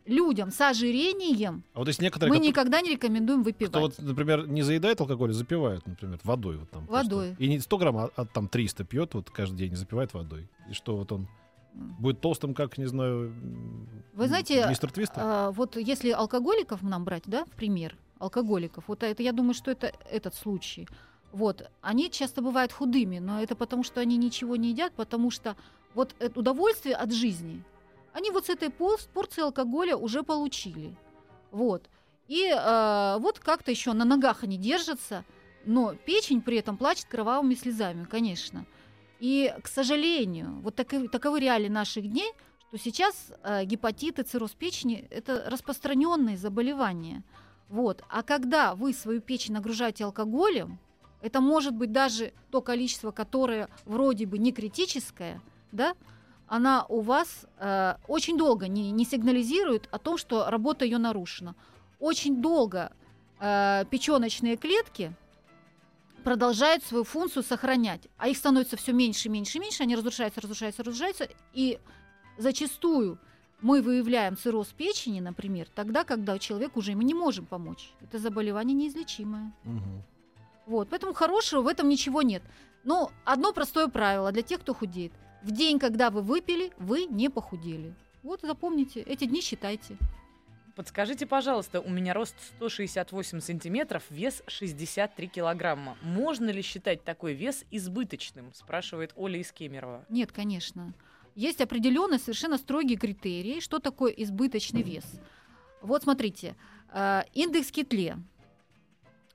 людям 0.05 0.51
с 0.51 0.61
ожирением 0.61 1.63
А 1.73 1.79
вот 1.79 1.87
есть 1.87 2.01
некоторые, 2.01 2.29
мы 2.29 2.35
которые- 2.37 2.49
никогда 2.49 2.81
не 2.81 2.91
рекомендуем 2.91 3.43
выпивать. 3.43 3.71
кто 3.71 3.79
вот, 3.81 3.99
например, 3.99 4.47
не 4.47 4.61
заедает 4.63 5.01
алкоголь, 5.01 5.31
а 5.31 5.33
запивает, 5.33 5.85
например, 5.85 6.19
водой. 6.23 6.57
Вот 6.57 6.69
там 6.69 6.87
просто. 6.87 7.15
Водой. 7.15 7.35
И 7.37 7.47
не 7.47 7.59
100 7.59 7.77
грамм, 7.77 7.97
а, 7.97 8.09
а 8.15 8.25
там 8.25 8.47
300 8.47 8.83
пьет 8.85 9.13
вот 9.13 9.29
каждый 9.29 9.57
день 9.57 9.73
и 9.73 9.75
запивает 9.75 10.13
водой. 10.13 10.47
И 10.69 10.73
что 10.73 10.95
вот 10.95 11.11
он 11.11 11.27
будет 11.73 12.21
толстым, 12.21 12.53
как, 12.53 12.77
не 12.77 12.85
знаю, 12.85 13.33
Вы 14.13 14.27
знаете, 14.27 14.65
мистер 14.69 14.91
Твистер? 14.91 15.17
А, 15.21 15.51
вот 15.51 15.75
если 15.75 16.11
алкоголиков 16.11 16.81
нам 16.81 17.03
брать, 17.03 17.23
да, 17.25 17.43
в 17.45 17.49
пример, 17.49 17.97
алкоголиков, 18.19 18.85
вот 18.87 19.03
это, 19.03 19.21
я 19.23 19.33
думаю, 19.33 19.53
что 19.53 19.71
это 19.71 19.91
этот 20.09 20.33
случай. 20.35 20.87
Вот, 21.35 21.69
они 21.81 22.09
часто 22.09 22.41
бывают 22.41 22.71
худыми, 22.71 23.19
но 23.19 23.43
это 23.43 23.57
потому, 23.57 23.83
что 23.83 23.99
они 23.99 24.15
ничего 24.15 24.55
не 24.55 24.69
едят, 24.69 24.93
потому 24.93 25.31
что 25.31 25.57
вот 25.93 26.15
это 26.19 26.39
удовольствие 26.39 26.95
от 26.95 27.11
жизни, 27.11 27.61
они 28.13 28.31
вот 28.31 28.45
с 28.45 28.49
этой 28.49 28.69
пор- 28.69 29.01
порции 29.13 29.41
алкоголя 29.41 29.97
уже 29.97 30.23
получили. 30.23 30.95
Вот. 31.51 31.89
И 32.29 32.47
э, 32.47 33.17
вот 33.19 33.39
как-то 33.39 33.69
еще 33.69 33.91
на 33.91 34.05
ногах 34.05 34.43
они 34.43 34.57
держатся, 34.57 35.25
но 35.65 35.93
печень 35.93 36.41
при 36.41 36.55
этом 36.55 36.77
плачет 36.77 37.07
кровавыми 37.09 37.55
слезами, 37.55 38.05
конечно. 38.05 38.65
И, 39.19 39.53
к 39.61 39.67
сожалению, 39.67 40.61
вот 40.61 40.75
таковы, 40.75 41.09
таковы 41.09 41.41
реалии 41.41 41.67
наших 41.67 42.09
дней, 42.09 42.31
что 42.69 42.77
сейчас 42.77 43.33
э, 43.43 43.65
гепатит 43.65 44.25
цирроз 44.25 44.51
печени– 44.51 45.05
это 45.09 45.43
распространенные 45.47 46.37
заболевания. 46.37 47.23
Вот. 47.67 48.05
А 48.07 48.23
когда 48.23 48.73
вы 48.73 48.93
свою 48.93 49.19
печень 49.19 49.53
нагружаете 49.53 50.05
алкоголем, 50.05 50.79
это 51.25 51.41
может 51.41 51.73
быть 51.73 51.91
даже 51.91 52.33
то 52.51 52.61
количество, 52.61 53.09
которое 53.09 53.67
вроде 53.85 54.27
бы 54.27 54.37
не 54.37 54.51
критическое, 54.51 55.41
да, 55.71 55.95
она 56.47 56.85
у 56.87 57.01
вас 57.01 57.47
э, 57.57 57.95
очень 58.07 58.37
долго 58.37 58.67
не, 58.67 58.91
не 58.91 59.05
сигнализирует 59.05 59.89
о 59.91 59.97
том, 59.97 60.19
что 60.19 60.47
работа 60.51 60.85
ее 60.85 60.99
нарушена. 60.99 61.55
Очень 61.99 62.43
долго 62.43 62.91
э, 63.39 63.85
печеночные 63.89 64.55
клетки 64.55 65.13
продолжают 66.23 66.83
свою 66.83 67.03
функцию 67.03 67.41
сохранять, 67.41 68.07
а 68.17 68.27
их 68.27 68.37
становится 68.37 68.77
все 68.77 68.93
меньше, 68.93 69.27
меньше, 69.27 69.57
меньше, 69.57 69.81
они 69.81 69.95
разрушаются, 69.95 70.41
разрушаются, 70.41 70.83
разрушаются, 70.83 71.27
и 71.53 71.79
зачастую 72.37 73.17
мы 73.61 73.81
выявляем 73.81 74.37
цирроз 74.37 74.67
печени, 74.67 75.21
например, 75.21 75.67
тогда, 75.73 76.03
когда 76.03 76.37
человек 76.37 76.77
уже 76.77 76.93
мы 76.93 77.03
не 77.03 77.15
можем 77.15 77.47
помочь. 77.47 77.93
Это 77.99 78.19
заболевание 78.19 78.75
неизлечимое. 78.75 79.51
Мгм. 79.63 80.03
Вот, 80.65 80.89
поэтому 80.89 81.13
хорошего 81.13 81.61
в 81.61 81.67
этом 81.67 81.89
ничего 81.89 82.21
нет. 82.21 82.43
Но 82.83 83.11
одно 83.23 83.53
простое 83.53 83.87
правило 83.87 84.31
для 84.31 84.41
тех, 84.41 84.61
кто 84.61 84.73
худеет. 84.73 85.11
В 85.43 85.51
день, 85.51 85.79
когда 85.79 86.09
вы 86.09 86.21
выпили, 86.21 86.71
вы 86.77 87.05
не 87.05 87.29
похудели. 87.29 87.93
Вот 88.23 88.41
запомните, 88.41 89.01
эти 89.01 89.25
дни 89.25 89.41
считайте. 89.41 89.97
Подскажите, 90.75 91.25
пожалуйста, 91.25 91.79
у 91.79 91.89
меня 91.89 92.13
рост 92.13 92.35
168 92.57 93.39
сантиметров, 93.39 94.03
вес 94.09 94.43
63 94.47 95.27
килограмма. 95.27 95.97
Можно 96.01 96.49
ли 96.49 96.61
считать 96.61 97.03
такой 97.03 97.33
вес 97.33 97.63
избыточным? 97.71 98.51
Спрашивает 98.53 99.13
Оля 99.15 99.39
из 99.39 99.53
Кемерово. 99.53 100.03
Нет, 100.09 100.33
конечно. 100.33 100.93
Есть 101.35 101.61
определенные 101.61 102.19
совершенно 102.19 102.57
строгие 102.57 102.97
критерии, 102.97 103.61
что 103.61 103.79
такое 103.79 104.11
избыточный 104.11 104.81
вес. 104.81 105.05
Вот 105.81 106.03
смотрите, 106.03 106.55
э, 106.91 107.21
индекс 107.33 107.71
Китле. 107.71 108.17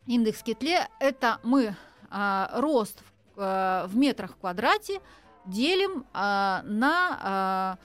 Индекс 0.06 0.42
Китле– 0.42 0.88
это 1.00 1.38
мы 1.42 1.76
э, 2.10 2.46
рост 2.54 3.02
в, 3.36 3.40
э, 3.40 3.86
в 3.86 3.96
метрах 3.96 4.32
в 4.32 4.36
квадрате 4.36 5.00
делим 5.46 6.04
э, 6.14 6.60
на 6.64 7.76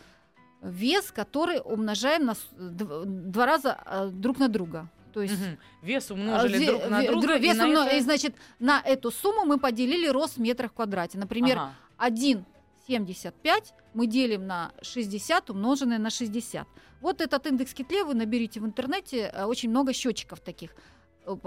э, 0.63 0.68
вес, 0.70 1.11
который 1.11 1.61
умножаем 1.63 2.26
на 2.26 2.36
два 2.57 3.45
раза 3.45 3.78
э, 3.86 4.09
друг 4.11 4.39
на 4.39 4.47
друга. 4.47 4.89
То 5.13 5.22
есть 5.22 5.39
Мгм. 5.39 5.57
Вес 5.82 6.11
умножили 6.11 6.55
а, 6.57 6.59
ве- 6.59 6.66
друг 6.80 6.89
на 6.89 7.03
ве- 7.03 7.07
друга. 7.11 7.28
дру- 7.28 7.38
и 7.38 7.41
вес 7.41 7.57
на 7.57 7.63
умно- 7.68 7.86
это- 7.86 7.95
и, 7.95 7.99
значит, 8.01 8.36
на 8.59 8.82
эту 8.82 9.11
сумму 9.11 9.45
мы 9.45 9.59
поделили 9.59 10.07
рост 10.07 10.36
в 10.38 10.41
метрах 10.41 10.72
в 10.72 10.74
квадрате. 10.74 11.18
Например, 11.18 11.57
Ага. 11.57 11.74
1,75 11.97 13.74
мы 13.93 14.07
делим 14.07 14.45
на 14.47 14.72
60, 14.82 15.49
умноженное 15.49 15.99
на 15.99 16.09
60. 16.09 16.68
Вот 17.01 17.22
этот 17.22 17.45
индекс 17.47 17.74
Китле 17.74 18.03
вы 18.03 18.13
наберите 18.13 18.59
в 18.59 18.66
интернете, 18.66 19.34
очень 19.47 19.70
много 19.70 19.93
счетчиков 19.93 20.39
таких. 20.41 20.72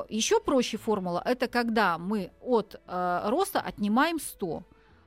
Еще 0.09 0.41
проще 0.41 0.77
формула– 0.77 1.23
это 1.25 1.49
когда 1.49 1.99
мы 1.99 2.31
от 2.41 2.81
э, 2.87 3.21
роста 3.29 3.61
отнимаем 3.61 4.19
100. 4.19 4.63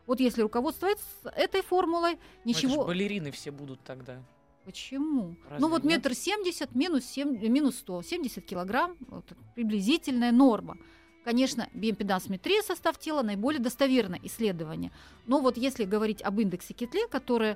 Вот 0.08 0.20
если 0.20 0.42
руководствоваться 0.42 1.06
этой 1.36 1.62
формулой, 1.62 2.14
Ну, 2.14 2.18
это 2.18 2.60
ничего... 2.60 2.86
балерины 2.86 3.32
все 3.32 3.52
будут 3.52 3.82
тогда. 3.84 4.22
Почему? 4.66 5.36
Разве 5.50 5.60
ну 5.60 5.70
вот 5.70 5.84
нет? 5.84 5.98
метр 5.98 6.14
семьдесят 6.16 6.76
минус, 6.76 7.06
семь- 7.06 7.38
минус 7.50 7.78
100, 7.80 8.02
70 8.04 8.46
килограмм, 8.46 8.96
вот, 9.08 9.26
приблизительная 9.56 10.32
норма. 10.32 10.78
Конечно, 11.26 11.68
биомпедансметрия 11.74 12.62
состав 12.62 12.98
тела 12.98 13.22
наиболее 13.24 13.60
достоверное 13.62 14.20
исследование. 14.24 14.92
Но 15.28 15.40
вот 15.40 15.58
если 15.58 15.84
говорить 15.86 16.22
об 16.22 16.40
индексе 16.40 16.74
Китле, 16.74 17.08
который, 17.08 17.52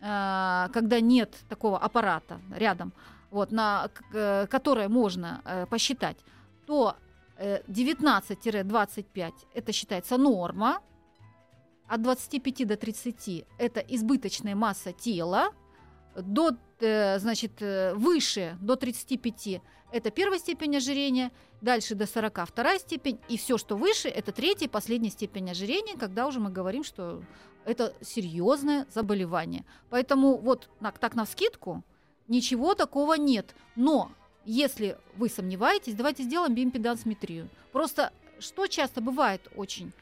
э, 0.00 0.68
когда 0.72 1.00
нет 1.00 1.34
такого 1.48 1.78
аппарата 1.78 2.40
рядом, 2.54 2.92
вот, 3.30 3.52
на, 3.52 3.90
э, 4.12 4.46
которое 4.48 4.88
можно 4.88 5.40
э, 5.44 5.66
посчитать, 5.66 6.16
то 6.66 6.96
э, 7.38 7.62
19-25 7.68 9.32
это 9.54 9.72
считается 9.72 10.16
норма, 10.16 10.80
от 11.88 12.02
25 12.02 12.66
до 12.66 12.76
30 12.76 13.46
это 13.58 13.80
избыточная 13.80 14.54
масса 14.54 14.92
тела, 14.92 15.52
до, 16.16 16.56
э, 16.80 17.18
значит, 17.18 17.62
э, 17.62 17.94
выше, 17.94 18.56
до 18.60 18.76
35 18.76 19.62
это 19.92 20.10
первая 20.10 20.38
степень 20.38 20.76
ожирения, 20.76 21.30
дальше 21.60 21.94
до 21.94 22.06
40 22.06 22.46
вторая 22.46 22.78
степень, 22.78 23.18
и 23.28 23.36
все, 23.36 23.56
что 23.56 23.76
выше, 23.76 24.08
это 24.08 24.32
третья 24.32 24.66
и 24.66 24.68
последняя 24.68 25.10
степень 25.10 25.50
ожирения, 25.50 25.96
когда 25.96 26.26
уже 26.26 26.40
мы 26.40 26.50
говорим, 26.50 26.84
что 26.84 27.22
это 27.64 27.94
серьезное 28.00 28.86
заболевание. 28.92 29.64
Поэтому 29.90 30.36
вот 30.38 30.68
так 31.00 31.14
на 31.14 31.24
вскидку 31.24 31.84
ничего 32.28 32.74
такого 32.74 33.14
нет. 33.14 33.54
Но 33.74 34.10
если 34.46 34.96
вы 35.16 35.28
сомневаетесь, 35.28 35.94
давайте 35.94 36.22
сделаем 36.22 36.54
биимпедансметрию. 36.54 37.48
Просто 37.72 38.12
что 38.38 38.66
часто 38.66 39.00
бывает 39.00 39.40
очень, 39.56 39.92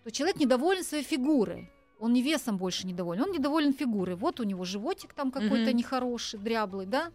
что 0.00 0.10
человек 0.10 0.38
недоволен 0.38 0.84
своей 0.84 1.04
фигурой. 1.04 1.70
Он 2.00 2.12
не 2.12 2.22
весом 2.22 2.58
больше 2.58 2.86
недоволен, 2.86 3.22
он 3.22 3.32
недоволен 3.32 3.72
фигурой. 3.72 4.14
Вот 4.14 4.38
у 4.40 4.44
него 4.44 4.64
животик 4.64 5.14
там 5.14 5.32
какой-то 5.32 5.70
Мгм. 5.70 5.76
нехороший, 5.76 6.38
дряблый, 6.38 6.86
да? 6.86 7.10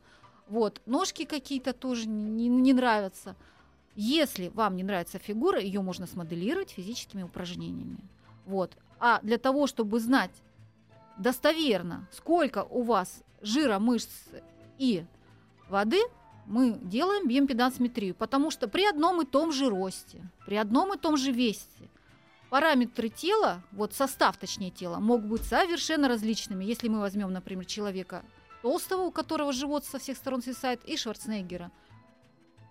Вот, 0.47 0.82
ножки 0.86 1.24
какие-то 1.24 1.71
тоже 1.74 2.07
не, 2.07 2.49
не 2.49 2.74
нравятся. 2.74 3.36
Если 3.95 4.49
вам 4.49 4.76
не 4.76 4.84
нравится 4.84 5.19
фигура, 5.19 5.59
ее 5.59 5.82
можно 5.82 6.05
смоделировать 6.07 6.71
физическими 6.71 7.24
упражнениями. 7.24 7.99
Вот. 8.45 8.76
А 8.99 9.19
для 9.21 9.38
того, 9.38 9.67
чтобы 9.67 9.99
знать 9.99 10.32
достоверно, 11.17 12.07
сколько 12.11 12.63
у 12.63 12.82
вас 12.82 13.24
жира, 13.41 13.80
мышц 13.80 14.09
и 14.80 15.05
воды, 15.69 16.01
мы 16.46 16.80
делаем 16.82 17.28
биомпедансметрию, 17.28 18.16
потому 18.16 18.52
что 18.52 18.68
при 18.68 18.86
одном 18.86 19.22
и 19.22 19.26
том 19.26 19.52
же 19.52 19.70
росте, 19.70 20.22
при 20.46 20.56
одном 20.56 20.94
и 20.94 20.98
том 20.98 21.18
же 21.18 21.32
весе 21.32 21.68
параметры 22.54 23.10
тела, 23.10 23.64
вот 23.72 23.96
состав, 23.96 24.38
точнее, 24.38 24.70
тела, 24.70 25.00
могут 25.00 25.26
быть 25.26 25.44
совершенно 25.44 26.08
различными. 26.08 26.64
Если 26.64 26.88
мы 26.88 27.00
возьмем, 27.00 27.34
например, 27.34 27.66
человека 27.66 28.24
толстого, 28.62 29.02
у 29.02 29.12
которого 29.12 29.52
живот 29.52 29.86
со 29.86 29.98
всех 29.98 30.18
сторон 30.18 30.44
свисает, 30.44 30.84
и 30.86 30.96
Шварценеггера, 30.96 31.72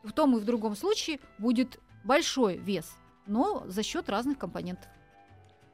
в 0.04 0.12
том 0.12 0.36
и 0.36 0.40
в 0.40 0.44
другом 0.44 0.76
случае 0.76 1.18
будет 1.38 1.80
большой 2.04 2.58
вес, 2.58 2.96
но 3.26 3.64
за 3.66 3.82
счет 3.82 4.08
разных 4.08 4.38
компонентов. 4.38 4.88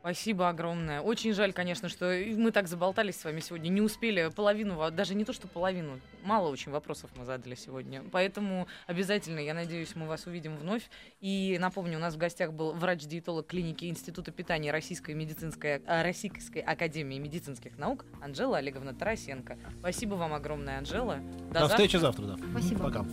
Спасибо 0.09 0.49
огромное. 0.49 1.03
Очень 1.03 1.35
жаль, 1.35 1.53
конечно, 1.53 1.91
что 1.91 2.19
мы 2.35 2.51
так 2.51 2.67
заболтались 2.67 3.21
с 3.21 3.25
вами 3.25 3.41
сегодня, 3.41 3.69
не 3.69 3.83
успели 3.83 4.31
половину, 4.35 4.91
даже 4.91 5.15
не 5.15 5.27
то, 5.27 5.35
что 5.35 5.49
половину, 5.49 6.01
мало 6.23 6.49
очень 6.49 6.73
вопросов 6.73 7.11
мы 7.15 7.27
задали 7.27 7.55
сегодня. 7.55 8.03
Поэтому 8.11 8.69
обязательно, 8.87 9.39
я 9.39 9.53
надеюсь, 9.53 9.95
мы 9.95 10.07
вас 10.07 10.25
увидим 10.25 10.57
вновь. 10.57 10.89
И 11.21 11.59
напомню, 11.61 11.99
у 11.99 12.01
нас 12.01 12.15
в 12.15 12.17
гостях 12.17 12.55
был 12.55 12.73
врач-диетолог 12.73 13.47
клиники 13.47 13.85
Института 13.85 14.31
питания 14.31 14.73
Российской 14.73 15.15
медицинской, 15.15 15.83
а, 15.87 16.03
Российской 16.03 16.61
академии 16.61 17.19
медицинских 17.19 17.77
наук 17.77 18.07
Анжела 18.23 18.57
Олеговна 18.57 18.95
Тарасенко. 18.95 19.59
Спасибо 19.79 20.15
вам 20.15 20.33
огромное, 20.33 20.79
Анжела. 20.79 21.19
До, 21.53 21.69
встречи 21.69 21.99
завтра, 21.99 22.29
да. 22.29 22.37
Спасибо. 22.51 22.85
Пока. 22.85 23.05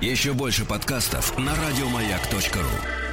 Еще 0.00 0.32
больше 0.32 0.64
подкастов 0.64 1.36
на 1.36 1.54
радиомаяк.ру. 1.54 3.07